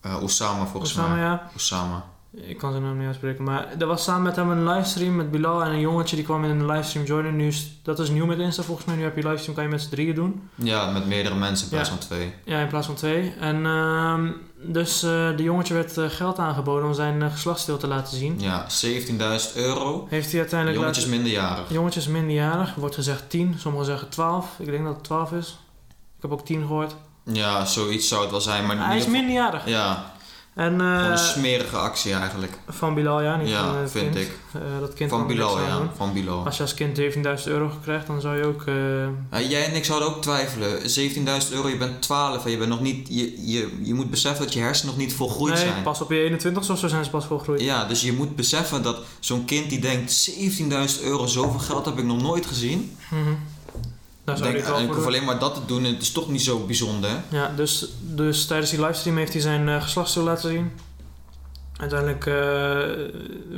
[0.00, 1.20] Eh, Osama volgens Osama, mij.
[1.22, 1.50] ja.
[1.56, 2.04] Osama.
[2.32, 5.30] Ik kan zijn naam niet uitspreken, maar er was samen met hem een livestream met
[5.30, 7.36] Bilal en een jongetje die kwam in een livestream joinen.
[7.36, 8.96] Nu is, dat is nieuw met Insta volgens mij.
[8.96, 10.48] Nu heb je livestream, kan je met z'n drieën doen.
[10.54, 11.94] Ja, met meerdere mensen in plaats Ja.
[11.96, 12.34] van twee.
[12.44, 13.34] Ja, in plaats van twee.
[13.40, 14.30] En ehm,
[14.62, 18.40] dus eh de jongetje werd eh, geld aangeboden om zijn uh, geslachtsdeel te laten zien.
[18.40, 20.06] Ja, 17.000 euro.
[20.08, 21.22] Heeft hij uiteindelijk Jongetje is laten...
[21.22, 21.70] minderjarig.
[21.72, 24.54] Jongetje is minderjarig, wordt gezegd 10, sommigen zeggen 12.
[24.58, 25.58] Ik denk dat het 12 is.
[26.16, 26.94] Ik heb ook 10 gehoord.
[27.24, 28.66] Ja, zoiets zou het wel zijn.
[28.66, 29.66] Maar Hij is geval- minderjarig.
[29.66, 30.12] Ja,
[30.54, 32.52] En, eh, gewoon een smerige actie eigenlijk.
[32.68, 34.26] van Bilal, ja, niet Ja, van het vind kind.
[34.26, 34.30] ik.
[34.54, 35.76] Eh, dat kind Van Bilal, ja.
[35.78, 35.88] doen.
[35.96, 36.44] Van Bilal.
[36.44, 38.62] Als je als kind 17.000 euro krijgt, dan zou je ook...
[38.66, 38.74] eh,
[39.40, 40.90] Ja, jij en ik zouden ook twijfelen.
[40.90, 43.08] 17.000 euro, je bent 12 en je bent nog niet.
[43.10, 45.82] Je, je, je moet beseffen dat je hersenen nog niet volgroeid nee, zijn.
[45.82, 47.60] pas op je 21 of zo zijn ze pas volgroeid.
[47.60, 50.30] Ja, dus je moet beseffen dat zo'n kind die denkt
[50.98, 52.96] 17.000 euro, zoveel geld heb ik nog nooit gezien.
[53.10, 53.30] Mhm.
[54.24, 56.42] Daar zou Denk, ik hoef alleen maar dat te doen en het is toch niet
[56.42, 57.10] zo bijzonder.
[57.28, 60.72] Ja, dus, dus tijdens die livestream heeft hij zijn uh, geslachtsdeel laten zien.
[61.76, 62.34] Uiteindelijk uh,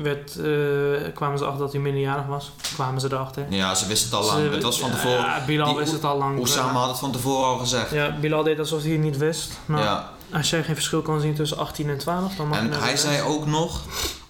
[0.03, 2.53] werd, uh, kwamen ze achter dat hij minderjarig was.
[2.75, 3.47] Kwamen ze erachter.
[3.49, 4.47] Ja, ze wisten het al lang.
[4.47, 5.19] Ze, het was van tevoren.
[5.19, 6.39] Ja, Bilal die- wist het al lang.
[6.39, 7.91] Osama had het van tevoren al gezegd.
[7.91, 9.59] Ja, Bilal deed alsof hij het niet wist.
[9.67, 10.11] Nou, ja.
[10.33, 13.23] Als jij geen verschil kan zien tussen 18 en 12, dan mag En hij zei
[13.23, 13.81] ook nog,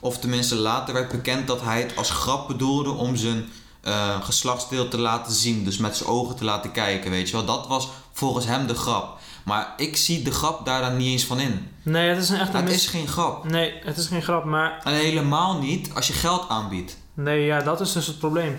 [0.01, 3.49] of tenminste later werd bekend dat hij het als grap bedoelde om zijn
[3.85, 5.65] uh, geslachtsdeel te laten zien.
[5.65, 7.45] Dus met zijn ogen te laten kijken, weet je wel.
[7.45, 9.19] Dat was volgens hem de grap.
[9.45, 11.69] Maar ik zie de grap daar dan niet eens van in.
[11.83, 13.45] Nee, het is een echt een Het mis- is geen grap.
[13.45, 16.97] Nee, het is geen grap, maar En helemaal niet als je geld aanbiedt.
[17.15, 18.59] nee, ja, dat is dus het probleem.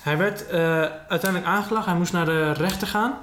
[0.00, 0.58] Hij werd eh,
[1.08, 3.14] uiteindelijk aangeklaagd, hij moest naar de rechter gaan.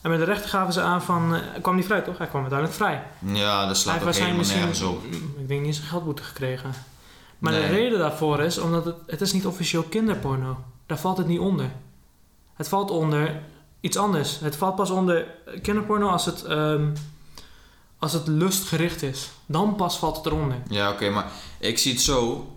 [0.00, 2.18] En bij de rechter gaven ze aan van, eh, kwam hij vrij toch?
[2.18, 3.02] Hij kwam uiteindelijk vrij.
[3.32, 5.04] Ja, dat slaat hij ook helemaal nergens op.
[5.38, 6.70] ik denk niet zijn geldboete gekregen.
[7.38, 10.56] Maar de reden daarvoor is, omdat het, het is niet officieel kinderporno.
[10.86, 11.70] Daar valt het niet onder.
[12.54, 13.42] Het valt onder
[13.80, 14.38] iets anders.
[14.38, 15.26] Het valt pas onder
[15.62, 16.88] kinderporno als het, ehm,
[17.98, 19.30] als het lustgericht is.
[19.46, 20.56] Dan pas valt het eronder.
[20.68, 22.50] Ja, oké, maar ik zie het zo.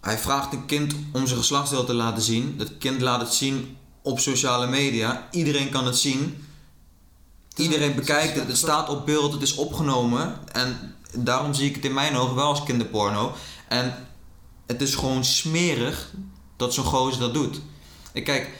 [0.00, 2.54] Hij vraagt een kind om zijn geslachtsdeel te laten zien.
[2.58, 5.28] Dat kind laat het zien op sociale media.
[5.30, 6.44] Iedereen kan het zien.
[7.56, 8.48] Iedereen bekijkt het.
[8.48, 9.32] Het staat op beeld.
[9.32, 10.38] Het is opgenomen.
[10.52, 13.32] En daarom zie ik het in mijn ogen wel als kinderporno.
[13.68, 14.05] En
[14.66, 16.10] het is gewoon smerig
[16.56, 17.60] dat zo'n gozer dat doet.
[18.12, 18.50] En kijk,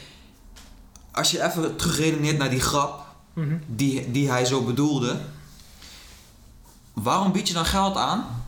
[1.11, 3.57] als je even terugredeneert naar die grap Mhm.
[3.67, 5.19] die, die hij zo bedoelde.
[6.93, 8.45] Waarom bied je dan geld aan?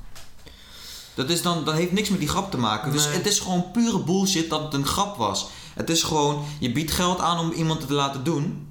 [1.14, 2.91] Dat, is dan, dat heeft niks met die grap te maken.
[2.91, 5.47] Dus het is gewoon pure bullshit dat het een grap was.
[5.74, 8.68] Het is gewoon, je biedt geld aan om iemand te laten doen.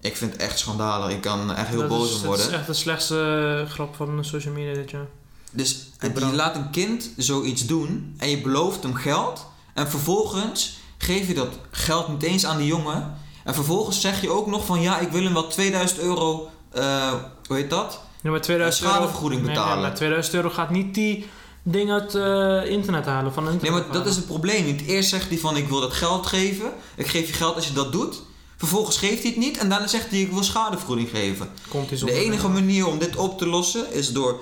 [0.00, 1.10] Ik vind het echt schandalig.
[1.10, 2.58] Ik kan echt heel dat boos is, om Dat is worden.
[2.58, 5.06] echt de slechtste grap van social media dit jaar.
[5.50, 9.46] Dus je laat een kind zoiets doen en je belooft hem geld.
[9.74, 13.14] En vervolgens geef je dat geld niet eens aan die jongen.
[13.44, 17.12] En vervolgens zeg je ook nog van ja, ik wil hem wel 2000 euro, eh,
[17.46, 18.00] hoe heet dat?
[18.22, 18.94] Ja, maar 2000 euro...
[18.94, 19.74] schadevergoeding Nee, betalen.
[19.74, 21.26] nee, maar 2000 euro gaat niet die
[21.62, 23.32] ding uit eh, internet halen.
[23.32, 24.80] Van Nee, internet maar dat is het probleem niet.
[24.86, 26.72] Eerst zegt hij van ik wil dat geld geven.
[26.96, 28.22] Ik geef je geld als je dat doet.
[28.56, 31.48] Vervolgens geeft hij het niet en daarna zegt hij ik wil schadevergoeding geven.
[31.68, 34.40] Komt De enige manier om dit op te lossen is door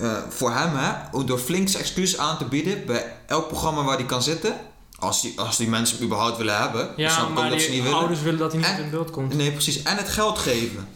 [0.00, 4.06] eh, voor hem hè, door flinks excuses aan te bieden bij elk programma waar hij
[4.06, 4.54] kan zitten.
[4.98, 6.86] Als die, als die mensen hem überhaupt willen hebben.
[6.86, 7.98] Dan Ja, snap ik ook maar dat ze niet willen.
[7.98, 9.34] ouders willen dat hij niet En- in beeld komt.
[9.34, 9.82] Nee, precies.
[9.82, 10.88] En het geld geven.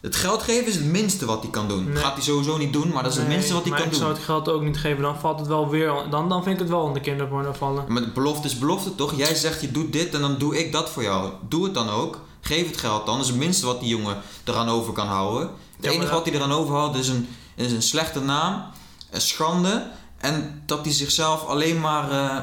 [0.00, 1.84] Het geld geven is het minste wat hij kan doen.
[1.92, 2.02] Nee.
[2.02, 3.94] Gaat hij sowieso niet doen, maar dat is het minste wat hij maar kan ik
[3.94, 4.02] doen.
[4.02, 5.92] zou het geld ook niet geven, dan valt het wel weer...
[6.10, 7.84] Dan, dan vind ik het wel onder kinderporno vallen.
[7.88, 9.16] Maar de belofte is belofte toch?
[9.16, 11.30] Jij zegt je doet dit en dan doe ik dat voor jou.
[11.48, 12.20] Doe het dan ook.
[12.40, 13.14] Geef het geld dan.
[13.16, 15.40] Dat is het minste wat die jongen eraan over kan houden.
[15.42, 17.28] Het Ja, maar enige dat- wat hij eraan overhoudt is een,
[17.64, 18.62] is een slechte naam,
[19.10, 19.86] een schande.
[20.18, 22.10] En dat hij zichzelf alleen maar.
[22.10, 22.38] eh,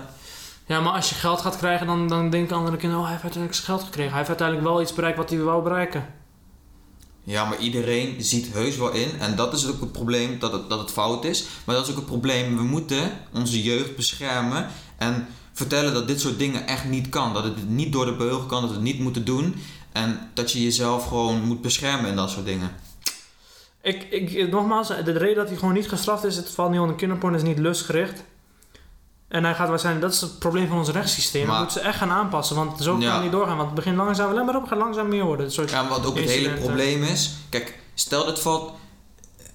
[0.66, 3.04] Ja, maar als je geld gaat krijgen, dan, dan denken andere kinderen...
[3.04, 4.10] Oh, hij heeft uiteindelijk zijn geld gekregen.
[4.10, 6.06] Hij heeft uiteindelijk wel iets bereikt wat hij wou bereiken.
[7.24, 9.20] ja, maar iedereen ziet heus wel in.
[9.20, 11.46] En dat is ook het probleem dat het, dat het fout is.
[11.64, 12.56] Maar dat is ook het probleem.
[12.58, 14.68] We moeten onze jeugd beschermen.
[14.98, 17.34] En vertellen dat dit soort dingen echt niet kan.
[17.34, 18.62] Dat het niet door de beugel kan.
[18.62, 19.56] Dat we het niet moeten doen.
[19.92, 22.76] En dat je jezelf gewoon moet beschermen in dat soort dingen.
[23.84, 26.36] Ik, ik, nogmaals, de reden dat hij gewoon niet gestraft is...
[26.36, 28.24] Het valt niet onder kinderporno, is niet lustgericht.
[29.28, 30.06] En hij gaat waarschijnlijk...
[30.06, 31.42] Dat is het probleem van ons rechtssysteem.
[31.48, 32.56] Maar- Dat moeten ze echt gaan aanpassen.
[32.56, 33.14] Want zo kan Ja.
[33.14, 33.56] het niet doorgaan.
[33.56, 35.52] Want het begint langzaam alleen maar op, gaat langzaam meer worden.
[35.52, 36.64] Soort Ja, wat ook het hele incidenten.
[36.64, 37.34] probleem is.
[37.50, 38.72] Kijk, stel dat valt.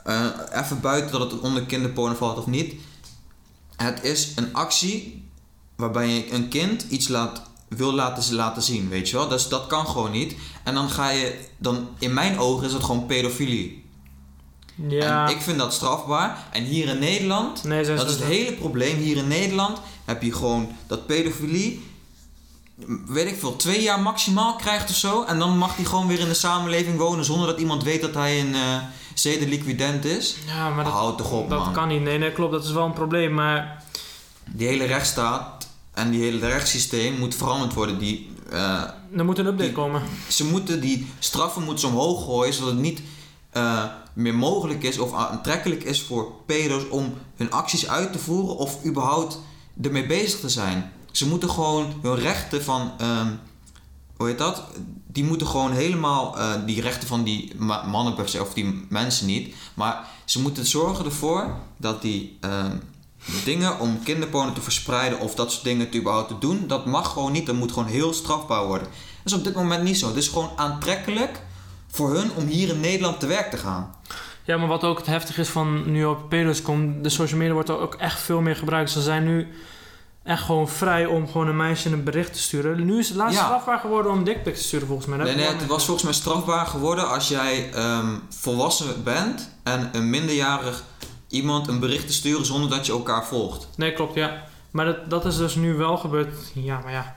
[0.05, 2.74] eh, even buiten dat het onder kinderporno valt of niet.
[3.76, 5.29] Het is een actie
[5.76, 9.29] waarbij je een kind iets laat, wil laten, laten zien, weet je wel.
[9.29, 10.37] Dus dat kan gewoon niet.
[10.64, 11.39] En dan ga je.
[11.59, 13.87] Dan, in mijn ogen is het gewoon pedofilie.
[14.89, 16.39] Ja, En ik vind dat strafbaar.
[16.53, 17.64] En hier in Nederland.
[17.64, 18.97] nee, Dat is het hele probleem.
[18.97, 21.87] Hier in Nederland heb je gewoon dat pedofilie,
[23.07, 25.24] weet ik veel, twee jaar maximaal krijgt of zo.
[25.24, 28.14] En dan mag hij gewoon weer in de samenleving wonen zonder dat iemand weet dat
[28.14, 28.76] hij een eh
[29.14, 30.37] zedeliquident is.
[30.47, 31.72] Ja, maar dat, Houd toch op, dat man.
[31.72, 32.03] kan niet.
[32.03, 32.53] Nee, nee, klopt.
[32.53, 33.35] Dat is wel een probleem.
[33.35, 33.83] Maar
[34.51, 37.99] Die hele rechtsstaat en die hele rechtssysteem moet veranderd worden.
[37.99, 38.83] Die, eh,
[39.16, 40.03] er moet een update Die- komen.
[40.29, 43.01] ze moeten die straffen moeten ze omhoog gooien zodat het niet
[43.51, 43.85] eh,
[44.19, 48.85] meer mogelijk is of aantrekkelijk is voor pedo's om hun acties uit te voeren of
[48.85, 49.41] überhaupt
[49.83, 50.93] ermee bezig te zijn.
[51.11, 53.33] Ze moeten gewoon hun rechten van, ehm,
[54.16, 54.62] hoe heet dat?
[55.07, 59.55] Die moeten gewoon helemaal, eh, die rechten van die ma- mannen of die mensen niet,
[59.75, 62.77] maar ze moeten zorgen ervoor dat die ehm,
[63.45, 67.12] dingen om kinderporno te verspreiden of dat soort dingen te überhaupt te doen, dat mag
[67.12, 67.47] gewoon niet.
[67.47, 68.89] Dat moet gewoon heel strafbaar worden.
[69.23, 70.07] Dat is op dit moment niet zo.
[70.07, 71.41] Het is gewoon aantrekkelijk
[71.91, 73.95] voor hun om hier in Nederland te werk te gaan.
[74.45, 77.55] Ja, maar wat ook het heftig is van nu op pedo's komt, de social media
[77.55, 78.91] wordt er ook echt veel meer gebruikt.
[78.91, 79.49] Ze zijn nu
[80.24, 82.84] echt gewoon vrij om gewoon een meisje een bericht te sturen.
[82.86, 83.45] Nu is het laatst Ja.
[83.45, 85.18] strafbaar geworden om dickpics te sturen volgens mij.
[85.18, 90.11] Nee, nee, het was volgens mij strafbaar geworden als jij ehm, volwassen bent en een
[90.11, 90.84] minderjarig
[91.28, 93.68] iemand een bericht te sturen zonder dat je elkaar volgt.
[93.76, 94.43] Nee, klopt, ja.
[94.70, 96.34] Maar dat, dat is dus nu wel gebeurd.
[96.55, 97.16] Ja, maar ja.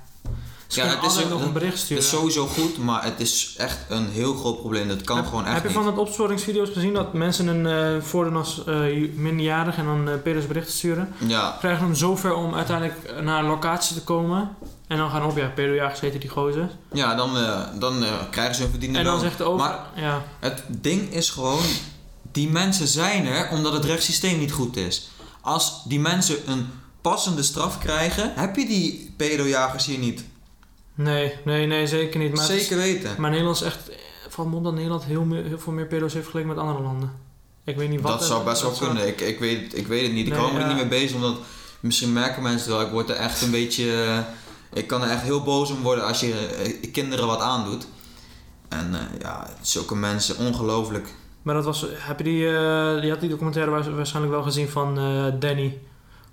[0.76, 2.04] Ja, het is nog een bericht Het sturen.
[2.04, 4.88] is sowieso goed, maar het is echt een heel groot probleem.
[4.88, 5.78] Dat kan heb, gewoon echt heb je niet.
[5.78, 8.76] van het opsporingsvideo's gezien dat mensen een uh, voordoen als eh,
[9.16, 10.14] minderjarig en dan uh,
[10.48, 11.14] berichten sturen?
[11.28, 14.50] Ja, Krijgen hem zover om uiteindelijk naar een locatie te komen.
[14.88, 16.70] En dan gaan op, ja, pedojagers heten die gozer.
[16.94, 19.24] ja dan, eh, dan eh, krijgen ze een verdiende En dan loon.
[19.24, 19.58] zegt de over...
[19.68, 21.64] Maar- ja, Het ding is gewoon,
[22.32, 25.10] die mensen zijn er omdat het rechtssysteem niet goed is.
[25.42, 26.68] Als die mensen een
[27.02, 30.24] passende straf krijgen, heb je die pedojagers hier niet.
[31.02, 32.36] Nee, nee, nee, zeker niet.
[32.36, 33.10] Maar Zeker weten.
[33.18, 33.80] Maar Nederland is echt...
[34.30, 37.12] Valt op dat Nederland heel, meer- heel veel meer pedo's heeft vergeleken met andere landen.
[37.64, 38.12] Ik weet niet wat...
[38.20, 39.08] dat zou best wel zou- kunnen.
[39.08, 40.26] Ik, ik, weet, ik weet het niet.
[40.28, 40.74] Ik Nee, hou me er ja.
[40.74, 41.38] niet mee bezig, omdat
[41.80, 42.82] misschien merken mensen wel.
[42.82, 44.04] Ik word er echt een beetje...
[44.04, 44.18] eh,
[44.80, 46.34] ik kan er echt heel boos om worden als je
[46.82, 47.88] eh, kinderen wat aandoet.
[48.70, 51.08] En eh, ja, zulke mensen, ongelooflijk.
[51.42, 51.86] Maar dat was...
[51.94, 52.38] Heb je die...
[52.38, 54.96] je had die documentaire wa- waarschijnlijk wel gezien van
[55.40, 55.78] Danny.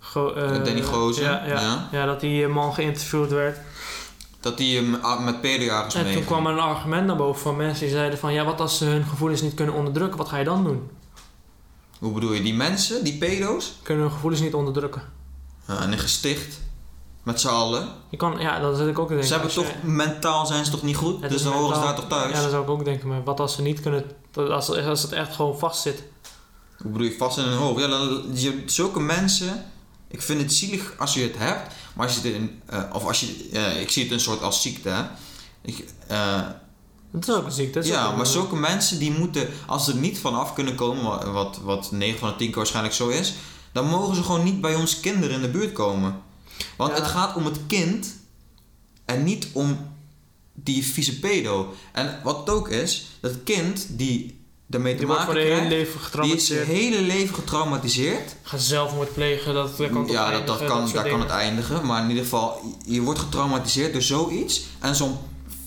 [0.01, 1.89] Go, Danny Gozen, Ja, ja, ja.
[1.93, 3.59] ja, dat die man geïnterviewd werd.
[4.41, 6.15] Dat die hem met pedojagers En mee.
[6.15, 8.33] toen kwam er een argument naar boven van mensen die zeiden van...
[8.33, 10.19] Ja, wat als ze hun gevoelens niet kunnen onderdrukken?
[10.19, 10.91] Wat ga je dan doen?
[11.99, 13.73] Hoe bedoel je, die mensen, die pedo's?
[13.83, 15.03] Kunnen hun gevoelens niet onderdrukken?
[15.67, 16.61] Ja, en een gesticht.
[17.23, 17.89] Met z'n allen.
[18.09, 18.39] Je kan...
[18.39, 19.29] Ja, dat zit ik ook te denken.
[19.29, 21.29] Ze hebben toch, je- mentaal zijn ze toch niet goed?
[21.29, 22.33] Dus dan horen ze daar toch thuis?
[22.37, 23.09] Ja, dat zou ik ook denken.
[23.09, 24.05] Maar wat als ze niet kunnen...
[24.35, 26.03] Als, als het echt gewoon vast zit.
[26.83, 27.81] Hoe bedoel je, vast in hun hoofd?
[27.81, 29.65] Ja, dan, je, zulke mensen...
[30.09, 31.75] Ik vind het zielig als je het hebt.
[31.99, 32.61] Maar als je het in...
[32.67, 33.49] eh, of als je...
[33.53, 35.03] eh, ik zie het een soort als ziekte, hè.
[35.63, 36.41] Ik, eh,
[37.11, 37.85] Dat is ook een ziekte.
[37.85, 39.49] ja, een- maar zulke mensen die moeten...
[39.67, 41.05] Als ze er niet van af kunnen komen...
[41.05, 43.35] wa- Wat, wat 9 van de 10 keer waarschijnlijk zo is...
[43.73, 46.21] Dan mogen ze gewoon niet bij ons kinderen in de buurt komen.
[46.77, 46.97] Want Ja.
[46.99, 48.17] het gaat om het kind...
[49.05, 49.79] En niet om
[50.55, 51.75] die vieze pedo.
[51.93, 53.07] En wat het ook is...
[53.21, 55.77] Dat kind die daarmee te Die wordt maken voor de hele krijgt...
[55.77, 56.67] leven Die is getraumatiseerd.
[56.67, 58.37] zijn hele leven getraumatiseerd.
[58.43, 59.55] Gaat zelfmoord plegen.
[59.55, 61.87] Dat, dat kan toch ja, dat, dat kan, soort daar kan het eindigen.
[61.87, 64.63] Maar in ieder geval, je wordt getraumatiseerd door zoiets.
[64.79, 65.17] En zo'n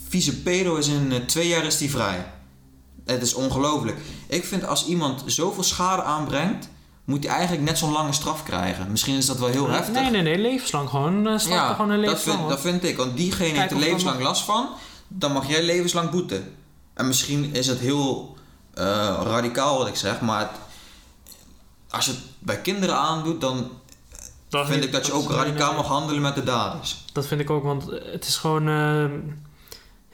[0.08, 2.32] vieze pedo is in eh, twee jaar is die vrij.
[3.06, 3.98] Het is ongelooflijk.
[4.28, 6.70] Ik vind als iemand zoveel schade aanbrengt,
[7.06, 8.92] moet hij eigenlijk net zo'n lange straf krijgen.
[8.92, 9.94] Misschien is dat wel heel heftig.
[9.94, 10.38] Nee, nee, nee.
[10.38, 11.28] Levenslang gewoon.
[11.28, 12.38] Uh, ja, er gewoon een dat levenslang.
[12.38, 12.98] vind, dat vind ik.
[12.98, 14.70] Want diegene Kijk heeft er levenslang last van.
[15.08, 16.56] Dan mag jij levenslang boeten.
[16.94, 18.38] En misschien is het heel
[18.74, 20.22] eh, radicaal wat ik zeg.
[20.22, 20.60] Maar het-
[21.90, 23.70] als je het bij kinderen aandoet, dan
[24.50, 27.06] Dat vind niet- ik dat je ook radicaal mag handelen met de daders.
[27.14, 28.68] Dat vind ik ook, want het is gewoon.
[28.68, 29.06] eh,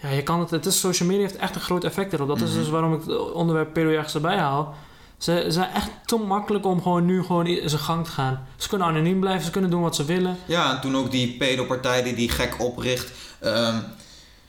[0.02, 0.50] ja, je kan het.
[0.50, 2.28] Het is social media heeft echt een groot effect erop.
[2.28, 2.60] Dat is Mhm.
[2.60, 4.76] dus waarom ik het onderwerp pedojagers erbij haal.
[5.18, 8.48] Ze zijn echt te makkelijk om gewoon nu gewoon in zijn gang te gaan.
[8.58, 10.38] Ze kunnen anoniem blijven, ze kunnen doen wat ze willen.
[10.46, 13.12] Ja, en toen ook die pedopartij die die gek opricht.
[13.40, 13.76] Ehm,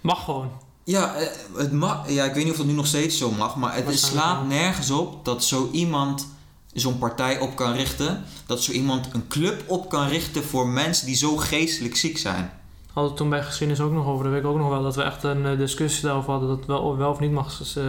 [0.01, 0.51] Mag gewoon.
[0.89, 1.27] Ja, eh,
[1.57, 3.99] het mag, ja, ik weet niet of het nu nog steeds zo mag, maar het
[3.99, 6.29] slaat nergens op dat zo iemand
[6.73, 8.25] zo'n partij op kan richten.
[8.47, 12.53] Dat zo iemand een club op kan richten voor mensen die zo geestelijk ziek zijn.
[12.93, 14.25] Hadden we toen bij geschiedenis ook nog over.
[14.25, 14.83] Dat weet ik ook nog wel.
[14.83, 16.49] Dat we echt een eh, discussie daarover hadden.
[16.49, 17.59] Dat wel, wel of niet mag.
[17.59, 17.85] Dus, eh,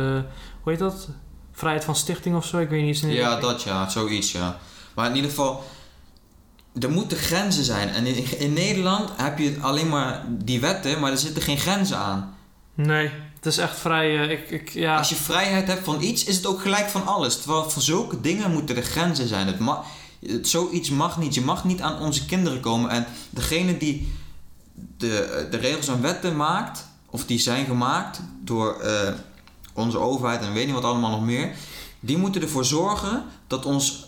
[0.62, 1.08] hoe heet dat?
[1.52, 2.58] Vrijheid van stichting of zo?
[2.58, 3.00] Ik weet niet.
[3.00, 4.58] Ja, dat ja, zoiets ja.
[4.96, 5.64] Maar in ieder geval,
[6.80, 7.90] er moeten grenzen zijn.
[7.90, 11.98] En in, in Nederland heb je alleen maar die wetten, maar er zitten geen grenzen
[11.98, 12.38] aan.
[12.82, 14.24] Nee, het is echt vrij.
[14.24, 14.98] eh, ik, ik, ja.
[14.98, 17.42] Als je vrijheid hebt van iets, is het ook gelijk van alles.
[17.42, 19.48] Terwijl voor zulke dingen moeten er grenzen zijn.
[19.48, 19.84] Het ma-
[20.26, 21.34] het, zoiets mag niet.
[21.36, 22.90] Je mag niet aan onze kinderen komen.
[22.90, 24.14] En degene die
[24.98, 29.14] de, de regels en wetten maakt, of die zijn gemaakt door eh,
[29.74, 31.52] onze overheid en weet niet wat allemaal nog meer,
[32.00, 34.06] die moeten ervoor zorgen dat ons,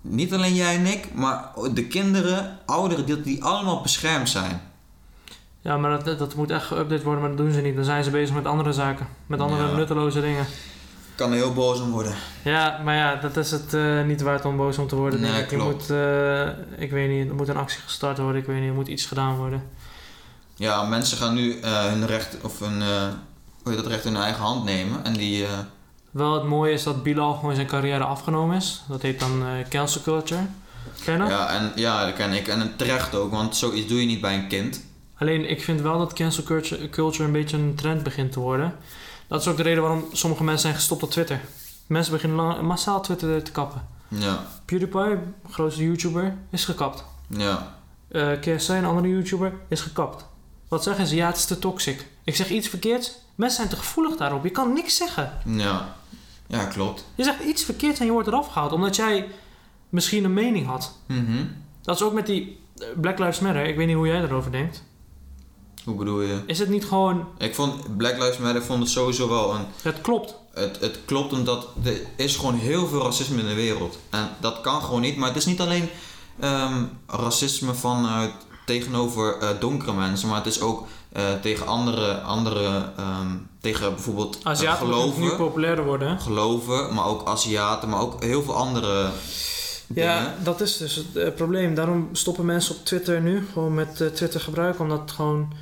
[0.00, 4.67] niet alleen jij en ik, maar de kinderen, ouderen, die allemaal beschermd zijn.
[5.68, 7.74] Ja, maar dat, dat moet echt geüpdate worden, maar dat doen ze niet.
[7.76, 9.06] Dan zijn ze bezig met andere zaken.
[9.26, 9.76] Met andere Ja.
[9.76, 10.42] nutteloze dingen.
[10.42, 12.14] Ik kan er heel boos om worden.
[12.44, 15.20] Ja, maar ja, dat is het eh, niet waard om boos om te worden.
[15.20, 15.50] Nee, ik.
[15.50, 15.72] Je klopt.
[15.88, 16.46] moet, eh,
[16.76, 18.40] ik weet niet, er moet een actie gestart worden.
[18.40, 19.62] Ik weet niet, er moet iets gedaan worden.
[20.54, 22.82] Ja, mensen gaan nu eh, hun recht of hun,
[23.62, 25.04] hoe heet dat recht in hun eigen hand nemen.
[25.04, 25.46] En die,
[26.10, 28.82] Wel het mooie is dat Bilal gewoon zijn carrière afgenomen is.
[28.88, 30.40] Dat heet dan cancel culture.
[31.04, 31.28] Ken je dat?
[31.28, 32.48] ja, en, ja, dat ken ik.
[32.48, 34.86] En terecht ook, want zoiets doe je niet bij een kind.
[35.18, 36.42] Alleen ik vind wel dat cancel
[36.90, 38.76] culture, een beetje een trend begint te worden.
[39.26, 41.40] Dat is ook de reden waarom sommige mensen zijn gestopt op Twitter.
[41.86, 43.86] Mensen beginnen massaal Twitter te kappen.
[44.08, 45.16] Ja, PewDiePie,
[45.50, 47.04] grootste YouTuber, is gekapt.
[47.28, 47.76] ja.
[48.08, 50.26] Eh KSI, een andere YouTuber, is gekapt.
[50.68, 51.14] Wat zeggen ze?
[51.16, 52.06] Ja, het is te toxic.
[52.24, 53.14] Ik zeg iets verkeerds.
[53.34, 54.44] Mensen zijn te gevoelig daarop.
[54.44, 55.32] Je kan niks zeggen.
[55.44, 55.96] Ja,
[56.46, 57.04] ja klopt.
[57.14, 58.72] Je zegt iets verkeerds en je wordt eraf gehaald.
[58.72, 59.28] Omdat jij
[59.88, 60.98] misschien een mening had.
[61.06, 61.44] Mhm.
[61.82, 63.64] Dat is ook met die eh, Black Lives Matter.
[63.64, 64.84] Ik weet niet hoe jij erover denkt.
[65.84, 66.42] Hoe bedoel je?
[66.46, 67.24] Is het niet gewoon...
[67.38, 69.64] Ik vond Black Lives Matter vond het sowieso wel een.
[69.82, 70.34] Het klopt.
[70.54, 73.98] Het, het klopt omdat er is gewoon heel veel racisme in de wereld.
[74.10, 75.16] En dat kan gewoon niet.
[75.16, 75.88] Maar het is niet alleen
[76.40, 78.32] ehm, racisme vanuit
[78.68, 84.38] tegenover eh, donkere mensen, maar het is ook eh, tegen andere, andere ehm, tegen bijvoorbeeld
[84.38, 86.08] eh, Aziaten moeten nu geloven, populairder worden.
[86.08, 86.18] hè?
[86.18, 89.10] geloven, maar ook Aziaten, maar ook heel veel andere
[89.86, 90.10] dingen.
[90.10, 91.74] Ja, dat is dus het probleem.
[91.74, 95.52] Daarom stoppen mensen op Twitter nu gewoon met Twitter gebruiken, omdat het gewoon...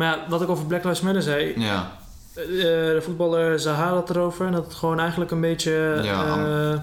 [0.00, 1.98] Maar ja, wat ik over Black Lives Matter zei, Ja,
[2.34, 6.00] eh, de voetballer Zaha had erover, en dat het gewoon eigenlijk een beetje...
[6.02, 6.36] Ja,
[6.72, 6.80] eh,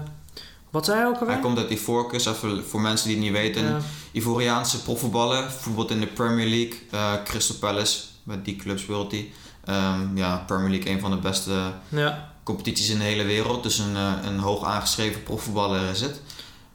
[0.70, 1.32] wat zei hij ook alweer?
[1.32, 3.64] hij komt uit Ivoorkust, even voor mensen die het niet weten.
[3.64, 3.78] Ja.
[4.12, 9.30] Ivoriaanse profvoetballer, bijvoorbeeld in de Premier League, Crystal Palace, bij die club speelt hij.
[9.64, 11.52] Ehm, ja, Premier League, een van de beste
[11.88, 12.32] ja.
[12.42, 13.62] competities in de hele wereld.
[13.62, 13.96] Dus een,
[14.26, 16.20] een hoog aangeschreven profvoetballer is het.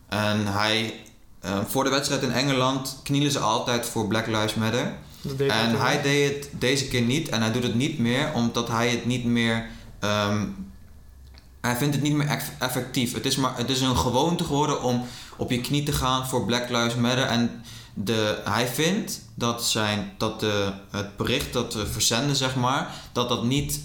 [0.08, 0.94] En hij,
[1.68, 4.94] voor de wedstrijd in Engeland knielen ze altijd voor Black Lives Matter.
[5.24, 6.04] Dat deed En hij wel.
[6.04, 9.26] deed het deze keer niet en hij doet het niet meer omdat hij het niet
[9.26, 9.68] meer.
[10.00, 10.46] ehm,
[11.62, 13.14] hij vindt het niet meer eff- effectief.
[13.14, 15.06] Het is, maar, het is een gewoonte geworden om
[15.38, 17.26] op je knie te gaan voor Black Lives Matter.
[17.26, 17.62] En
[17.94, 23.30] de, hij vindt dat, zijn, dat de, het bericht dat we verzenden, zeg maar, dat
[23.30, 23.80] dat niet.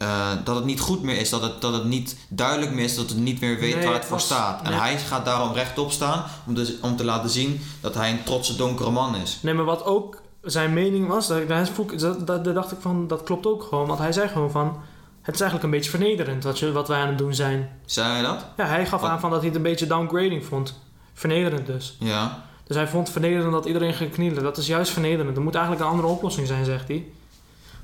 [0.00, 2.94] Eh, dat het niet goed meer is, dat het, dat het niet duidelijk meer is,
[2.96, 4.62] dat het niet meer weet Nee, waar het voor was- staat.
[4.62, 4.80] En nee.
[4.80, 8.56] hij gaat daarom rechtop staan om, dus, om te laten zien dat hij een trotse
[8.56, 9.38] donkere man is.
[9.42, 13.06] Nee, maar wat ook zijn mening was, dat, dat, dat, dat, daar dacht ik van,
[13.06, 13.86] dat klopt ook gewoon.
[13.86, 14.76] Want hij zei gewoon van,
[15.22, 17.68] het is eigenlijk een beetje vernederend wat, je, wat wij aan het doen zijn.
[17.84, 18.44] Zei hij dat?
[18.56, 19.10] Ja, hij gaf Wat?
[19.10, 20.78] aan van dat hij het een beetje downgrading vond.
[21.14, 21.96] Vernederend dus.
[21.98, 22.42] Ja.
[22.64, 24.42] Dus hij vond vernederend dat iedereen ging knielen.
[24.42, 25.36] Dat is juist vernederend.
[25.36, 27.04] Er moet eigenlijk een andere oplossing zijn, zegt hij.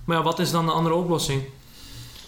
[0.05, 1.43] Maar ja, wat is dan de andere oplossing?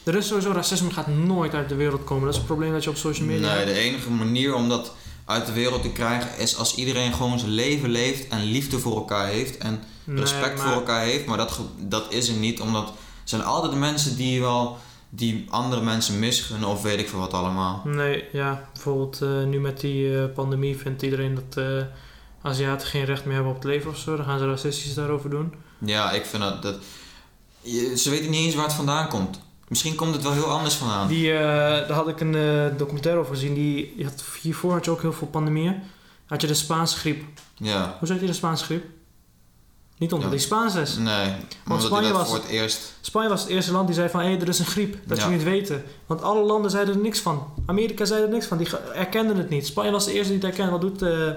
[0.08, 2.22] Er is sowieso racisme gaat nooit uit de wereld komen.
[2.24, 4.92] Dat is het probleem dat je op social media Nee, de enige manier om dat
[5.24, 8.94] uit de wereld te krijgen is als iedereen gewoon zijn leven leeft en liefde voor
[8.96, 11.26] elkaar heeft en Nee, respect maar- voor elkaar heeft.
[11.26, 12.94] Maar dat, dat is er niet, omdat er
[13.24, 14.78] zijn altijd de mensen die wel
[15.10, 17.82] die andere mensen misgunnen of weet ik veel wat allemaal.
[17.84, 18.68] Nee, ja.
[18.72, 21.82] Bijvoorbeeld eh, nu met die eh, pandemie vindt iedereen dat eh,
[22.42, 24.16] Aziaten geen recht meer hebben op het leven of zo.
[24.16, 25.54] Dan gaan ze racistisch daarover doen.
[25.78, 26.62] Ja, ik vind dat...
[26.62, 26.76] dat
[27.60, 29.40] je- ze weten niet eens waar het vandaan komt.
[29.68, 31.08] Misschien komt het wel heel anders vandaan.
[31.08, 31.38] Die, eh,
[31.88, 33.54] daar had ik een eh, documentaire over gezien.
[33.54, 35.74] Die, had, hiervoor had je ook heel veel pandemieën.
[36.26, 37.22] Had je de Spaanse griep.
[37.56, 37.96] Ja.
[37.98, 38.84] Hoe zei je de Spaanse griep?
[39.98, 40.34] Niet omdat Ja.
[40.36, 40.96] die Spaans is.
[40.96, 41.32] Nee,
[41.68, 42.94] omdat Spanje was- voor het eerst...
[43.00, 44.20] Spanje was het eerste land die zei van...
[44.20, 44.96] hé, er is een griep.
[45.06, 45.24] Dat Ja.
[45.24, 45.82] je niet weten.
[46.06, 47.46] Want alle landen zeiden er niks van.
[47.66, 48.58] Amerika zei er niks van.
[48.58, 49.66] Die erkenden het niet.
[49.66, 50.70] Spanje was de eerste die het erkende.
[50.70, 51.30] Wat doet eh,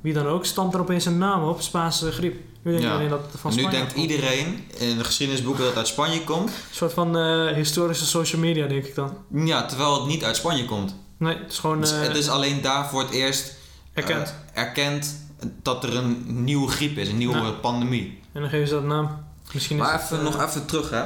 [0.00, 0.44] wie dan ook?
[0.44, 1.60] Stampt er opeens een naam op.
[1.60, 2.40] Spaanse griep.
[2.62, 2.94] Nu denk je Ja.
[2.96, 5.88] alleen dat het van En nu Spanje denkt iedereen in de geschiedenisboeken dat het uit
[5.88, 6.48] Spanje komt.
[6.48, 9.16] Een soort van eh, historische social media, denk ik dan.
[9.34, 10.94] Ja, terwijl het niet uit Spanje komt.
[11.16, 13.54] Nee, het is gewoon Dus eh, het is alleen daar voor het eerst
[13.92, 14.34] erkend.
[14.54, 15.16] eh, erkend
[15.62, 18.20] dat er een nieuwe griep is, een nieuwe pandemie.
[18.32, 19.26] en dan geven ze dat naam.
[19.52, 21.04] Misschien is Maar het, even, nog even terug hè.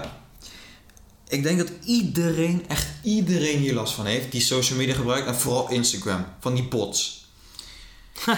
[1.29, 5.35] Ik denk dat iedereen, echt iedereen hier last van heeft die social media gebruikt en
[5.35, 6.25] vooral Instagram.
[6.41, 7.27] Van die bots.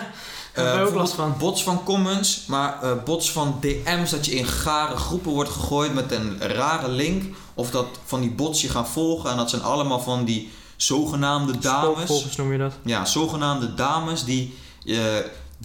[0.55, 4.47] Eh, ook last bijvoorbeeld Bots van comments, maar eh, bots van DM's dat je in
[4.47, 7.37] gare groepen wordt gegooid met een rare link.
[7.55, 11.59] Of dat van die bots je gaan volgen en dat zijn allemaal van die zogenaamde
[11.59, 12.37] dames.
[12.37, 12.73] Noem je dat.
[12.85, 14.55] Ja, zogenaamde dames die
[14.87, 14.99] eh,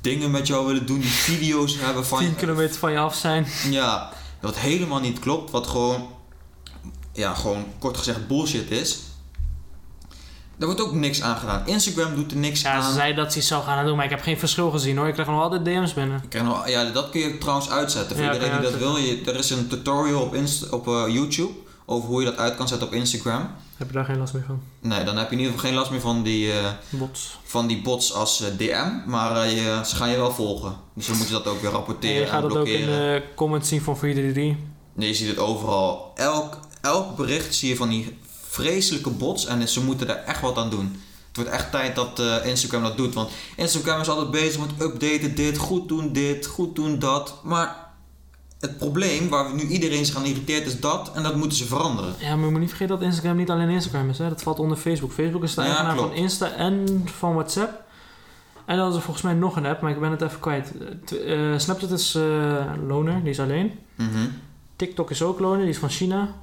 [0.01, 3.47] dingen met jou willen doen, die video's hebben van 10 kilometer van je af zijn.
[3.69, 4.09] Ja,
[4.41, 6.07] wat helemaal niet klopt, wat gewoon,
[7.13, 8.99] ja, gewoon kort gezegd bullshit is.
[10.59, 11.61] Daar wordt ook niks aan gedaan.
[11.67, 12.93] Instagram doet er niks Ja, ze aan.
[12.93, 15.07] zei dat ze iets zou gaan doen, maar ik heb geen verschil gezien hoor.
[15.07, 16.19] Ik krijg nog altijd DM's binnen.
[16.23, 18.15] Ik krijg nog, ja, dat kun je trouwens uitzetten.
[18.15, 20.35] Voor Ja, iedereen die je dat wil, je, er is een tutorial op,
[20.71, 21.51] op eh, YouTube
[21.85, 23.49] over hoe je dat uit kan zetten op Instagram.
[23.77, 24.61] Heb je daar geen last meer van?
[24.79, 27.37] Nee, dan heb je in ieder geval geen last meer van die, eh, Bots.
[27.43, 30.75] van die bots als eh, DM, maar je, ze gaan je wel volgen.
[30.93, 32.85] Dus dan moet je dat ook weer En rapporteren je en, gaat dat ook in
[32.85, 34.67] de comments zien van 433.
[34.93, 36.11] Nee, je ziet het overal.
[36.15, 38.17] Elk, elk bericht zie je van die
[38.49, 41.01] vreselijke bots en ze moeten er echt wat aan doen.
[41.27, 43.13] Het wordt echt tijd dat eh, Instagram dat doet.
[43.13, 47.35] Want Instagram is altijd bezig met updaten dit, goed doen dit, goed doen dat.
[47.43, 47.87] Maar
[48.59, 52.13] het probleem waar nu iedereen zich aan irriteert is dat en dat moeten ze veranderen.
[52.19, 54.17] Ja, maar je moet niet vergeten dat Instagram niet alleen Instagram is.
[54.17, 54.29] Hè?
[54.29, 55.11] Dat valt onder Facebook.
[55.11, 56.13] Facebook is de Ja, eigenaar van.
[56.13, 57.83] Insta en van WhatsApp.
[58.65, 60.71] En dan is er volgens mij nog een app, maar ik ben het even kwijt.
[61.25, 62.17] Eh, Snapchat is
[62.87, 63.79] loner, die is alleen.
[63.95, 64.27] Mhm.
[64.75, 66.35] TikTok is ook loner, die is van China.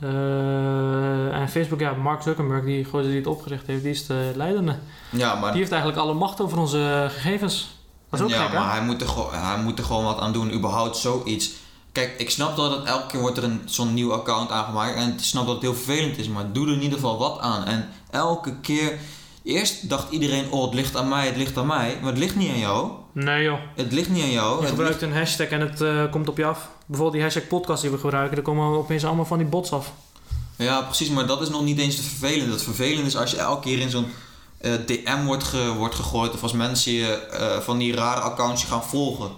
[0.00, 4.32] Eh, en Facebook, ja, Mark Zuckerberg, die gozer die het opgericht heeft, die is de
[4.34, 4.78] leidende.
[5.10, 7.78] Ja, maar, Die heeft eigenlijk alle macht over onze gegevens.
[8.10, 10.18] Dat is ook ja, gek, maar hij, moet er gewoon, hij moet er gewoon wat
[10.18, 11.50] aan doen, überhaupt zoiets.
[11.92, 14.94] Kijk, ik snap dat het elke keer wordt er een, zo'n nieuw account aangemaakt.
[14.94, 17.38] En ik snap dat het heel vervelend is, maar doe er in ieder geval wat
[17.40, 17.64] aan.
[17.64, 18.98] En elke keer...
[19.42, 21.98] Eerst dacht iedereen, oh het ligt aan mij, het ligt aan mij.
[22.00, 22.90] Maar het ligt niet aan jou.
[23.12, 23.58] Nee joh.
[23.76, 24.60] Het ligt niet aan jou.
[24.60, 26.68] Je gebruikt een hashtag en het eh, komt op je af.
[26.86, 29.92] Bijvoorbeeld die hashtag podcast die we gebruiken, daar komen opeens allemaal van die bots af.
[30.56, 32.52] ja, precies, maar dat is nog niet eens het vervelende.
[32.52, 34.06] Het vervelende is als je elke keer in zo'n
[34.58, 38.62] eh, DM wordt, ge, wordt gegooid of als mensen je eh, van die rare accounts
[38.62, 39.30] je gaan volgen.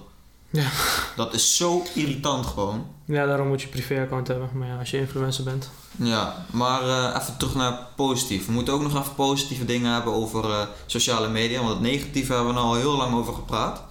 [0.53, 0.69] Ja.
[1.17, 2.87] Dat is zo irritant gewoon.
[3.05, 4.49] Ja, daarom moet je privé-account hebben.
[4.53, 5.71] Maar ja, als je influencer bent.
[5.97, 8.47] Ja, maar eh, even terug naar positief.
[8.47, 11.59] We moeten ook nog even positieve dingen hebben over eh, sociale media.
[11.59, 13.83] Want het negatieve hebben we nou al heel lang over gepraat.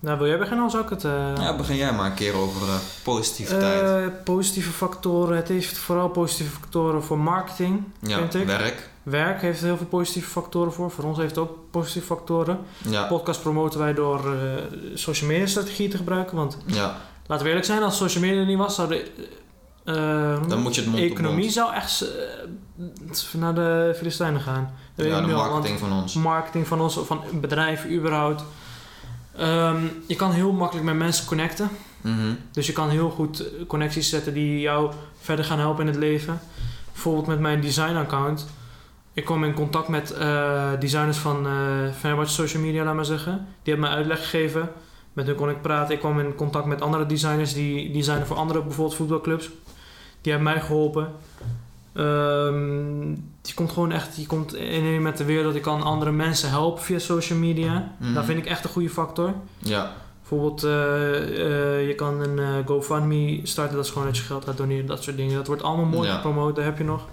[0.00, 0.64] Nou, wil jij beginnen?
[0.64, 1.04] Als ik het...
[1.04, 2.60] eh, Ja, begin jij maar een keer over
[3.02, 4.24] positiviteit.
[4.24, 5.36] positieve factoren.
[5.36, 8.46] Het heeft vooral positieve factoren voor marketing, ja, vind ik.
[8.46, 8.90] werk.
[9.02, 10.90] Werk heeft heel veel positieve factoren voor.
[10.90, 12.58] Voor ons heeft het ook positieve factoren.
[12.88, 14.40] Ja, Podcast promoten wij door eh,
[14.94, 16.36] social media strategieën te gebruiken.
[16.36, 16.96] Want ja,
[17.26, 19.10] laten we eerlijk zijn, als social media er niet was, zou de
[19.84, 24.74] eh, dan moet je het de mond economie zou echt eh, naar de Filistijnen gaan.
[24.94, 26.14] Dat Ja, de al, marketing van ons.
[26.14, 28.44] marketing van ons, van bedrijven überhaupt.
[29.36, 31.68] Ehm, je kan heel makkelijk met mensen connecten.
[32.00, 32.34] Mhm.
[32.52, 36.40] Dus je kan heel goed connecties zetten die jou verder gaan helpen in het leven.
[36.92, 38.46] Bijvoorbeeld met mijn design account.
[39.12, 41.52] Ik kom in contact met eh, designers van uh,
[41.98, 43.46] Fenerbahce Social Media, laat maar zeggen.
[43.62, 44.70] Die hebben mij uitleg gegeven.
[45.12, 45.94] Met hun kon ik praten.
[45.94, 49.50] Ik kwam in contact met andere designers die designen voor andere bijvoorbeeld voetbalclubs.
[50.20, 51.08] Die hebben mij geholpen.
[51.92, 53.10] Ehm,
[53.42, 55.54] je komt gewoon echt, je komt in met de wereld.
[55.54, 57.92] Je kan andere mensen helpen via social media.
[57.98, 58.14] Mhm.
[58.14, 59.34] Dat vind ik echt een goede factor.
[59.58, 59.92] Ja,
[60.28, 64.44] Bijvoorbeeld, eh, eh, je kan een eh, GoFundMe starten, dat is gewoon dat je geld
[64.44, 65.34] gaat doneren, dat soort dingen.
[65.34, 66.14] Dat wordt allemaal mooi Ja.
[66.14, 67.06] gepromoot, daar heb je nog.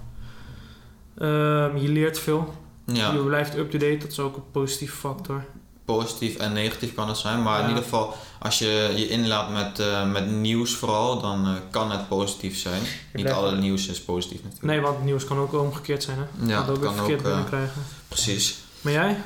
[1.19, 2.53] Ehm, je leert veel,
[2.85, 3.11] ja.
[3.11, 5.43] je blijft up-to-date, dat is ook een positieve factor.
[5.85, 7.43] positief en negatief kan het zijn.
[7.43, 11.53] Maar in ieder geval, als je je inlaat met, eh, met nieuws vooral, dan eh,
[11.71, 12.81] kan het positief zijn.
[13.13, 14.73] Niet alle nieuws is positief natuurlijk.
[14.73, 16.47] Nee, want nieuws kan ook omgekeerd zijn, hè?
[16.47, 17.81] Ja, het ook weer kan verkeerd ook, eh, binnenkrijgen.
[18.07, 18.57] Precies.
[18.81, 19.17] Maar jij?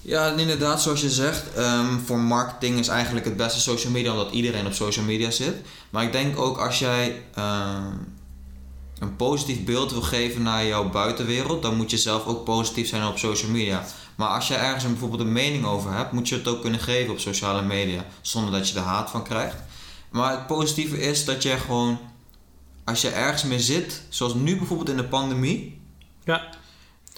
[0.00, 4.32] Ja, inderdaad, zoals je zegt, ehm, voor marketing is eigenlijk het beste social media, omdat
[4.32, 5.54] iedereen op social media zit.
[5.90, 7.92] Maar ik denk ook als jij ehm,
[9.02, 13.06] een positief beeld wil geven naar jouw buitenwereld, dan moet je zelf ook positief zijn
[13.06, 13.84] op social media.
[14.14, 16.80] Maar als je ergens een, bijvoorbeeld een mening over hebt, moet je het ook kunnen
[16.80, 19.56] geven op sociale media, zonder dat je er haat van krijgt.
[20.10, 21.98] Maar het positieve is dat je gewoon,
[22.84, 25.80] als je ergens mee zit, zoals nu bijvoorbeeld in de pandemie,
[26.24, 26.48] Ja.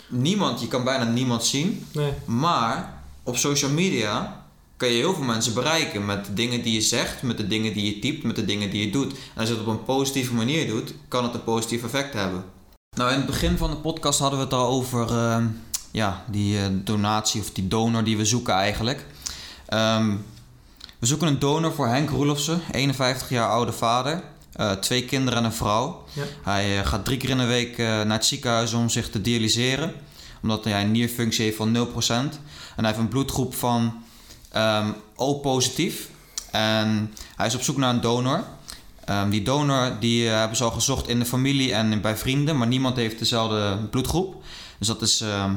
[0.09, 1.87] niemand, je kan bijna niemand zien.
[1.93, 2.13] Nee.
[2.25, 4.44] Maar op social media
[4.85, 7.73] kan je heel veel mensen bereiken met de dingen die je zegt, met de dingen
[7.73, 9.13] die je typt, met de dingen die je doet.
[9.13, 12.45] En als je het op een positieve manier doet, kan het een positief effect hebben.
[12.97, 15.47] Nou, in het begin van de podcast hadden we het al over ehm,
[15.91, 19.07] ja, die eh, donatie of die donor die we zoeken eigenlijk.
[19.67, 20.11] Ehm,
[20.99, 24.23] we zoeken een donor voor Henk Roelofsen, 51 jaar oude vader.
[24.53, 26.05] eh, twee kinderen en een vrouw.
[26.13, 26.23] Ja.
[26.43, 29.93] Hij eh, gaat drie keer in de week naar het ziekenhuis om zich te dialyseren
[30.43, 32.39] omdat hij een nierfunctie heeft van 0%.
[32.77, 34.04] En hij heeft een bloedgroep van
[34.55, 36.09] ehm, O positief.
[36.51, 38.45] En hij is op zoek naar een donor.
[39.05, 42.59] Ehm, die donor die eh, hebben ze al gezocht in de familie en bij vrienden,
[42.59, 44.43] maar niemand heeft dezelfde bloedgroep.
[44.79, 45.55] Dus dat is ehm,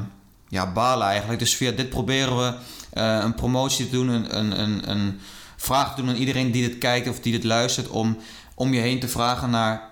[0.48, 1.38] ja, balen eigenlijk.
[1.38, 2.54] Dus via dit proberen we
[2.92, 5.20] eh, een promotie te doen, een, een, een, een
[5.56, 8.18] vraag te doen aan iedereen die dit kijkt of die dit luistert, om
[8.54, 9.82] om je heen te vragen naar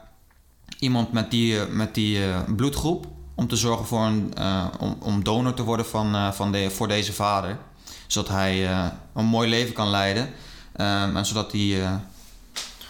[0.79, 2.21] iemand met die, eh, met die
[2.57, 3.07] bloedgroep.
[3.35, 4.33] Om te zorgen voor een,
[4.79, 7.59] om, om donor te worden van, van de, voor deze vader.
[8.07, 8.85] Zodat hij eh,
[9.15, 10.31] een mooi leven kan leiden.
[10.73, 11.95] Ehm, en zodat hij eh,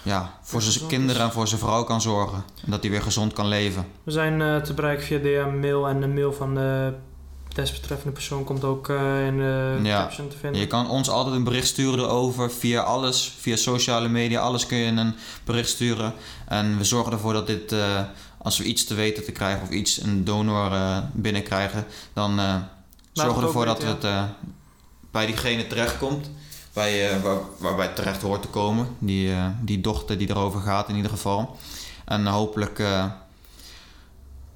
[0.02, 2.44] ja, voor zijn kinderen en voor zijn vrouw kan zorgen.
[2.64, 3.86] En dat hij weer gezond kan leven.
[4.02, 6.92] We zijn eh, te bereiken via DM mail en de mail van de
[7.54, 10.02] desbetreffende persoon komt ook in de Ja.
[10.02, 10.60] caption te vinden.
[10.60, 14.78] Je kan ons altijd een bericht sturen erover via alles, via sociale media, alles kun
[14.78, 15.14] je een
[15.44, 16.12] bericht sturen.
[16.46, 17.74] En we zorgen ervoor dat dit,
[18.38, 20.72] als we iets te weten te krijgen of iets, een donor
[21.12, 22.40] binnenkrijgen, dan
[23.22, 24.22] zorgen het we ervoor dat weten, het eh,
[25.16, 26.30] bij diegene terechtkomt.
[26.72, 28.96] Bij, eh, waar, waarbij terecht hoort te komen.
[28.98, 31.56] Die, eh, die dochter die erover gaat in ieder geval.
[32.04, 33.04] En hopelijk eh,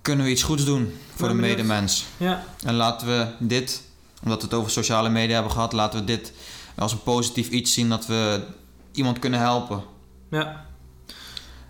[0.03, 2.07] kunnen we iets goeds doen voor de medemens.
[2.17, 3.83] Ja, En laten we dit,
[4.23, 6.33] omdat we het over sociale media hebben gehad, laten we dit
[6.75, 8.45] als een positief iets zien dat we
[8.93, 9.83] iemand kunnen helpen.
[10.31, 10.69] ja.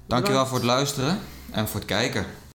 [0.07, 1.19] Dankjewel voor het luisteren
[1.51, 2.27] en voor het kijken.